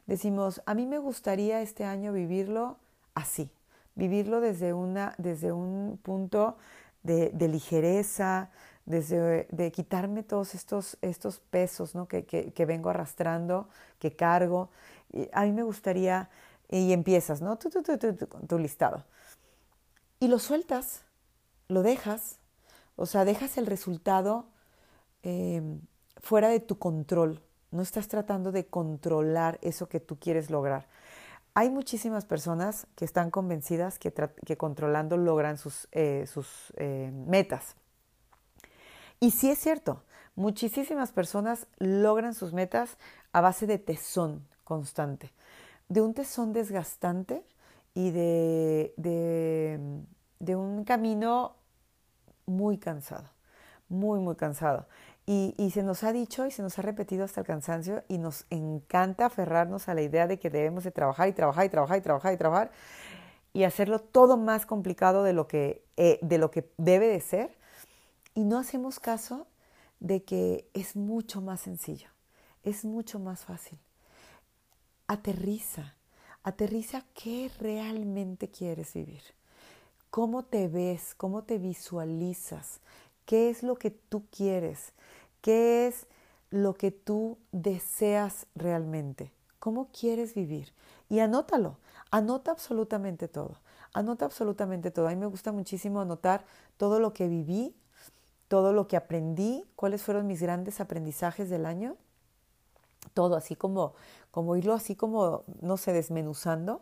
Decimos, 0.08 0.62
a 0.66 0.74
mí 0.76 0.86
me 0.86 1.00
gustaría 1.00 1.62
este 1.62 1.84
año 1.84 2.14
vivirlo 2.14 2.78
así, 3.16 3.50
vivirlo 3.96 4.39
desde, 4.39 4.74
una, 4.74 5.16
desde 5.18 5.52
un 5.52 6.00
punto 6.02 6.58
de, 7.04 7.32
ligereza, 7.48 8.50
desde 8.86 9.48
de 9.52 9.72
quitarme 9.72 10.24
todos 10.24 10.54
estos, 10.54 10.98
estos 11.02 11.39
pesos 11.39 11.96
¿no? 11.96 12.08
que, 12.08 12.26
que, 12.26 12.66
vengo 12.66 12.89
arrastrando, 12.89 13.68
que 14.00 14.16
cargo. 14.16 14.70
Y 15.12 15.28
a 15.32 15.43
mí 15.43 15.52
me 15.52 15.64
gustaría, 15.64 16.30
y 16.70 16.93
empiezas, 16.93 17.41
¿no? 17.41 17.58
Tu, 17.58 17.70
tu, 17.70 17.82
tu, 17.82 18.14
tu 18.16 18.60
listado. 18.60 19.04
Y 20.20 20.28
lo 20.28 20.39
sueltas, 20.39 21.05
lo 21.68 21.84
dejas, 21.84 22.39
o 22.95 23.05
sea, 23.05 23.26
dejas 23.26 23.57
el 23.57 23.66
resultado 23.66 24.47
em, 25.24 25.82
fuera 26.18 26.49
de 26.49 26.59
tu 26.59 26.78
control, 26.78 27.41
no 27.72 27.82
estás 27.82 28.07
tratando 28.07 28.51
de 28.51 28.68
controlar 28.68 29.59
eso 29.61 29.89
que 29.89 29.99
tú 29.99 30.18
quieres 30.18 30.49
lograr. 30.49 30.88
Hay 31.53 31.70
muchísimas 31.70 32.26
personas 32.26 32.88
que 32.95 33.05
están 33.05 33.32
convencidas 33.32 33.97
que, 33.99 34.11
controlando 34.57 35.18
logran 35.18 35.57
sus, 35.57 35.88
eh, 35.91 36.26
eh, 36.78 37.11
metas. 37.13 37.76
Y 39.20 39.32
sí 39.32 39.49
es 39.49 39.59
cierto, 39.59 40.03
muchísimas 40.36 41.11
personas 41.11 41.68
logran 41.78 42.34
sus 42.34 42.53
metas 42.53 42.97
a 43.32 43.41
base 43.41 43.68
de 43.68 43.78
tesón 43.78 44.45
constante, 44.63 45.32
de 45.88 46.01
un 46.01 46.13
tesón 46.13 46.51
desgastante 46.51 47.45
y 47.93 48.11
de, 48.11 48.93
de 48.97 49.80
un 50.39 50.83
camino 50.83 51.55
muy 52.45 52.77
cansado, 52.77 53.29
muy, 53.89 54.19
muy 54.19 54.36
cansado. 54.36 54.88
Y, 55.27 55.71
se 55.73 55.81
nos 55.81 56.03
ha 56.03 56.13
dicho 56.13 56.45
y 56.45 56.51
se 56.51 56.61
nos 56.61 56.77
ha 56.77 56.83
repetido 56.83 57.23
hasta 57.25 57.41
el 57.41 57.47
cansancio 57.47 58.03
y 58.07 58.19
nos 58.19 58.45
encanta 58.51 59.25
aferrarnos 59.25 59.89
a 59.89 59.95
la 59.95 60.03
idea 60.03 60.27
de 60.27 60.38
que 60.38 60.51
debemos 60.51 60.83
de 60.83 60.91
trabajar 60.91 61.27
y 61.27 61.33
trabajar 61.33 61.65
y 61.65 61.69
trabajar 61.69 61.97
y 61.97 62.01
trabajar 62.01 62.33
y 62.33 62.38
trabajar 62.38 62.71
y 63.51 63.63
hacerlo 63.63 63.99
todo 63.99 64.38
más 64.38 64.67
complicado 64.67 65.23
de 65.23 65.33
lo 65.33 65.47
que, 65.47 65.83
eh, 65.97 66.19
de 66.21 66.38
lo 66.38 66.51
que 66.51 66.69
debe 66.77 67.07
de 67.07 67.21
ser 67.21 67.57
y 68.36 68.43
no 68.43 68.59
hacemos 68.59 68.99
caso 68.99 69.47
de 69.99 70.23
que 70.23 70.69
es 70.75 70.95
mucho 70.95 71.41
más 71.41 71.61
sencillo, 71.61 72.09
es 72.63 72.86
mucho 72.86 73.17
más 73.17 73.45
fácil. 73.45 73.79
Aterriza, 75.07 75.95
aterriza 76.43 77.03
qué 77.15 77.49
realmente 77.59 78.49
quieres 78.49 78.93
vivir, 78.93 79.23
cómo 80.16 80.43
te 80.43 80.70
ves, 80.70 81.13
cómo 81.13 81.43
te 81.43 81.57
visualizas, 81.57 82.80
qué 83.26 83.49
es 83.49 83.63
lo 83.63 83.76
que 83.76 83.91
tú 83.91 84.24
quieres 84.32 84.93
¿Qué 85.45 85.86
es 85.86 86.07
lo 86.49 86.74
que 86.74 86.89
tú 86.89 87.38
deseas 87.51 88.47
realmente? 88.55 89.32
¿Cómo 89.59 89.89
quieres 89.91 90.34
vivir? 90.34 90.74
Y 91.07 91.20
anótalo, 91.20 91.78
anota 92.09 92.49
absolutamente 92.49 93.28
todo, 93.28 93.59
anota 93.93 94.26
absolutamente 94.26 94.89
todo. 94.89 95.05
A 95.05 95.11
mí 95.11 95.18
me 95.18 95.28
gusta 95.28 95.51
muchísimo 95.51 96.01
anotar 96.01 96.43
todo 96.78 96.99
lo 96.99 97.13
que 97.13 97.28
viví, 97.28 97.76
todo 98.47 98.74
lo 98.74 98.88
que 98.88 98.97
aprendí, 98.97 99.66
cuáles 99.76 100.01
fueron 100.01 100.26
mis 100.26 100.41
grandes 100.41 100.80
aprendizajes 100.80 101.47
del 101.51 101.68
año, 101.68 101.95
todo 103.13 103.36
así 103.36 103.55
como, 103.55 103.93
como 104.32 104.55
irlo 104.55 104.74
así 104.74 104.95
como, 104.95 105.43
no 105.61 105.78
sé, 105.78 105.93
desmenuzando 105.93 106.82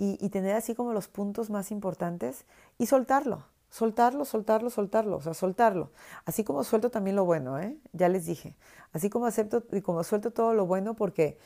y, 0.00 0.30
tener 0.30 0.56
así 0.56 0.74
como 0.74 0.94
los 0.94 1.08
puntos 1.08 1.50
más 1.50 1.70
importantes 1.70 2.46
y 2.78 2.86
soltarlo, 2.86 3.44
Soltarlo, 3.72 4.24
soltarlo, 4.24 4.68
soltarlo, 4.68 5.16
o 5.18 5.20
sea, 5.20 5.32
soltarlo. 5.32 5.92
Así 6.24 6.42
como 6.42 6.64
suelto 6.64 6.90
también 6.90 7.14
lo 7.14 7.24
bueno, 7.24 7.56
¿eh? 7.60 7.78
Ya 7.92 8.08
les 8.08 8.26
dije. 8.26 8.56
Así 8.92 9.10
como 9.10 9.26
acepto 9.26 9.62
y 9.70 9.80
como 9.80 10.02
suelto 10.02 10.32
todo 10.32 10.54
lo 10.54 10.66
bueno 10.66 10.94
porque 10.94 11.38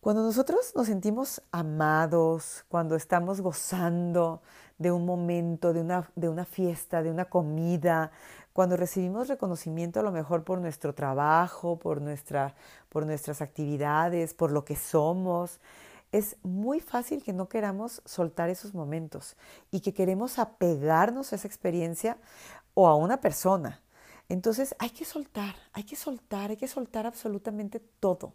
cuando 0.00 0.22
nosotros 0.22 0.72
nos 0.74 0.86
sentimos 0.86 1.42
amados, 1.50 2.64
cuando 2.68 2.96
estamos 2.96 3.42
gozando 3.42 4.40
de 4.78 4.90
un 4.90 5.04
momento, 5.04 5.74
de 5.74 5.82
una, 5.82 6.10
de 6.16 6.30
una 6.30 6.46
fiesta, 6.46 7.02
de 7.02 7.10
una 7.10 7.26
comida, 7.26 8.10
cuando 8.54 8.76
recibimos 8.76 9.28
reconocimiento 9.28 10.00
a 10.00 10.02
lo 10.02 10.12
mejor 10.12 10.44
por 10.44 10.60
nuestro 10.60 10.94
trabajo, 10.94 11.78
por, 11.78 12.00
nuestra, 12.00 12.54
por 12.88 13.04
nuestras 13.04 13.42
actividades, 13.42 14.32
por 14.32 14.52
lo 14.52 14.64
que 14.64 14.76
somos, 14.76 15.60
es 16.14 16.36
muy 16.44 16.78
fácil 16.78 17.24
que 17.24 17.32
no 17.32 17.48
queramos 17.48 18.00
soltar 18.04 18.48
esos 18.48 18.72
momentos 18.72 19.34
y 19.72 19.80
que 19.80 19.92
queremos 19.92 20.38
apegarnos 20.38 21.32
a 21.32 21.36
esa 21.36 21.48
experiencia 21.48 22.18
o 22.74 22.86
a 22.86 22.94
una 22.94 23.20
persona. 23.20 23.82
Entonces 24.28 24.76
hay 24.78 24.90
que 24.90 25.04
soltar, 25.04 25.56
hay 25.72 25.82
que 25.82 25.96
soltar, 25.96 26.50
hay 26.50 26.56
que 26.56 26.68
soltar 26.68 27.04
absolutamente 27.04 27.80
todo, 27.98 28.32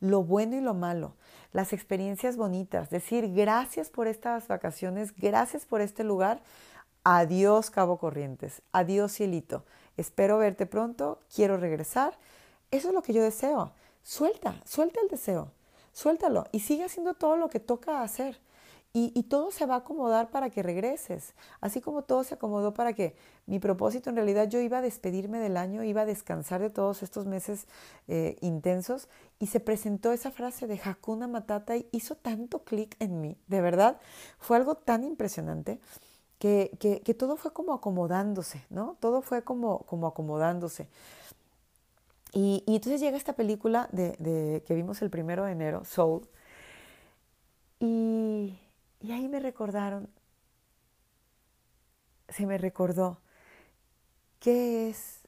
lo 0.00 0.22
bueno 0.22 0.54
y 0.54 0.60
lo 0.60 0.74
malo, 0.74 1.14
las 1.52 1.72
experiencias 1.72 2.36
bonitas, 2.36 2.90
decir 2.90 3.32
gracias 3.32 3.88
por 3.88 4.06
estas 4.06 4.46
vacaciones, 4.46 5.16
gracias 5.16 5.64
por 5.64 5.80
este 5.80 6.04
lugar, 6.04 6.42
adiós 7.04 7.70
Cabo 7.70 7.96
Corrientes, 7.96 8.60
adiós 8.70 9.12
cielito, 9.12 9.64
espero 9.96 10.36
verte 10.36 10.66
pronto, 10.66 11.20
quiero 11.34 11.56
regresar. 11.56 12.18
Eso 12.70 12.88
es 12.88 12.94
lo 12.94 13.02
que 13.02 13.14
yo 13.14 13.22
deseo. 13.22 13.72
Suelta, 14.02 14.60
suelta 14.66 15.00
el 15.00 15.08
deseo 15.08 15.52
suéltalo 15.94 16.44
y 16.52 16.60
sigue 16.60 16.84
haciendo 16.84 17.14
todo 17.14 17.38
lo 17.38 17.48
que 17.48 17.60
toca 17.60 18.02
hacer. 18.02 18.38
Y, 18.96 19.24
todo 19.24 19.50
se 19.50 19.66
va 19.66 19.74
a 19.74 19.78
acomodar 19.78 20.30
para 20.30 20.50
que 20.50 20.62
regreses, 20.62 21.34
así 21.60 21.80
como 21.80 22.02
todo 22.02 22.22
se 22.22 22.34
acomodó 22.34 22.74
para 22.74 22.92
que 22.92 23.16
mi 23.44 23.58
propósito 23.58 24.08
en 24.08 24.14
realidad 24.14 24.48
yo 24.48 24.60
iba 24.60 24.78
a 24.78 24.82
despedirme 24.82 25.40
del 25.40 25.56
año, 25.56 25.82
iba 25.82 26.02
a 26.02 26.06
descansar 26.06 26.60
de 26.60 26.70
todos 26.70 27.02
estos 27.02 27.26
meses 27.26 27.66
eh, 28.06 28.36
intensos 28.40 29.08
y 29.40 29.48
se 29.48 29.58
presentó 29.58 30.12
esa 30.12 30.30
frase 30.30 30.68
de 30.68 30.80
Hakuna 30.84 31.26
Matata 31.26 31.76
y 31.76 31.88
hizo 31.90 32.14
tanto 32.14 32.60
clic 32.60 32.94
en 33.00 33.20
mí, 33.20 33.36
de 33.48 33.60
verdad, 33.60 33.98
fue 34.38 34.58
algo 34.58 34.76
tan 34.76 35.02
impresionante 35.02 35.80
que, 36.38 36.70
que, 37.04 37.14
todo 37.14 37.36
fue 37.36 37.52
como 37.52 37.72
acomodándose, 37.72 38.64
¿no? 38.70 38.96
Todo 39.00 39.22
fue 39.22 39.42
como, 39.42 39.80
como 39.86 40.06
acomodándose. 40.06 40.88
Y, 42.36 42.64
entonces 42.66 43.00
llega 43.00 43.16
esta 43.16 43.34
película 43.34 43.88
de, 43.92 44.62
que 44.66 44.74
vimos 44.74 45.00
el 45.02 45.08
primero 45.08 45.44
de 45.44 45.52
enero, 45.52 45.84
Soul, 45.84 46.28
y, 47.78 48.58
y 49.00 49.12
ahí 49.12 49.28
me 49.28 49.38
recordaron, 49.38 50.10
se 52.28 52.44
me 52.44 52.58
recordó 52.58 53.20
qué 54.40 54.90
es, 54.90 55.20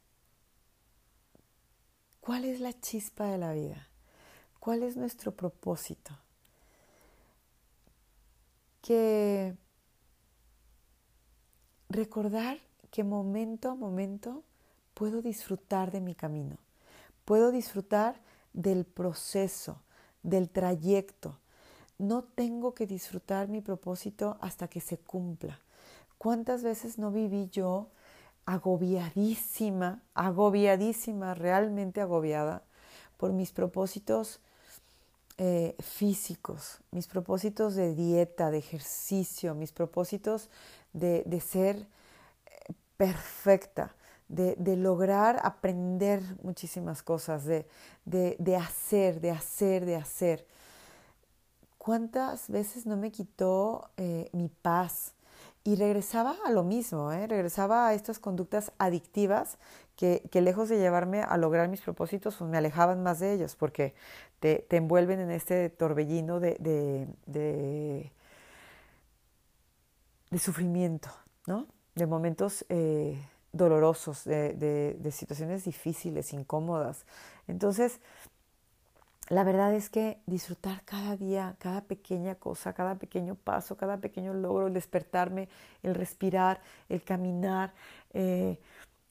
cuál 2.18 2.44
es 2.44 2.58
la 2.58 2.72
chispa 2.72 3.26
de 3.26 3.38
la 3.38 3.52
vida, 3.52 3.88
cuál 4.58 4.82
es 4.82 4.96
nuestro 4.96 5.30
propósito, 5.30 6.18
que 8.82 9.56
recordar 11.88 12.58
que 12.90 13.04
momento 13.04 13.70
a 13.70 13.76
momento 13.76 14.42
puedo 14.92 15.22
disfrutar 15.22 15.92
de 15.92 16.00
mi 16.00 16.16
camino 16.16 16.65
Puedo 17.26 17.52
disfrutar 17.52 18.18
del 18.54 18.86
proceso, 18.86 19.82
del 20.22 20.48
trayecto. 20.48 21.38
No 21.98 22.24
tengo 22.24 22.72
que 22.72 22.86
disfrutar 22.86 23.48
mi 23.48 23.60
propósito 23.60 24.38
hasta 24.40 24.68
que 24.68 24.80
se 24.80 24.96
cumpla. 24.96 25.60
¿Cuántas 26.16 26.62
veces 26.62 26.96
no 26.96 27.10
viví 27.10 27.50
yo 27.50 27.88
agobiadísima, 28.46 30.02
agobiadísima, 30.14 31.34
realmente 31.34 32.00
agobiada 32.00 32.62
por 33.16 33.32
mis 33.32 33.50
propósitos 33.50 34.40
eh, 35.38 35.74
físicos, 35.80 36.78
mis 36.92 37.08
propósitos 37.08 37.74
de 37.74 37.94
dieta, 37.94 38.50
de 38.50 38.58
ejercicio, 38.58 39.54
mis 39.54 39.72
propósitos 39.72 40.48
de, 40.92 41.42
ser 41.44 41.76
eh, 41.76 42.72
perfecta, 42.96 43.95
de, 44.28 44.76
lograr 44.76 45.40
aprender 45.42 46.22
muchísimas 46.42 47.02
cosas, 47.02 47.44
de, 47.44 47.66
de, 48.04 48.56
hacer, 48.56 49.20
de 49.20 49.30
hacer, 49.30 49.84
de 49.86 49.96
hacer. 49.96 50.46
¿Cuántas 51.78 52.50
veces 52.50 52.86
no 52.86 52.96
me 52.96 53.12
quitó 53.12 53.90
eh, 53.96 54.28
mi 54.32 54.48
paz? 54.48 55.12
Y 55.62 55.74
regresaba 55.76 56.36
a 56.44 56.50
lo 56.50 56.62
mismo, 56.62 57.12
¿eh? 57.12 57.26
regresaba 57.26 57.88
a 57.88 57.94
estas 57.94 58.18
conductas 58.20 58.72
adictivas 58.78 59.58
que, 59.96 60.22
que, 60.30 60.40
lejos 60.40 60.68
de 60.68 60.78
llevarme 60.78 61.22
a 61.22 61.36
lograr 61.36 61.68
mis 61.68 61.80
propósitos, 61.80 62.36
pues 62.36 62.48
me 62.48 62.58
alejaban 62.58 63.02
más 63.02 63.18
de 63.18 63.32
ellos, 63.32 63.56
porque 63.56 63.94
te, 64.38 64.64
te 64.68 64.76
envuelven 64.76 65.18
en 65.18 65.30
este 65.30 65.70
torbellino 65.70 66.38
de, 66.38 66.56
de, 66.60 67.08
de, 70.30 70.38
sufrimiento, 70.38 71.08
¿no? 71.46 71.66
de 71.94 72.06
momentos 72.06 72.64
eh, 72.68 73.18
dolorosos, 73.56 74.24
de, 74.24 75.10
situaciones 75.12 75.64
difíciles, 75.64 76.32
incómodas. 76.32 77.04
Entonces, 77.48 78.00
la 79.28 79.42
verdad 79.42 79.74
es 79.74 79.90
que 79.90 80.18
disfrutar 80.26 80.82
cada 80.84 81.16
día, 81.16 81.56
cada 81.58 81.82
pequeña 81.82 82.36
cosa, 82.36 82.72
cada 82.72 82.94
pequeño 82.96 83.34
paso, 83.34 83.76
cada 83.76 83.98
pequeño 83.98 84.34
logro, 84.34 84.68
el 84.68 84.74
despertarme, 84.74 85.48
el 85.82 85.94
respirar, 85.94 86.60
el 86.88 87.02
caminar, 87.02 87.72
eh, 88.14 88.58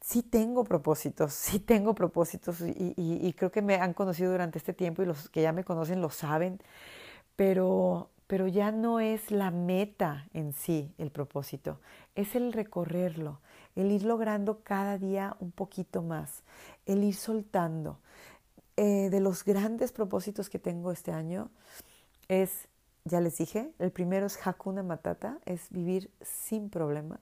sí 0.05 0.21
tengo 0.21 0.63
propósitos, 0.63 1.33
sí 1.33 1.59
tengo 1.59 1.95
propósitos 1.95 2.61
y, 2.61 2.93
y, 2.95 3.33
creo 3.33 3.51
que 3.51 3.61
me 3.61 3.75
han 3.75 3.93
conocido 3.93 4.31
durante 4.31 4.57
este 4.57 4.73
tiempo 4.73 5.01
y 5.03 5.05
los 5.05 5.29
que 5.29 5.41
ya 5.41 5.51
me 5.51 5.63
conocen 5.63 6.01
lo 6.01 6.09
saben, 6.09 6.59
pero, 7.35 8.09
pero 8.27 8.47
ya 8.47 8.71
no 8.71 8.99
es 8.99 9.31
la 9.31 9.51
meta 9.51 10.27
en 10.33 10.53
sí 10.53 10.93
el 10.97 11.11
propósito, 11.11 11.79
es 12.15 12.35
el 12.35 12.53
recorrerlo, 12.53 13.41
el 13.75 13.91
ir 13.91 14.03
logrando 14.03 14.61
cada 14.63 14.97
día 14.97 15.35
un 15.39 15.51
poquito 15.51 16.01
más, 16.01 16.43
el 16.85 17.03
ir 17.03 17.15
soltando. 17.15 17.99
Eh, 18.77 19.09
de 19.09 19.21
los 19.21 19.45
grandes 19.45 19.93
propósitos 19.93 20.49
que 20.49 20.59
tengo 20.59 20.91
este 20.91 21.11
año 21.13 21.49
es, 22.27 22.67
ya 23.05 23.21
les 23.21 23.37
dije, 23.37 23.71
el 23.79 23.91
primero 23.91 24.25
es 24.25 24.37
Hakuna 24.45 24.83
Matata, 24.83 25.39
es 25.45 25.69
vivir 25.69 26.11
sin 26.21 26.69
problemas. 26.69 27.21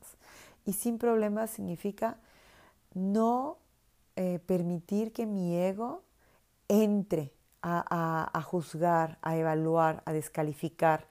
Y 0.65 0.73
sin 0.73 0.97
problemas 0.97 1.51
significa 1.51 2.17
no 2.93 3.57
eh, 4.15 4.39
permitir 4.45 5.11
que 5.11 5.25
mi 5.25 5.55
ego 5.55 6.03
entre 6.67 7.33
a, 7.63 8.41
juzgar, 8.45 9.17
a 9.21 9.37
evaluar, 9.37 10.03
a 10.05 10.11
descalificar, 10.11 11.07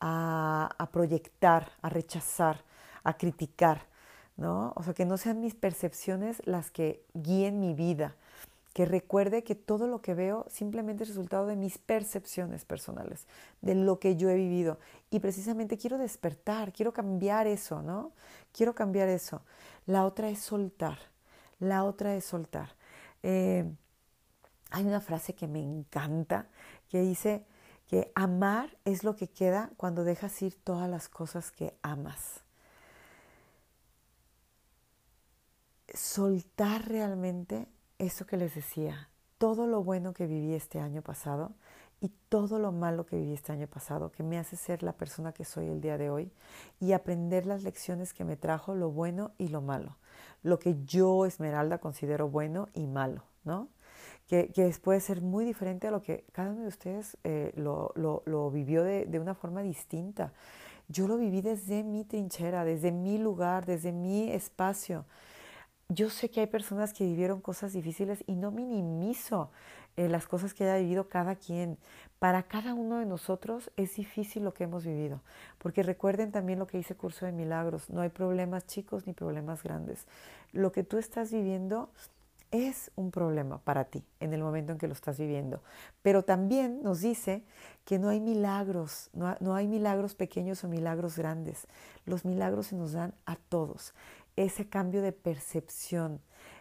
a, 0.00 0.88
proyectar, 0.92 1.72
a 1.80 1.88
rechazar, 1.88 2.62
a 3.04 3.16
criticar, 3.16 3.86
¿no? 4.36 4.72
O 4.76 4.82
sea, 4.82 4.94
que 4.94 5.04
no 5.04 5.16
sean 5.16 5.40
mis 5.40 5.54
percepciones 5.54 6.42
las 6.44 6.70
que 6.70 7.04
guíen 7.14 7.60
mi 7.60 7.74
vida, 7.74 8.16
que 8.72 8.84
recuerde 8.84 9.44
que 9.44 9.54
todo 9.54 9.86
lo 9.86 10.02
que 10.02 10.14
veo 10.14 10.46
simplemente 10.50 11.04
es 11.04 11.08
resultado 11.10 11.46
de 11.46 11.54
mis 11.54 11.78
percepciones 11.78 12.64
personales, 12.64 13.26
de 13.62 13.76
lo 13.76 14.00
que 14.00 14.16
yo 14.16 14.28
he 14.30 14.34
vivido. 14.34 14.78
Y 15.10 15.20
precisamente 15.20 15.78
quiero 15.78 15.96
despertar, 15.96 16.72
quiero 16.72 16.92
cambiar 16.92 17.46
eso, 17.46 17.82
¿no? 17.82 18.10
Quiero 18.52 18.74
cambiar 18.74 19.08
eso. 19.08 19.42
La 19.86 20.04
otra 20.04 20.28
es 20.28 20.40
soltar, 20.40 20.98
la 21.60 21.84
otra 21.84 22.16
es 22.16 22.24
soltar. 22.24 22.70
Eh, 23.22 23.64
hay 24.70 24.84
una 24.84 25.00
frase 25.00 25.34
que 25.34 25.46
me 25.46 25.62
encanta 25.62 26.48
que 26.88 27.00
dice 27.00 27.44
que 27.86 28.10
amar 28.16 28.76
es 28.84 29.04
lo 29.04 29.14
que 29.14 29.28
queda 29.28 29.70
cuando 29.76 30.02
dejas 30.02 30.42
ir 30.42 30.56
todas 30.64 30.90
las 30.90 31.08
cosas 31.08 31.52
que 31.52 31.74
amas. 31.82 32.43
Soltar 35.94 36.88
realmente 36.88 37.68
eso 37.98 38.26
que 38.26 38.36
les 38.36 38.56
decía, 38.56 39.10
todo 39.38 39.68
lo 39.68 39.84
bueno 39.84 40.12
que 40.12 40.26
viví 40.26 40.52
este 40.52 40.80
año 40.80 41.02
pasado 41.02 41.52
y 42.00 42.10
todo 42.28 42.58
lo 42.58 42.72
malo 42.72 43.06
que 43.06 43.14
viví 43.14 43.32
este 43.32 43.52
año 43.52 43.68
pasado, 43.68 44.10
que 44.10 44.24
me 44.24 44.36
hace 44.36 44.56
ser 44.56 44.82
la 44.82 44.94
persona 44.94 45.32
que 45.32 45.44
soy 45.44 45.68
el 45.68 45.80
día 45.80 45.96
de 45.96 46.10
hoy 46.10 46.32
y 46.80 46.94
aprender 46.94 47.46
las 47.46 47.62
lecciones 47.62 48.12
que 48.12 48.24
me 48.24 48.36
trajo 48.36 48.74
lo 48.74 48.90
bueno 48.90 49.30
y 49.38 49.48
lo 49.48 49.62
malo, 49.62 49.96
lo 50.42 50.58
que 50.58 50.84
yo, 50.84 51.26
Esmeralda, 51.26 51.78
considero 51.78 52.28
bueno 52.28 52.66
y 52.74 52.88
malo, 52.88 53.22
¿no? 53.44 53.68
Que, 54.26 54.48
que 54.48 54.68
puede 54.82 54.98
ser 54.98 55.22
muy 55.22 55.44
diferente 55.44 55.86
a 55.86 55.92
lo 55.92 56.02
que 56.02 56.24
cada 56.32 56.50
uno 56.50 56.62
de 56.62 56.68
ustedes 56.68 57.16
eh, 57.22 57.52
lo, 57.54 57.92
lo, 57.94 58.24
lo, 58.26 58.50
vivió 58.50 58.82
de, 58.82 59.06
de 59.06 59.20
una 59.20 59.34
forma 59.34 59.62
distinta. 59.62 60.32
Yo 60.88 61.06
lo 61.06 61.18
viví 61.18 61.40
desde 61.40 61.84
mi 61.84 62.04
trinchera, 62.04 62.64
desde 62.64 62.90
mi 62.90 63.16
lugar, 63.18 63.64
desde 63.64 63.92
mi 63.92 64.32
espacio 64.32 65.04
yo 65.88 66.10
sé 66.10 66.30
que 66.30 66.40
hay 66.40 66.46
personas 66.46 66.92
que 66.92 67.04
vivieron 67.04 67.40
cosas 67.40 67.72
difíciles 67.72 68.24
y 68.26 68.36
no 68.36 68.50
minimizo 68.50 69.50
eh, 69.96 70.08
las 70.08 70.26
cosas 70.26 70.54
que 70.54 70.64
haya 70.64 70.78
vivido 70.78 71.08
cada 71.08 71.36
quien. 71.36 71.78
Para 72.18 72.42
cada 72.44 72.74
uno 72.74 72.98
de 72.98 73.06
nosotros 73.06 73.70
es 73.76 73.96
difícil 73.96 74.44
lo 74.44 74.54
que 74.54 74.64
hemos 74.64 74.84
vivido, 74.84 75.20
porque 75.58 75.82
recuerden 75.82 76.32
también 76.32 76.58
lo 76.58 76.66
que 76.66 76.78
dice 76.78 76.94
Curso 76.94 77.26
de 77.26 77.32
Milagros, 77.32 77.90
no 77.90 78.00
hay 78.00 78.08
problemas 78.08 78.66
chicos 78.66 79.06
ni 79.06 79.12
problemas 79.12 79.62
grandes. 79.62 80.06
Lo 80.52 80.72
que 80.72 80.84
tú 80.84 80.96
estás 80.96 81.30
viviendo 81.30 81.90
es 82.50 82.92
un 82.94 83.10
problema 83.10 83.58
para 83.58 83.84
ti 83.84 84.04
en 84.20 84.32
el 84.32 84.40
momento 84.40 84.72
en 84.72 84.78
que 84.78 84.86
lo 84.86 84.94
estás 84.94 85.18
viviendo, 85.18 85.60
pero 86.02 86.22
también 86.22 86.82
nos 86.82 87.00
dice 87.00 87.42
que 87.84 87.98
no 87.98 88.08
hay 88.08 88.20
milagros, 88.20 89.10
no, 89.12 89.36
no 89.40 89.54
hay 89.54 89.66
milagros 89.66 90.14
pequeños 90.14 90.62
o 90.62 90.68
milagros 90.68 91.18
grandes. 91.18 91.66
Los 92.06 92.24
milagros 92.24 92.68
se 92.68 92.76
nos 92.76 92.92
dan 92.92 93.12
a 93.26 93.36
todos 93.36 93.92
ese 94.36 94.68
cambio 94.68 95.02
de 95.02 95.12
percepción, 95.12 96.20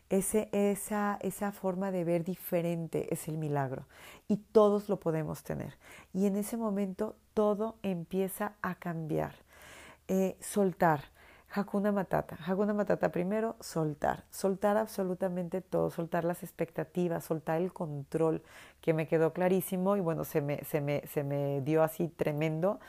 ese, 0.09 0.49
esa, 0.51 1.17
esa 1.21 1.51
forma 1.51 1.91
de 1.91 2.03
ver 2.03 2.23
diferente 2.23 3.11
es 3.13 3.27
el 3.27 3.37
milagro. 3.37 3.87
Y 4.27 4.37
todos 4.37 4.89
lo 4.89 4.99
podemos 4.99 5.43
tener. 5.43 5.77
Y 6.13 6.27
en 6.27 6.35
ese 6.35 6.57
momento 6.57 7.15
todo 7.33 7.77
empieza 7.81 8.53
a 8.61 8.75
cambiar. 8.75 9.33
Eh, 10.07 10.37
soltar. 10.39 11.05
Hakuna 11.55 11.91
Matata. 11.91 12.37
Hakuna 12.45 12.73
Matata 12.73 13.11
primero, 13.11 13.55
soltar. 13.59 14.25
Soltar 14.29 14.77
absolutamente 14.77 15.61
todo, 15.61 15.89
soltar 15.91 16.25
las 16.25 16.43
expectativas, 16.43 17.23
soltar 17.23 17.61
el 17.61 17.71
control, 17.71 18.43
que 18.81 18.93
me 18.93 19.07
quedó 19.07 19.33
clarísimo 19.33 19.95
y 19.95 19.99
bueno, 19.99 20.25
se 20.25 20.41
me, 20.41 20.63
se 20.63 20.81
me, 20.81 21.05
se 21.07 21.23
me 21.23 21.61
dio 21.61 21.83
así 21.83 22.07
tremendo 22.07 22.79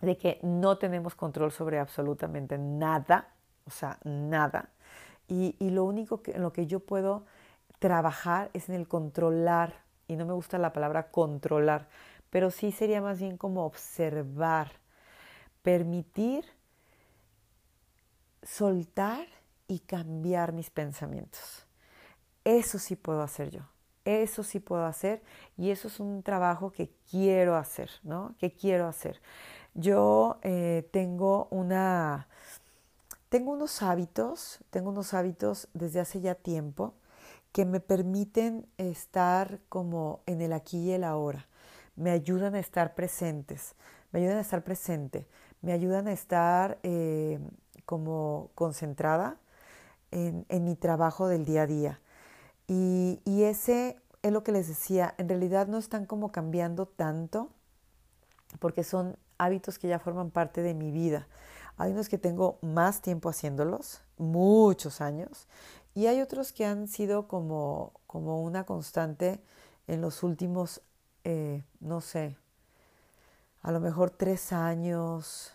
de 0.00 0.16
que 0.16 0.38
no 0.42 0.78
tenemos 0.78 1.14
control 1.14 1.52
sobre 1.52 1.78
absolutamente 1.78 2.56
nada 2.58 3.28
o 3.70 3.72
sea, 3.72 3.98
nada. 4.02 4.70
Y, 5.28 5.54
lo 5.70 5.84
único 5.84 6.22
que, 6.22 6.32
en 6.32 6.42
lo 6.42 6.52
que 6.52 6.66
yo 6.66 6.80
puedo 6.80 7.24
trabajar 7.78 8.50
es 8.52 8.68
en 8.68 8.74
el 8.74 8.88
controlar, 8.88 9.84
y 10.08 10.16
no 10.16 10.26
me 10.26 10.32
gusta 10.32 10.58
la 10.58 10.72
palabra 10.72 11.12
controlar, 11.12 11.88
pero 12.30 12.50
sí 12.50 12.72
sería 12.72 13.00
más 13.00 13.20
bien 13.20 13.36
como 13.36 13.64
observar, 13.64 14.72
permitir, 15.62 16.44
soltar 18.42 19.28
y 19.68 19.78
cambiar 19.78 20.52
mis 20.52 20.70
pensamientos. 20.70 21.64
Eso 22.42 22.80
sí 22.80 22.96
puedo 22.96 23.22
hacer 23.22 23.50
yo, 23.50 23.62
eso 24.04 24.42
sí 24.42 24.58
puedo 24.58 24.84
hacer 24.84 25.22
y 25.56 25.70
eso 25.70 25.86
es 25.86 26.00
un 26.00 26.24
trabajo 26.24 26.72
que 26.72 26.90
quiero 27.08 27.54
hacer, 27.54 27.90
¿no? 28.02 28.34
Que 28.40 28.52
quiero 28.52 28.88
hacer. 28.88 29.20
Yo 29.74 30.40
eh, 30.42 30.88
tengo 30.92 31.46
una, 31.50 32.26
tengo 33.30 33.52
unos 33.52 33.80
hábitos, 33.80 34.58
tengo 34.70 34.90
unos 34.90 35.14
hábitos 35.14 35.68
desde 35.72 36.00
hace 36.00 36.20
ya 36.20 36.34
tiempo 36.34 36.94
que 37.52 37.64
me 37.64 37.80
permiten 37.80 38.66
estar 38.76 39.60
como 39.68 40.20
en 40.26 40.42
el 40.42 40.52
aquí 40.52 40.78
y 40.78 40.92
el 40.92 41.04
ahora. 41.04 41.46
Me 41.96 42.10
ayudan 42.10 42.54
a 42.56 42.58
estar 42.58 42.94
presentes, 42.94 43.76
me 44.10 44.20
ayudan 44.20 44.38
a 44.38 44.40
estar 44.40 44.62
presente, 44.64 45.26
me 45.62 45.72
ayudan 45.72 46.08
a 46.08 46.12
estar 46.12 46.78
eh, 46.82 47.38
como 47.86 48.50
concentrada 48.56 49.38
en, 50.10 50.44
mi 50.64 50.74
trabajo 50.74 51.28
del 51.28 51.44
día 51.44 51.62
a 51.62 51.66
día. 51.66 52.00
Y, 52.66 53.20
y 53.24 53.44
ese 53.44 53.96
es 54.22 54.32
lo 54.32 54.42
que 54.42 54.52
les 54.52 54.66
decía, 54.66 55.14
en 55.18 55.28
realidad 55.28 55.68
no 55.68 55.78
están 55.78 56.04
como 56.04 56.32
cambiando 56.32 56.86
tanto 56.86 57.50
porque 58.58 58.82
son 58.82 59.16
hábitos 59.38 59.78
que 59.78 59.88
ya 59.88 60.00
forman 60.00 60.30
parte 60.30 60.62
de 60.62 60.74
mi 60.74 60.90
vida. 60.90 61.28
Hay 61.80 61.92
unos 61.92 62.10
que 62.10 62.18
tengo 62.18 62.58
más 62.60 63.00
tiempo 63.00 63.30
haciéndolos, 63.30 64.02
muchos 64.18 65.00
años, 65.00 65.48
y 65.94 66.08
hay 66.08 66.20
otros 66.20 66.52
que 66.52 66.66
han 66.66 66.88
sido 66.88 67.26
como, 67.26 67.94
como 68.06 68.42
una 68.42 68.66
constante 68.66 69.40
en 69.86 70.02
los 70.02 70.22
últimos, 70.22 70.82
eh, 71.24 71.64
no 71.80 72.02
sé, 72.02 72.36
a 73.62 73.72
lo 73.72 73.80
mejor 73.80 74.10
tres 74.10 74.52
años, 74.52 75.52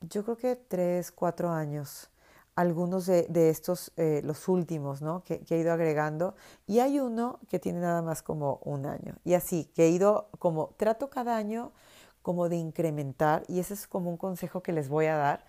yo 0.00 0.22
creo 0.22 0.36
que 0.36 0.54
tres, 0.54 1.10
cuatro 1.10 1.50
años, 1.50 2.08
algunos 2.54 3.06
de, 3.06 3.50
estos, 3.50 3.90
eh, 3.96 4.20
los 4.22 4.46
últimos, 4.46 5.02
¿no? 5.02 5.24
Que, 5.24 5.40
que, 5.40 5.56
he 5.56 5.58
ido 5.58 5.72
agregando, 5.72 6.36
y 6.68 6.78
hay 6.78 7.00
uno 7.00 7.40
que 7.48 7.58
tiene 7.58 7.80
nada 7.80 8.00
más 8.00 8.22
como 8.22 8.60
un 8.62 8.86
año, 8.86 9.16
y 9.24 9.34
así, 9.34 9.64
que 9.74 9.86
he 9.86 9.90
ido 9.90 10.28
como, 10.38 10.68
trato 10.76 11.10
cada 11.10 11.36
año 11.36 11.72
como 12.22 12.48
de 12.48 12.56
incrementar, 12.56 13.42
y 13.48 13.60
ese 13.60 13.74
es 13.74 13.86
como 13.86 14.10
un 14.10 14.16
consejo 14.16 14.62
que 14.62 14.72
les 14.72 14.88
voy 14.88 15.06
a 15.06 15.16
dar 15.16 15.44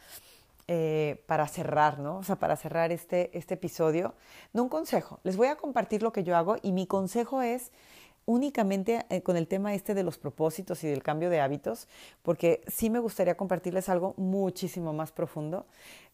eh, 0.67 1.23
para 1.27 1.47
cerrar, 1.47 1.99
¿no? 1.99 2.17
O 2.17 2.23
sea, 2.23 2.37
para 2.37 2.55
cerrar 2.55 2.91
este, 2.91 3.37
este 3.37 3.55
episodio. 3.55 4.13
No 4.53 4.63
un 4.63 4.69
consejo, 4.69 5.19
les 5.23 5.37
voy 5.37 5.47
a 5.47 5.55
compartir 5.55 6.01
lo 6.01 6.13
que 6.13 6.23
yo 6.23 6.35
hago 6.37 6.55
y 6.61 6.71
mi 6.71 6.87
consejo 6.87 7.41
es 7.41 7.71
únicamente 8.25 9.05
eh, 9.09 9.21
con 9.21 9.37
el 9.37 9.47
tema 9.47 9.73
este 9.73 9.93
de 9.93 10.03
los 10.03 10.17
propósitos 10.17 10.83
y 10.83 10.87
del 10.87 11.03
cambio 11.03 11.29
de 11.29 11.41
hábitos, 11.41 11.87
porque 12.21 12.61
sí 12.67 12.89
me 12.89 12.99
gustaría 12.99 13.35
compartirles 13.35 13.89
algo 13.89 14.13
muchísimo 14.17 14.93
más 14.93 15.11
profundo, 15.11 15.65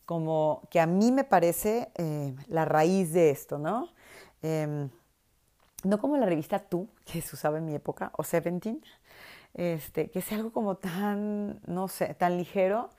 como 0.05 0.63
que 0.71 0.79
a 0.79 0.87
mí 0.87 1.11
me 1.11 1.23
parece 1.23 1.89
eh, 1.95 2.35
la 2.47 2.65
raíz 2.65 3.13
de 3.13 3.29
esto, 3.29 3.59
¿no? 3.59 3.89
Em, 4.41 4.89
no 5.83 5.99
como 5.99 6.17
la 6.17 6.25
revista 6.25 6.59
Tú, 6.59 6.87
que 7.05 7.21
se 7.21 7.35
usaba 7.35 7.59
en 7.59 7.65
mi 7.65 7.75
época, 7.75 8.11
o 8.17 8.23
Seventeen, 8.23 8.81
este, 9.53 10.09
que 10.09 10.21
sea 10.21 10.37
algo 10.37 10.51
como 10.51 10.77
tan, 10.77 11.59
no 11.67 11.87
sé, 11.87 12.13
tan 12.15 12.37
ligero, 12.37 12.89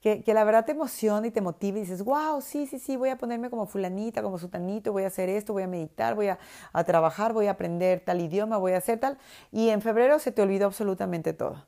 que, 0.00 0.22
que, 0.22 0.34
la 0.34 0.44
verdad 0.44 0.64
te 0.64 0.72
emociona 0.72 1.26
y 1.26 1.30
te 1.30 1.40
motiva 1.40 1.78
y 1.78 1.80
dices, 1.80 2.04
wow, 2.04 2.40
sí, 2.40 2.66
sí, 2.66 2.78
sí, 2.78 2.96
voy 2.96 3.08
a 3.08 3.18
ponerme 3.18 3.50
como 3.50 3.66
fulanita, 3.66 4.22
como 4.22 4.38
sutanito, 4.38 4.92
voy 4.92 5.04
a 5.04 5.08
hacer 5.08 5.28
esto, 5.28 5.52
voy 5.52 5.64
a 5.64 5.68
meditar, 5.68 6.14
voy 6.14 6.28
a, 6.28 6.38
a 6.72 6.84
trabajar, 6.84 7.32
voy 7.32 7.46
a 7.46 7.52
aprender 7.52 8.00
tal 8.00 8.20
idioma, 8.20 8.56
voy 8.58 8.72
a 8.72 8.78
hacer 8.78 9.00
tal, 9.00 9.18
y 9.50 9.70
en 9.70 9.82
febrero 9.82 10.18
se 10.18 10.32
te 10.32 10.42
olvidó 10.42 10.66
absolutamente 10.66 11.32
todo. 11.32 11.66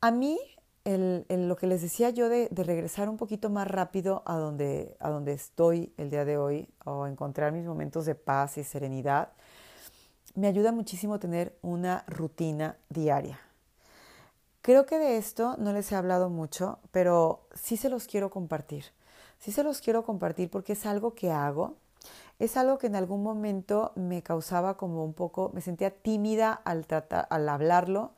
A 0.00 0.10
mí, 0.10 0.38
el, 0.84 1.24
lo 1.28 1.56
que 1.56 1.66
les 1.66 1.80
decía 1.80 2.10
yo 2.10 2.28
de, 2.28 2.48
de, 2.50 2.64
regresar 2.64 3.08
un 3.08 3.16
poquito 3.16 3.50
más 3.50 3.68
rápido 3.68 4.22
a 4.26 4.36
donde, 4.36 4.96
a 5.00 5.10
donde 5.10 5.32
estoy 5.32 5.94
el 5.96 6.10
día 6.10 6.24
de 6.24 6.36
hoy, 6.36 6.68
o 6.84 7.06
encontrar 7.06 7.52
mis 7.52 7.64
momentos 7.64 8.04
de 8.04 8.14
paz 8.14 8.58
y 8.58 8.64
serenidad, 8.64 9.30
me 10.34 10.46
ayuda 10.46 10.72
muchísimo 10.72 11.18
tener 11.18 11.56
una 11.62 12.04
rutina 12.06 12.76
diaria. 12.88 13.40
Creo 14.62 14.86
que 14.86 14.98
de 14.98 15.16
esto 15.16 15.56
no 15.58 15.72
les 15.72 15.90
he 15.90 15.96
hablado 15.96 16.30
mucho, 16.30 16.78
pero 16.92 17.48
sí 17.54 17.76
se 17.76 17.90
los 17.90 18.06
quiero 18.06 18.30
compartir. 18.30 18.84
Sí 19.38 19.50
se 19.50 19.64
los 19.64 19.80
quiero 19.80 20.04
compartir 20.04 20.50
porque 20.50 20.74
es 20.74 20.86
algo 20.86 21.14
que 21.14 21.32
hago. 21.32 21.74
Es 22.38 22.56
algo 22.56 22.78
que 22.78 22.86
en 22.86 22.96
algún 22.96 23.22
momento 23.22 23.92
me 23.96 24.22
causaba 24.22 24.76
como 24.76 25.04
un 25.04 25.14
poco, 25.14 25.50
me 25.52 25.60
sentía 25.60 25.90
tímida 25.90 26.52
al, 26.52 26.86
tratar, 26.86 27.26
al 27.30 27.48
hablarlo, 27.48 28.12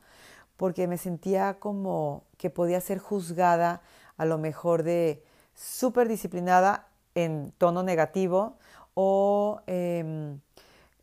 porque 0.57 0.87
me 0.87 0.97
sentía 0.97 1.59
como 1.59 2.23
que 2.37 2.49
podía 2.49 2.79
ser 2.81 2.99
juzgada 2.99 3.81
a 4.17 4.25
lo 4.25 4.37
mejor 4.37 4.83
de 4.83 5.23
súper 5.55 6.07
disciplinada 6.07 6.87
en 7.15 7.53
tono 7.57 7.83
negativo 7.83 8.57
o 8.93 9.61
em, 9.67 10.39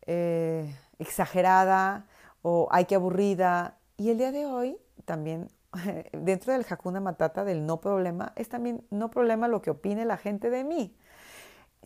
eh, 0.05 0.73
exagerada 1.03 2.07
o 2.41 2.67
ay 2.71 2.85
que 2.85 2.95
aburrida. 2.95 3.77
Y 3.97 4.09
el 4.09 4.17
día 4.17 4.31
de 4.31 4.45
hoy 4.45 4.77
también 5.05 5.49
dentro 6.11 6.53
del 6.53 6.65
Hakuna 6.67 6.99
Matata 6.99 7.43
del 7.43 7.65
no 7.65 7.79
problema 7.79 8.33
es 8.35 8.49
también 8.49 8.85
no 8.89 9.09
problema 9.09 9.47
lo 9.47 9.61
que 9.61 9.71
opine 9.71 10.05
la 10.05 10.17
gente 10.17 10.49
de 10.49 10.63
mí. 10.63 10.95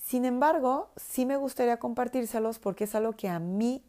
Sin 0.02 0.26
embargo, 0.26 0.92
sí 0.96 1.26
me 1.26 1.38
gustaría 1.38 1.78
compartírselos 1.78 2.60
porque 2.60 2.84
es 2.84 2.96
algo 2.96 3.14
que 3.14 3.30
a 3.30 3.40
mí 3.40 3.84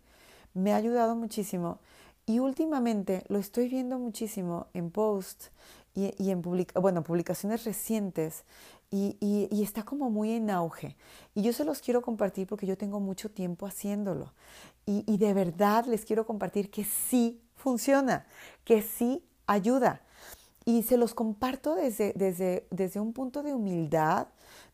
me 0.55 0.73
ha 0.73 0.77
ayudado 0.77 1.15
muchísimo 1.15 1.79
y 2.27 2.39
últimamente 2.41 3.25
lo 3.29 3.39
estoy 3.39 3.69
viendo 3.69 3.99
muchísimo 3.99 4.67
en 4.75 4.91
posts 4.91 5.51
y, 5.95 6.31
en 6.31 6.43
bueno, 6.43 7.03
publicaciones 7.03 7.65
recientes 7.65 8.45
y, 8.91 9.17
y, 9.21 9.63
está 9.63 9.83
como 9.83 10.11
muy 10.11 10.33
en 10.33 10.49
auge. 10.49 10.97
Y 11.35 11.43
yo 11.43 11.53
se 11.53 11.65
los 11.65 11.81
quiero 11.81 12.03
compartir 12.03 12.47
porque 12.47 12.67
yo 12.67 12.79
tengo 12.79 13.01
mucho 13.01 13.31
tiempo 13.31 13.67
haciéndolo. 13.67 14.33
Y, 14.91 15.19
de 15.19 15.35
verdad 15.35 15.85
les 15.85 16.07
quiero 16.07 16.25
compartir 16.25 16.71
que 16.71 16.83
sí 16.83 17.43
funciona, 17.57 18.27
que 18.65 18.81
sí 18.81 19.23
ayuda. 19.47 20.01
Y 20.65 20.83
se 20.83 20.97
los 20.97 21.13
comparto 21.13 21.75
desde, 21.75 22.15
desde, 22.17 22.67
desde 22.71 22.99
un 22.99 23.13
punto 23.13 23.43
de 23.43 23.53
humildad, 23.53 24.29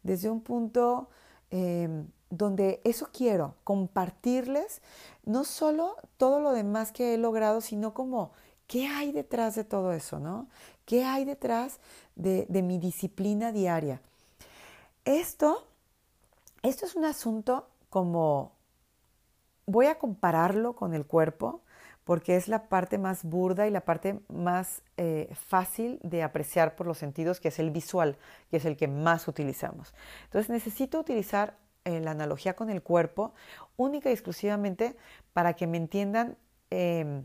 desde 0.04 0.30
un 0.30 0.40
punto 0.40 1.08
em, 1.50 2.06
donde 2.30 2.80
eso 2.84 3.08
quiero, 3.12 3.56
compartirles 3.64 4.82
no 5.24 5.42
solo 5.42 5.96
todo 6.16 6.38
lo 6.38 6.52
demás 6.52 6.92
que 6.92 7.14
he 7.14 7.18
logrado, 7.18 7.60
sino 7.60 7.92
como 7.92 8.30
qué 8.68 8.86
hay 8.86 9.10
detrás 9.10 9.56
de 9.56 9.64
todo 9.64 9.92
eso, 9.92 10.20
¿no? 10.20 10.46
¿Qué 10.84 11.02
hay 11.02 11.24
detrás 11.24 11.80
de, 12.14 12.46
de 12.48 12.62
mi 12.62 12.78
disciplina 12.78 13.50
diaria? 13.50 14.00
Esto, 15.04 15.66
esto 16.62 16.86
es 16.86 16.94
un 16.94 17.04
asunto 17.04 17.66
como, 17.90 18.53
voy 19.66 19.86
a 19.86 19.98
compararlo 19.98 20.74
con 20.74 20.94
el 20.94 21.06
cuerpo, 21.06 21.62
porque 22.04 22.36
es 22.36 22.48
la 22.48 22.68
parte 22.68 22.98
más 22.98 23.24
burda 23.24 23.66
y 23.66 23.70
la 23.70 23.80
parte 23.80 24.20
más 24.28 24.82
eh, 24.96 25.32
fácil 25.34 25.98
de 26.02 26.22
apreciar 26.22 26.76
por 26.76 26.86
los 26.86 26.98
sentidos, 26.98 27.40
que 27.40 27.48
es 27.48 27.58
el 27.58 27.70
visual, 27.70 28.18
que 28.50 28.58
es 28.58 28.64
el 28.66 28.76
que 28.76 28.88
más 28.88 29.26
utilizamos. 29.26 29.94
Entonces 30.24 30.50
necesito 30.50 31.00
utilizar 31.00 31.56
eh, 31.84 32.00
la 32.00 32.10
analogía 32.10 32.54
con 32.54 32.70
el 32.70 32.82
cuerpo 32.82 33.34
única 33.76 34.10
y 34.10 34.12
exclusivamente 34.12 34.96
para 35.32 35.54
que 35.54 35.66
me 35.66 35.78
entiendan 35.78 36.36
em, 36.70 37.24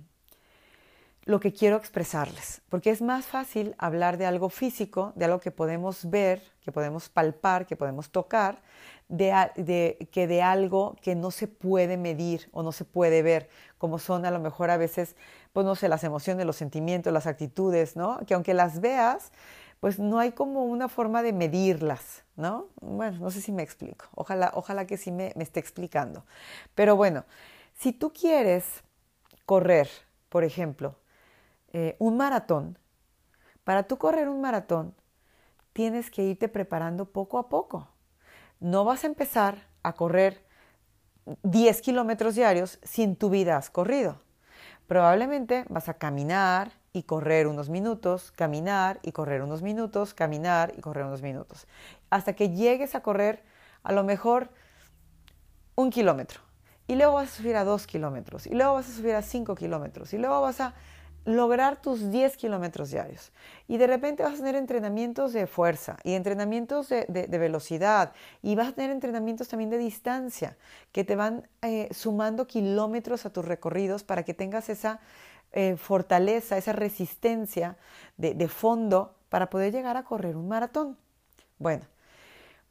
lo 1.26 1.40
que 1.40 1.54
quiero 1.54 1.76
expresarles, 1.76 2.62
porque 2.70 2.90
es 2.90 3.02
más 3.02 3.26
fácil 3.26 3.76
hablar 3.78 4.18
de 4.18 4.26
algo 4.26 4.50
físico, 4.50 5.14
de 5.16 5.26
algo 5.26 5.40
que 5.40 5.52
podemos 5.52 6.10
ver, 6.10 6.42
que 6.62 6.72
podemos 6.72 7.10
palpar, 7.10 7.68
que 7.68 7.76
podemos 7.76 8.10
tocar, 8.10 8.62
de, 9.10 10.08
que 10.12 10.28
de 10.28 10.42
algo 10.42 10.96
que 11.02 11.16
no 11.16 11.32
se 11.32 11.48
puede 11.48 11.98
medir 11.98 12.48
o 12.54 12.64
no 12.64 12.72
se 12.72 12.86
puede 12.86 13.22
ver, 13.24 13.50
como 13.78 14.00
son 14.00 14.26
a 14.26 14.32
lo 14.32 14.40
mejor 14.40 14.70
a 14.70 14.78
veces, 14.78 15.16
pues 15.52 15.66
no 15.66 15.76
sé, 15.76 15.90
las 15.90 16.04
emociones, 16.04 16.46
los 16.46 16.56
sentimientos, 16.56 17.12
las 17.12 17.28
actitudes, 17.28 17.96
¿no? 17.96 18.20
Que 18.28 18.36
aunque 18.36 18.54
las 18.54 18.80
veas, 18.80 19.32
pues 19.80 19.98
no 19.98 20.20
hay 20.20 20.32
como 20.32 20.64
una 20.66 20.90
forma 20.90 21.24
de 21.24 21.34
medirlas, 21.34 22.24
¿no? 22.36 22.68
Bueno, 22.82 23.18
no 23.20 23.32
sé 23.32 23.42
si 23.42 23.52
me 23.52 23.64
explico, 23.64 24.06
ojalá, 24.14 24.52
ojalá 24.54 24.86
que 24.86 24.98
sí 24.98 25.12
me, 25.12 25.34
esté 25.38 25.60
explicando. 25.60 26.24
Pero 26.76 26.96
bueno, 26.96 27.26
si 27.78 27.92
tú 27.92 28.14
quieres 28.14 28.84
correr, 29.46 29.90
por 30.30 30.44
ejemplo, 30.44 30.96
eh, 31.74 31.96
un 31.98 32.16
maratón, 32.18 32.78
para 33.64 33.84
tú 33.84 33.98
correr 33.98 34.30
un 34.30 34.42
maratón, 34.42 34.94
tienes 35.74 36.12
que 36.12 36.24
irte 36.24 36.48
preparando 36.48 37.06
poco 37.06 37.40
a 37.40 37.50
poco 37.50 37.88
no 38.60 38.86
vas 38.86 39.04
a 39.04 39.08
empezar 39.08 39.68
a 39.84 39.94
correr 39.94 40.44
10 41.44 41.82
kilómetros 41.82 42.36
diarios 42.36 42.80
si 42.84 43.04
en 43.04 43.16
tu 43.16 43.30
vida 43.30 43.58
has 43.58 43.70
corrido. 43.70 44.22
Probablemente 44.88 45.66
vas 45.70 45.90
a 45.90 45.94
caminar 45.94 46.72
y 46.94 47.04
correr 47.04 47.48
unos 47.48 47.70
minutos, 47.70 48.32
caminar 48.32 49.00
y 49.04 49.12
correr 49.12 49.44
unos 49.44 49.62
minutos, 49.62 50.14
caminar 50.14 50.74
y 50.76 50.82
correr 50.82 51.06
unos 51.06 51.22
minutos, 51.22 51.68
hasta 52.10 52.34
que 52.34 52.50
llegues 52.50 52.96
a 52.96 53.02
correr 53.02 53.44
a 53.84 53.92
lo 53.92 54.04
mejor 54.04 54.50
un 55.76 55.92
kilómetro. 55.92 56.42
Y 56.88 56.96
luego 56.96 57.14
vas 57.14 57.32
a 57.32 57.36
subir 57.38 57.56
a 57.56 57.64
dos 57.64 57.86
kilómetros, 57.86 58.48
y 58.48 58.56
luego 58.56 58.74
vas 58.74 58.90
a 58.90 58.92
subir 58.92 59.14
a 59.14 59.22
cinco 59.22 59.54
kilómetros, 59.54 60.12
y 60.14 60.18
luego 60.18 60.42
vas 60.42 60.60
a 60.60 60.74
lograr 61.26 61.82
tus 61.82 62.12
10 62.12 62.38
kilómetros 62.38 62.92
diarios. 62.92 63.32
Y 63.68 63.78
de 63.78 63.88
repente 63.88 64.24
vas 64.24 64.34
a 64.34 64.38
tener 64.38 64.56
entrenamientos 64.56 65.34
de 65.34 65.48
fuerza 65.48 65.98
y 66.04 66.14
entrenamientos 66.14 66.90
de, 66.90 67.28
velocidad 67.30 68.14
y 68.42 68.56
vas 68.56 68.70
a 68.70 68.72
tener 68.74 68.92
entrenamientos 68.92 69.48
también 69.48 69.70
de 69.70 69.78
distancia 69.78 70.58
que 70.92 71.04
te 71.04 71.16
van 71.16 71.48
eh, 71.62 71.90
sumando 71.92 72.48
kilómetros 72.48 73.26
a 73.26 73.32
tus 73.32 73.46
recorridos 73.46 74.04
para 74.04 74.24
que 74.24 74.34
tengas 74.34 74.70
esa 74.70 75.00
eh, 75.52 75.76
fortaleza, 75.78 76.58
esa 76.58 76.74
resistencia 76.74 77.78
de, 78.18 78.48
fondo 78.48 79.16
para 79.30 79.50
poder 79.50 79.72
llegar 79.72 79.98
a 79.98 80.04
correr 80.04 80.36
un 80.36 80.48
maratón. 80.48 80.98
Bueno, 81.58 81.86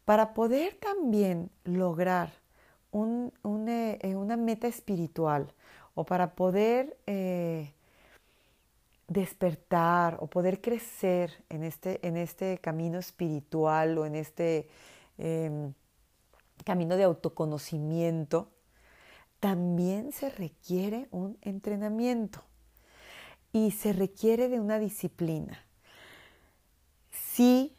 para 0.04 0.34
poder 0.34 0.74
también 0.74 1.50
lograr 1.64 2.32
eh, 2.92 4.16
una 4.16 4.36
meta 4.36 4.66
espiritual 4.66 5.52
o 5.94 6.04
para 6.04 6.34
poder 6.34 6.96
despertar 9.08 10.18
o 10.20 10.26
poder 10.26 10.60
crecer 10.60 11.42
en 11.48 11.64
este, 11.64 12.06
en 12.06 12.16
este 12.16 12.58
camino 12.58 12.98
espiritual 12.98 13.96
o 13.96 14.04
en 14.04 14.14
este 14.14 14.68
em, 15.16 15.72
camino 16.64 16.96
de 16.96 17.04
autoconocimiento, 17.04 18.52
también 19.40 20.12
se 20.12 20.28
requiere 20.28 21.08
un 21.10 21.38
entrenamiento 21.40 22.42
y 23.50 23.70
se 23.70 23.94
requiere 23.94 24.48
de 24.48 24.60
una 24.60 24.78
disciplina. 24.78 25.64
Sí 27.10 27.74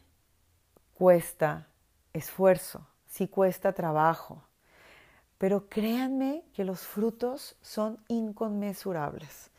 cuesta 0.95 1.67
esfuerzo, 2.11 2.87
sí 3.07 3.27
cuesta 3.27 3.73
trabajo, 3.73 4.43
pero 5.37 5.69
créanme 5.69 6.43
que 6.53 6.65
los 6.65 6.81
frutos 6.81 7.55
son 7.61 8.03
inconmensurables 8.07 9.51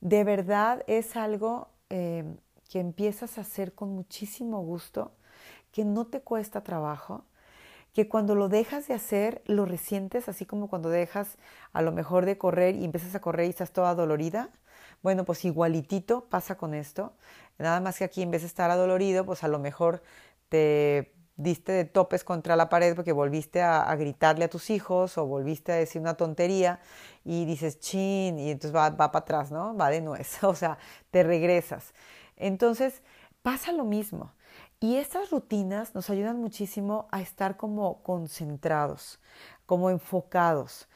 de 0.00 0.24
verdad 0.24 0.82
es 0.86 1.16
algo 1.16 1.68
eh, 1.90 2.24
que 2.68 2.80
empiezas 2.80 3.38
a 3.38 3.42
hacer 3.42 3.74
con 3.74 3.90
muchísimo 3.90 4.62
gusto, 4.62 5.12
que 5.72 5.84
no 5.84 6.06
te 6.06 6.20
cuesta 6.20 6.62
trabajo, 6.62 7.24
que 7.94 8.08
cuando 8.08 8.34
lo 8.34 8.48
dejas 8.48 8.86
de 8.88 8.94
hacer 8.94 9.42
lo 9.46 9.64
resientes, 9.66 10.28
así 10.28 10.46
como 10.46 10.68
cuando 10.68 10.90
dejas 10.90 11.36
a 11.72 11.82
lo 11.82 11.92
mejor 11.92 12.24
de 12.24 12.38
correr 12.38 12.76
y 12.76 12.84
empiezas 12.84 13.14
a 13.14 13.20
correr 13.20 13.46
y 13.46 13.50
estás 13.50 13.72
toda 13.72 13.94
dolorida. 13.94 14.50
Bueno, 15.02 15.24
pues 15.24 15.44
igualitito 15.44 16.26
pasa 16.26 16.56
con 16.56 16.74
esto. 16.74 17.14
Nada 17.58 17.80
más 17.80 17.98
que 17.98 18.04
aquí 18.04 18.22
en 18.22 18.30
vez 18.30 18.42
de 18.42 18.48
estar 18.48 18.70
adolorido, 18.70 19.24
pues 19.26 19.42
a 19.44 19.48
lo 19.48 19.58
mejor 19.58 20.02
te 20.48 21.14
diste 21.42 21.72
de 21.72 21.84
topes 21.84 22.22
contra 22.24 22.54
la 22.56 22.68
pared 22.68 22.94
porque 22.94 23.12
volviste 23.12 23.62
a, 23.62 23.94
gritarle 23.96 24.44
a 24.44 24.50
tus 24.50 24.70
hijos 24.70 25.16
o 25.18 25.26
volviste 25.26 25.72
a 25.72 25.76
decir 25.76 26.00
una 26.00 26.14
tontería 26.14 26.80
y 27.24 27.44
dices 27.44 27.80
chin 27.80 28.38
y 28.38 28.50
entonces 28.50 28.74
va, 28.76 28.90
va 28.90 29.10
para 29.10 29.22
atrás, 29.22 29.50
¿no? 29.50 29.76
Va 29.76 29.90
de 29.90 30.00
nuez, 30.00 30.42
o 30.44 30.54
sea, 30.54 30.78
te 31.10 31.22
regresas. 31.22 31.94
Entonces 32.36 33.02
pasa 33.42 33.72
lo 33.72 33.84
mismo. 33.84 34.32
Y 34.80 34.96
estas 34.96 35.30
rutinas 35.30 35.94
nos 35.94 36.08
ayudan 36.10 36.40
muchísimo 36.40 37.06
a 37.10 37.20
estar 37.20 37.56
como 37.56 38.02
concentrados, 38.02 39.20
como 39.66 39.90
enfocados. 39.90 40.88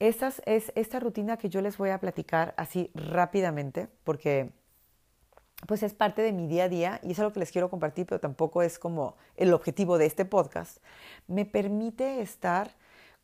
Esta 0.00 0.32
es 0.46 0.72
esta 0.76 1.00
rutina 1.00 1.36
que 1.36 1.48
yo 1.48 1.60
les 1.60 1.76
voy 1.76 1.90
a 1.90 1.98
platicar 1.98 2.54
así 2.56 2.90
rápidamente 2.94 3.88
porque 4.04 4.52
pues 5.66 5.82
es 5.82 5.94
parte 5.94 6.22
de 6.22 6.32
mi 6.32 6.46
día 6.46 6.64
a 6.64 6.68
día 6.68 7.00
y 7.02 7.12
es 7.12 7.18
algo 7.18 7.32
que 7.32 7.40
les 7.40 7.50
quiero 7.50 7.68
compartir, 7.68 8.06
pero 8.06 8.20
tampoco 8.20 8.62
es 8.62 8.78
como 8.78 9.16
el 9.36 9.52
objetivo 9.52 9.98
de 9.98 10.06
este 10.06 10.24
podcast. 10.24 10.78
Me 11.26 11.44
permite 11.44 12.20
estar 12.20 12.76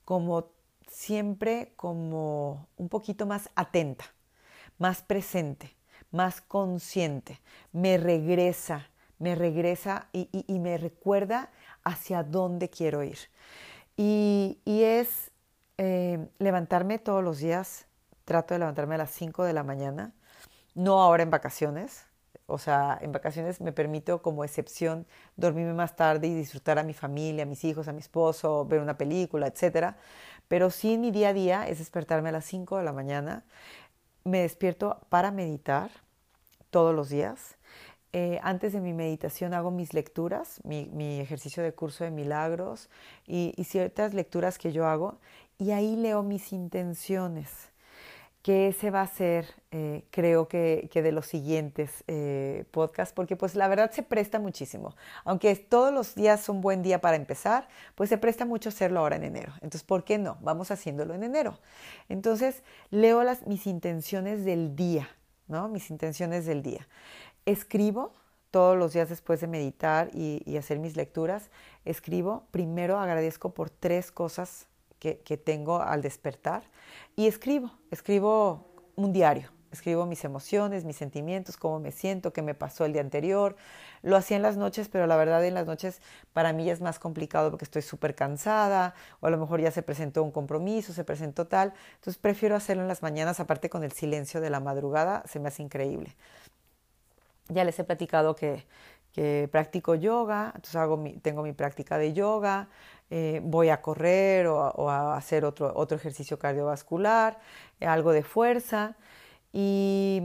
como 0.04 0.48
siempre 0.88 1.72
como 1.76 2.68
un 2.76 2.88
poquito 2.88 3.26
más 3.26 3.50
atenta, 3.54 4.04
más 4.78 5.02
presente, 5.02 5.74
más 6.10 6.40
consciente. 6.40 7.40
Me 7.72 7.98
regresa, 7.98 8.90
me 9.18 9.34
regresa 9.34 10.08
y, 10.12 10.58
me 10.58 10.76
recuerda 10.76 11.50
hacia 11.84 12.22
dónde 12.22 12.68
quiero 12.68 13.02
ir. 13.02 13.18
Y, 13.96 14.58
es 14.66 15.30
eh, 15.78 16.26
levantarme 16.38 16.98
todos 16.98 17.22
los 17.22 17.38
días, 17.38 17.86
trato 18.24 18.54
de 18.54 18.58
levantarme 18.58 18.96
a 18.96 18.98
las 18.98 19.10
5 19.12 19.44
de 19.44 19.52
la 19.52 19.62
mañana, 19.62 20.12
no 20.74 21.00
ahora 21.00 21.22
en 21.22 21.30
vacaciones, 21.30 22.06
o 22.46 22.58
sea, 22.58 22.98
en 23.00 23.12
vacaciones 23.12 23.60
me 23.60 23.72
permito 23.72 24.20
como 24.20 24.44
excepción 24.44 25.06
dormirme 25.36 25.72
más 25.72 25.96
tarde 25.96 26.26
y 26.26 26.34
disfrutar 26.34 26.78
a 26.78 26.82
mi 26.82 26.92
familia, 26.92 27.44
a 27.44 27.46
mis 27.46 27.64
hijos, 27.64 27.88
a 27.88 27.92
mi 27.92 28.00
esposo, 28.00 28.66
ver 28.66 28.80
una 28.80 28.98
película, 28.98 29.46
etc. 29.46 29.94
Pero 30.48 30.70
sí 30.70 30.94
en 30.94 31.00
mi 31.00 31.10
día 31.10 31.30
a 31.30 31.32
día 31.32 31.68
es 31.68 31.78
despertarme 31.78 32.28
a 32.28 32.32
las 32.32 32.44
5 32.44 32.78
de 32.78 32.84
la 32.84 32.92
mañana. 32.92 33.44
Me 34.24 34.40
despierto 34.40 35.00
para 35.08 35.30
meditar 35.30 35.90
todos 36.70 36.94
los 36.94 37.08
días. 37.08 37.56
Eh, 38.12 38.38
antes 38.42 38.72
de 38.72 38.80
mi 38.80 38.92
meditación 38.92 39.54
hago 39.54 39.70
mis 39.70 39.92
lecturas, 39.94 40.60
mi, 40.64 41.20
ejercicio 41.20 41.62
de 41.62 41.72
curso 41.72 42.04
de 42.04 42.10
milagros 42.10 42.88
y, 43.26 43.52
y 43.56 43.64
ciertas 43.64 44.14
lecturas 44.14 44.58
que 44.58 44.70
yo 44.70 44.86
hago 44.86 45.18
y 45.58 45.72
ahí 45.72 45.96
leo 45.96 46.22
mis 46.22 46.52
intenciones. 46.52 47.73
Que 48.44 48.68
ese 48.68 48.90
va 48.90 49.00
a 49.00 49.06
ser, 49.06 49.46
eh, 49.70 50.04
creo 50.10 50.48
que, 50.48 50.90
de 50.92 51.12
los 51.12 51.24
siguientes 51.24 52.04
eh, 52.08 52.66
podcasts, 52.72 53.14
porque 53.14 53.36
pues 53.36 53.54
la 53.54 53.68
verdad 53.68 53.90
se 53.90 54.02
presta 54.02 54.38
muchísimo. 54.38 54.94
Aunque 55.24 55.56
todos 55.56 55.94
los 55.94 56.14
días 56.14 56.42
son 56.42 56.60
buen 56.60 56.82
día 56.82 57.00
para 57.00 57.16
empezar, 57.16 57.68
pues 57.94 58.10
se 58.10 58.18
presta 58.18 58.44
mucho 58.44 58.68
hacerlo 58.68 59.00
ahora 59.00 59.16
en 59.16 59.24
enero. 59.24 59.54
Entonces, 59.62 59.82
¿por 59.82 60.04
qué 60.04 60.18
no? 60.18 60.36
Vamos 60.42 60.70
haciéndolo 60.70 61.14
en 61.14 61.22
enero. 61.22 61.58
Entonces, 62.10 62.62
leo 62.90 63.24
las, 63.24 63.46
mis 63.46 63.66
intenciones 63.66 64.44
del 64.44 64.76
día, 64.76 65.08
¿no? 65.48 65.68
Mis 65.68 65.88
intenciones 65.88 66.44
del 66.44 66.62
día. 66.62 66.86
Escribo 67.46 68.12
todos 68.50 68.76
los 68.76 68.92
días 68.92 69.08
después 69.08 69.40
de 69.40 69.46
meditar 69.46 70.10
y, 70.12 70.42
y 70.44 70.58
hacer 70.58 70.80
mis 70.80 70.96
lecturas, 70.96 71.48
escribo, 71.86 72.44
primero 72.50 72.98
agradezco 72.98 73.54
por 73.54 73.70
tres 73.70 74.12
cosas 74.12 74.66
que, 75.12 75.36
tengo 75.36 75.82
al 75.82 76.00
despertar 76.00 76.62
y 77.16 77.26
escribo, 77.26 77.70
escribo 77.90 78.66
un 78.96 79.12
diario, 79.12 79.50
escribo 79.70 80.06
mis 80.06 80.24
emociones, 80.24 80.84
mis 80.84 80.96
sentimientos, 80.96 81.56
cómo 81.56 81.78
me 81.78 81.92
siento, 81.92 82.32
qué 82.32 82.40
me 82.40 82.54
pasó 82.54 82.86
el 82.86 82.92
día 82.92 83.02
anterior. 83.02 83.56
Lo 84.02 84.16
hacía 84.16 84.36
en 84.36 84.42
las 84.42 84.56
noches, 84.56 84.88
pero 84.88 85.06
la 85.06 85.16
verdad 85.16 85.44
en 85.44 85.54
las 85.54 85.66
noches 85.66 86.00
para 86.32 86.52
mí 86.52 86.70
es 86.70 86.80
más 86.80 86.98
complicado 86.98 87.50
porque 87.50 87.64
estoy 87.64 87.82
súper 87.82 88.14
cansada 88.14 88.94
o 89.20 89.26
a 89.26 89.30
lo 89.30 89.36
mejor 89.36 89.60
ya 89.60 89.70
se 89.70 89.82
presentó 89.82 90.22
un 90.22 90.30
compromiso, 90.30 90.92
se 90.92 91.04
presentó 91.04 91.46
tal. 91.46 91.74
Entonces 91.96 92.16
prefiero 92.16 92.56
hacerlo 92.56 92.82
en 92.82 92.88
las 92.88 93.02
mañanas, 93.02 93.40
aparte 93.40 93.68
con 93.68 93.84
el 93.84 93.92
silencio 93.92 94.40
de 94.40 94.50
la 94.50 94.60
madrugada, 94.60 95.22
se 95.26 95.38
me 95.38 95.48
hace 95.48 95.62
increíble. 95.62 96.16
Ya 97.48 97.64
les 97.64 97.78
he 97.78 97.84
platicado 97.84 98.34
que, 98.34 98.64
que 99.14 99.48
practico 99.50 99.94
yoga, 99.94 100.46
entonces 100.56 100.74
hago 100.74 101.02
tengo 101.22 101.42
mi 101.42 101.52
práctica 101.52 101.98
de 101.98 102.12
yoga, 102.12 102.68
eh, 103.10 103.40
voy 103.44 103.68
a 103.68 103.82
correr 103.82 104.46
o 104.46 104.90
a, 104.90 105.16
hacer 105.16 105.44
otro, 105.44 105.72
otro 105.76 105.96
ejercicio 105.96 106.38
cardiovascular, 106.38 107.38
eh, 107.78 107.86
algo 107.86 108.12
de 108.12 108.22
fuerza 108.22 108.96
y 109.52 110.20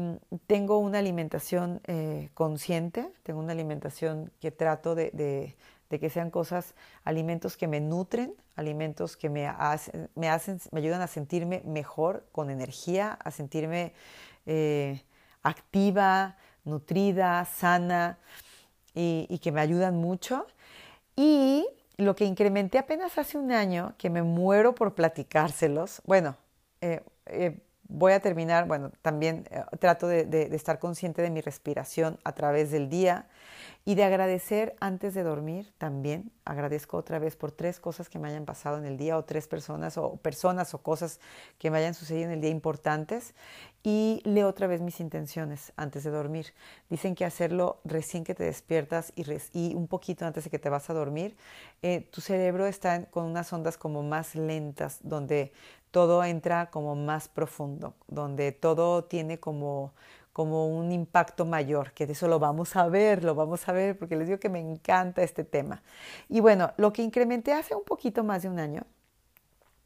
tengo 0.48 0.78
una 0.80 1.00
alimentación 1.00 1.82
eh, 1.88 2.30
consciente, 2.34 3.12
tengo 3.24 3.42
una 3.42 3.52
alimentación 3.52 4.32
que 4.40 4.52
trato 4.52 4.96
de, 4.96 5.56
que 5.90 6.10
sean 6.10 6.32
cosas, 6.32 6.74
alimentos 7.04 7.58
que 7.58 7.68
me 7.68 7.80
nutren, 7.82 8.34
alimentos 8.56 9.18
que 9.18 9.30
me, 9.30 9.46
hacen, 9.46 10.10
me, 10.16 10.30
hacen, 10.30 10.60
me 10.72 10.80
ayudan 10.80 11.02
a 11.02 11.08
sentirme 11.08 11.62
mejor, 11.66 12.26
con 12.32 12.50
energía, 12.50 13.20
a 13.24 13.30
sentirme 13.30 13.94
activa, 15.44 16.38
nutrida, 16.64 17.46
sana 17.46 18.18
y, 18.96 19.28
y 19.30 19.38
que 19.40 19.52
me 19.52 19.62
ayudan 19.62 19.98
mucho. 19.98 20.48
Y 21.16 21.68
lo 22.00 22.16
que 22.16 22.26
incrementé 22.26 22.78
apenas 22.78 23.18
hace 23.18 23.38
un 23.38 23.52
año, 23.52 23.94
que 23.98 24.10
me 24.10 24.24
muero 24.24 24.74
por 24.74 24.96
platicárselos, 24.96 26.02
bueno, 26.06 26.38
eh, 26.82 27.02
eh, 27.26 27.60
voy 27.90 28.14
a 28.14 28.20
terminar, 28.22 28.68
bueno, 28.68 28.92
también 29.02 29.46
eh, 29.52 29.64
trato 29.80 30.08
de, 30.08 30.50
estar 30.56 30.80
consciente 30.80 31.22
de 31.22 31.32
mi 31.32 31.42
respiración 31.42 32.20
a 32.24 32.34
través 32.34 32.72
del 32.72 32.88
día 32.88 33.28
y 33.84 33.96
de 33.96 34.04
agradecer 34.04 34.76
antes 34.80 35.16
de 35.16 35.24
dormir 35.24 35.74
también. 35.80 36.32
Agradezco 36.46 36.98
otra 36.98 37.18
vez 37.18 37.36
por 37.36 37.52
tres 37.52 37.80
cosas 37.80 38.08
que 38.08 38.20
me 38.20 38.28
hayan 38.28 38.46
pasado 38.46 38.78
en 38.78 38.86
el 38.86 38.98
día 38.98 39.18
o 39.18 39.26
tres 39.26 39.48
personas 39.48 39.98
o 39.98 40.18
personas 40.18 40.74
o 40.76 40.84
cosas 40.84 41.20
que 41.58 41.72
me 41.72 41.80
hayan 41.80 41.96
sucedido 41.96 42.26
en 42.26 42.32
el 42.32 42.42
día 42.42 42.52
importantes 42.52 43.34
y 43.82 44.22
leo 44.26 44.48
otra 44.48 44.68
vez 44.68 44.82
mis 44.82 45.00
intenciones 45.00 45.74
antes 45.76 46.04
de 46.04 46.12
dormir. 46.12 46.54
Dicen 46.90 47.16
que 47.16 47.26
hacerlo 47.26 47.80
recién 47.86 48.24
que 48.24 48.36
te 48.36 48.44
despiertas 48.44 49.14
y, 49.16 49.74
un 49.74 49.88
poquito 49.88 50.26
antes 50.26 50.44
de 50.44 50.50
que 50.50 50.60
te 50.60 50.70
vas 50.70 50.90
a 50.90 50.94
dormir, 50.94 51.36
eh, 51.82 52.08
tu 52.12 52.22
cerebro 52.22 52.68
está 52.68 53.06
con 53.06 53.26
unas 53.26 53.52
ondas 53.54 53.78
como 53.78 54.04
más 54.04 54.36
lentas, 54.36 55.00
donde 55.02 55.54
todo 55.92 56.24
entra 56.24 56.70
como 56.70 56.96
más 56.96 57.28
profundo, 57.28 57.96
donde 58.08 58.52
todo 58.52 59.04
tiene 59.06 59.40
como 59.40 59.94
como 60.40 60.68
un 60.70 60.94
impacto 60.94 61.44
mayor, 61.46 61.92
que 61.92 62.08
de 62.08 62.14
eso 62.14 62.30
lo 62.30 62.40
vamos 62.40 62.78
a 62.78 62.88
ver, 62.88 63.26
lo 63.26 63.36
vamos 63.36 63.68
a 63.68 63.74
ver, 63.74 63.98
porque 63.98 64.16
les 64.16 64.28
digo 64.28 64.40
que 64.40 64.48
me 64.48 64.60
encanta 64.60 65.22
este 65.22 65.44
tema. 65.44 65.84
Y 66.30 66.40
bueno, 66.40 66.72
lo 66.78 66.94
que 66.94 67.02
incrementé 67.02 67.52
hace 67.52 67.76
un 67.76 67.84
poquito 67.84 68.24
más 68.24 68.44
de 68.44 68.50
un 68.50 68.58
año, 68.58 68.84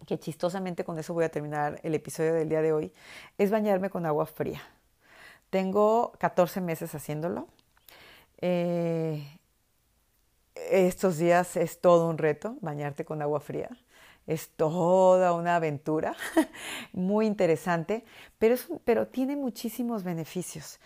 que 0.05 0.19
chistosamente 0.19 0.83
con 0.83 0.99
eso 0.99 1.13
voy 1.13 1.23
a 1.25 1.29
terminar 1.29 1.79
el 1.83 1.95
episodio 1.95 2.35
del 2.35 2.49
día 2.49 2.61
de 2.61 2.73
hoy, 2.73 2.93
es 3.39 3.49
bañarme 3.49 3.89
con 3.89 4.05
agua 4.05 4.27
fría. 4.27 4.61
Tengo 5.49 6.11
14 6.19 6.61
meses 6.61 6.93
haciéndolo. 6.93 7.47
Eh, 8.39 9.25
estos 10.55 11.17
días 11.17 11.57
es 11.57 11.81
todo 11.81 12.09
un 12.09 12.17
reto 12.19 12.57
bañarte 12.61 13.05
con 13.05 13.21
agua 13.21 13.39
fría 13.39 13.69
es 14.28 14.49
toda 14.49 15.34
una 15.34 15.57
aventura 15.57 16.15
muy 16.93 17.26
interesante, 17.26 18.05
pero, 18.39 18.55
pero 18.86 19.07
tiene 19.07 19.36
muchísimos 19.36 20.03
beneficios. 20.03 20.80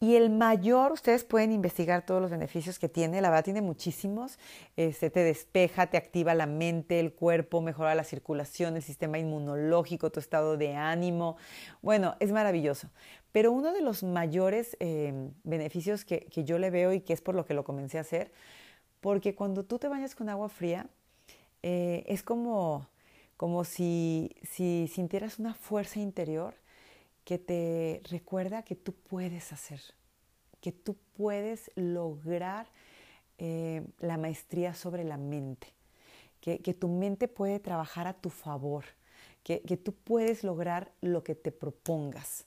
Y 0.00 0.16
el 0.16 0.28
mayor, 0.28 0.92
ustedes 0.92 1.24
pueden 1.24 1.50
investigar 1.50 2.04
todos 2.04 2.20
los 2.20 2.30
beneficios 2.30 2.78
que 2.78 2.90
tiene, 2.90 3.22
la 3.22 3.30
verdad 3.30 3.44
tiene 3.44 3.62
muchísimos. 3.62 4.38
Se 4.76 5.08
te 5.08 5.20
despeja, 5.20 5.86
te 5.86 5.96
activa 5.96 6.34
la 6.34 6.44
mente, 6.44 7.00
el 7.00 7.14
cuerpo, 7.14 7.62
mejora 7.62 7.94
la 7.94 8.04
circulación, 8.04 8.76
el 8.76 8.82
sistema 8.82 9.18
inmunológico, 9.18 10.10
tu 10.10 10.20
estado 10.20 10.58
de 10.58 10.74
ánimo. 10.74 11.38
Bueno, 11.80 12.16
es 12.20 12.32
maravilloso. 12.32 12.90
Pero 13.32 13.50
uno 13.50 13.72
de 13.72 13.80
los 13.80 14.02
mayores 14.02 14.76
em, 14.78 15.32
beneficios 15.42 16.04
que, 16.04 16.26
que 16.26 16.44
yo 16.44 16.58
le 16.58 16.68
veo 16.68 16.92
y 16.92 17.00
que 17.00 17.14
es 17.14 17.22
por 17.22 17.34
lo 17.34 17.46
que 17.46 17.54
lo 17.54 17.64
comencé 17.64 17.96
a 17.96 18.02
hacer, 18.02 18.30
porque 19.00 19.34
cuando 19.34 19.64
tú 19.64 19.78
te 19.78 19.88
bañas 19.88 20.14
con 20.14 20.28
agua 20.28 20.50
fría, 20.50 20.86
eh, 21.66 22.04
es 22.08 22.22
como, 22.22 22.86
como 23.38 23.64
si, 23.64 24.36
si 24.42 24.86
sintieras 24.92 25.38
una 25.38 25.54
fuerza 25.54 25.98
interior 25.98 26.52
que 27.24 27.38
te 27.38 28.02
recuerda 28.10 28.64
que 28.64 28.74
tú 28.74 28.92
puedes 28.92 29.50
hacer, 29.50 29.80
que 30.60 30.72
tú 30.72 30.94
puedes 31.16 31.70
lograr 31.74 32.66
eh, 33.38 33.82
la 34.00 34.18
maestría 34.18 34.74
sobre 34.74 35.04
la 35.04 35.16
mente, 35.16 35.68
que, 36.42 36.58
tu 36.74 36.88
mente 36.88 37.28
puede 37.28 37.58
trabajar 37.60 38.08
a 38.08 38.12
tu 38.12 38.28
favor, 38.28 38.84
que, 39.42 39.62
que 39.62 39.78
tú 39.78 39.94
puedes 39.94 40.44
lograr 40.44 40.92
lo 41.00 41.24
que 41.24 41.34
te 41.34 41.50
propongas. 41.50 42.44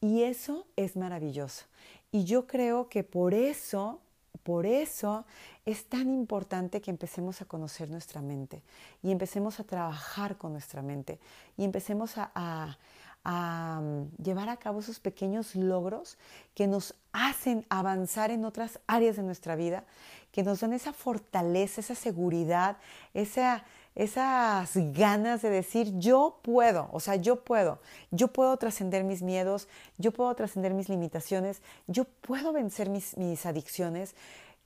Y 0.00 0.24
eso 0.24 0.66
es 0.74 0.96
maravilloso. 0.96 1.66
Y 2.10 2.24
yo 2.24 2.48
creo 2.48 2.88
que 2.88 3.04
por 3.04 3.32
eso 3.32 4.00
por 4.42 4.66
eso 4.66 5.24
es 5.66 5.84
tan 5.86 6.08
importante 6.08 6.80
que 6.80 6.90
empecemos 6.90 7.42
a 7.42 7.44
conocer 7.44 7.90
nuestra 7.90 8.22
mente 8.22 8.62
y 9.02 9.10
empecemos 9.10 9.60
a 9.60 9.64
trabajar 9.64 10.38
con 10.38 10.52
nuestra 10.52 10.82
mente 10.82 11.18
y 11.56 11.64
empecemos 11.64 12.14
a, 12.16 12.78
mm, 13.24 14.22
llevar 14.22 14.48
a 14.48 14.56
cabo 14.56 14.80
esos 14.80 14.98
pequeños 14.98 15.54
logros 15.54 16.16
que 16.54 16.66
nos 16.66 16.94
hacen 17.12 17.66
avanzar 17.68 18.30
en 18.30 18.44
otras 18.44 18.80
áreas 18.86 19.16
de 19.16 19.22
nuestra 19.22 19.56
vida, 19.56 19.84
que 20.32 20.42
nos 20.42 20.60
dan 20.60 20.72
esa 20.72 20.92
fortaleza, 20.92 21.80
esa 21.80 21.94
seguridad, 21.94 22.78
esa, 23.12 23.64
esas 23.94 24.72
ganas 24.92 25.42
de 25.42 25.50
decir 25.50 25.98
yo 25.98 26.38
puedo, 26.42 26.88
o 26.92 27.00
sea, 27.00 27.16
yo 27.16 27.44
puedo, 27.44 27.80
yo 28.10 28.28
puedo 28.28 28.56
trascender 28.56 29.04
mis 29.04 29.22
miedos, 29.22 29.68
yo 29.98 30.12
puedo 30.12 30.34
trascender 30.34 30.74
mis 30.74 30.88
limitaciones, 30.88 31.62
yo 31.86 32.04
puedo 32.04 32.52
vencer 32.52 32.88
mis, 32.88 33.16
mis 33.16 33.46
adicciones. 33.46 34.14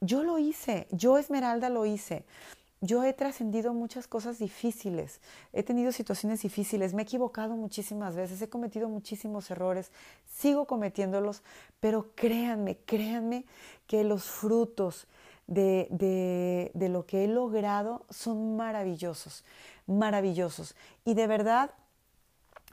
Yo 0.01 0.23
lo 0.23 0.39
hice, 0.39 0.87
yo 0.91 1.19
Esmeralda 1.19 1.71
lo 1.71 1.87
hice. 1.87 2.25
Yo 2.85 3.03
he 3.03 3.15
trascendido 3.15 3.73
muchas 3.73 4.07
cosas 4.07 4.39
difíciles, 4.39 5.23
he 5.55 5.63
tenido 5.63 5.91
situaciones 5.91 6.43
difíciles, 6.43 6.93
me 6.93 7.01
he 7.01 7.05
equivocado 7.05 7.57
muchísimas 7.57 8.15
veces, 8.15 8.43
he 8.43 8.51
cometido 8.51 8.91
muchísimos 8.91 9.51
errores, 9.51 9.91
sigo 10.31 10.67
cometiéndolos, 10.67 11.41
pero 11.81 12.11
créanme, 12.15 12.77
créanme 12.85 13.47
que 13.87 14.05
los 14.05 14.25
frutos, 14.25 15.07
de, 15.47 16.71
de, 16.75 16.89
lo 16.89 17.07
que 17.07 17.25
he 17.25 17.29
logrado 17.29 18.05
son 18.11 18.57
maravillosos, 18.57 19.45
maravillosos. 19.87 20.75
Y 21.05 21.15
de 21.15 21.27
verdad, 21.27 21.71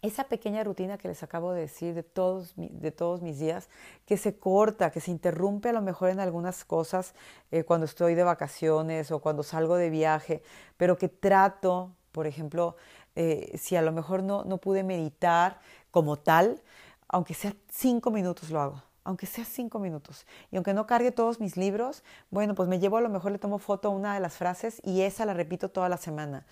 esa 0.02 0.24
pequeña 0.26 0.64
rutina 0.64 0.98
que 0.98 1.08
les 1.08 1.22
acabo 1.22 1.54
de 1.54 1.62
decir 1.62 1.94
de 1.94 2.04
todos, 2.04 2.54
de 2.56 2.92
todos 2.92 3.22
mis 3.22 3.40
días, 3.40 3.70
que 4.06 4.18
se 4.18 4.38
corta, 4.38 4.92
que 4.92 5.02
se 5.02 5.12
interrumpe 5.12 5.70
a 5.70 5.74
lo 5.74 5.82
mejor 5.82 6.10
en 6.10 6.20
algunas 6.20 6.66
cosas 6.66 7.14
eh, 7.52 7.64
cuando 7.64 7.86
estoy 7.86 8.16
de 8.16 8.24
vacaciones 8.24 9.12
o 9.12 9.20
cuando 9.20 9.44
salgo 9.44 9.76
de 9.76 9.90
viaje, 9.90 10.42
pero 10.78 10.98
que 10.98 11.10
trato, 11.10 11.92
por 12.12 12.26
ejemplo, 12.26 12.76
eh, 13.16 13.58
si 13.58 13.76
a 13.76 13.82
lo 13.82 13.92
mejor 13.92 14.24
no, 14.24 14.44
no 14.46 14.58
pude 14.58 14.84
meditar 14.84 15.60
como 15.92 16.18
tal, 16.18 16.62
aunque 17.10 17.34
sea 17.34 17.54
cinco 17.70 18.10
minutos 18.10 18.50
lo 18.50 18.62
hago 18.62 18.91
aunque 19.04 19.26
sea 19.26 19.46
cinco 19.46 19.80
minutos. 19.80 20.26
Y 20.52 20.58
aunque 20.58 20.74
no 20.74 20.86
cargue 20.86 21.12
todos 21.12 21.40
mis 21.40 21.58
libros, 21.58 22.04
bueno, 22.30 22.56
pues 22.56 22.70
me 22.70 22.80
llevo 22.80 22.98
a 22.98 23.02
lo 23.02 23.10
mejor 23.10 23.32
le 23.32 23.40
tomo 23.40 23.58
foto 23.58 23.88
a 23.88 23.92
una 23.92 24.14
de 24.14 24.20
las 24.20 24.36
frases 24.36 24.82
y 24.84 25.02
esa 25.02 25.26
la 25.26 25.34
repito 25.34 25.70
toda 25.70 25.90
la 25.90 25.98
semana 25.98 26.46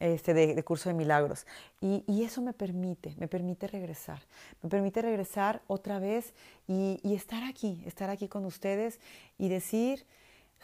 este, 0.00 0.34
de, 0.34 0.62
curso 0.62 0.88
de 0.88 0.94
milagros. 0.94 1.46
Y, 1.80 2.22
eso 2.22 2.42
me 2.42 2.52
permite, 2.52 3.14
me 3.18 3.28
permite 3.28 3.66
regresar, 3.66 4.20
me 4.62 4.68
permite 4.68 5.02
regresar 5.02 5.62
otra 5.66 5.98
vez 5.98 6.34
y, 6.66 7.00
estar 7.14 7.42
aquí, 7.44 7.82
estar 7.86 8.10
aquí 8.10 8.28
con 8.28 8.44
ustedes 8.44 9.00
y 9.38 9.48
decir 9.48 10.06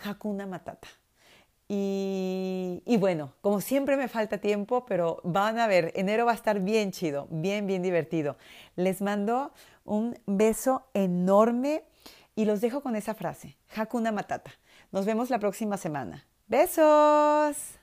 Hakuna 0.04 0.46
Matata. 0.46 0.88
Y, 1.66 2.82
y, 2.84 2.98
bueno, 2.98 3.32
como 3.40 3.60
siempre 3.60 3.96
me 3.96 4.06
falta 4.08 4.38
tiempo, 4.38 4.84
pero 4.84 5.20
van 5.24 5.58
a 5.58 5.66
ver, 5.66 5.92
enero 5.96 6.26
va 6.26 6.32
a 6.32 6.34
estar 6.34 6.60
bien 6.60 6.92
chido, 6.92 7.26
bien, 7.30 7.66
bien 7.66 7.82
divertido. 7.82 8.36
Les 8.76 9.00
mando 9.00 9.52
un 9.84 10.18
beso 10.26 10.88
enorme 10.94 11.84
y 12.34 12.44
los 12.44 12.60
dejo 12.60 12.82
con 12.82 12.96
esa 12.96 13.14
frase, 13.14 13.56
Hakuna 13.74 14.12
Matata. 14.12 14.52
Nos 14.90 15.06
vemos 15.06 15.30
la 15.30 15.38
próxima 15.38 15.76
semana. 15.76 16.26
Besos. 16.46 17.78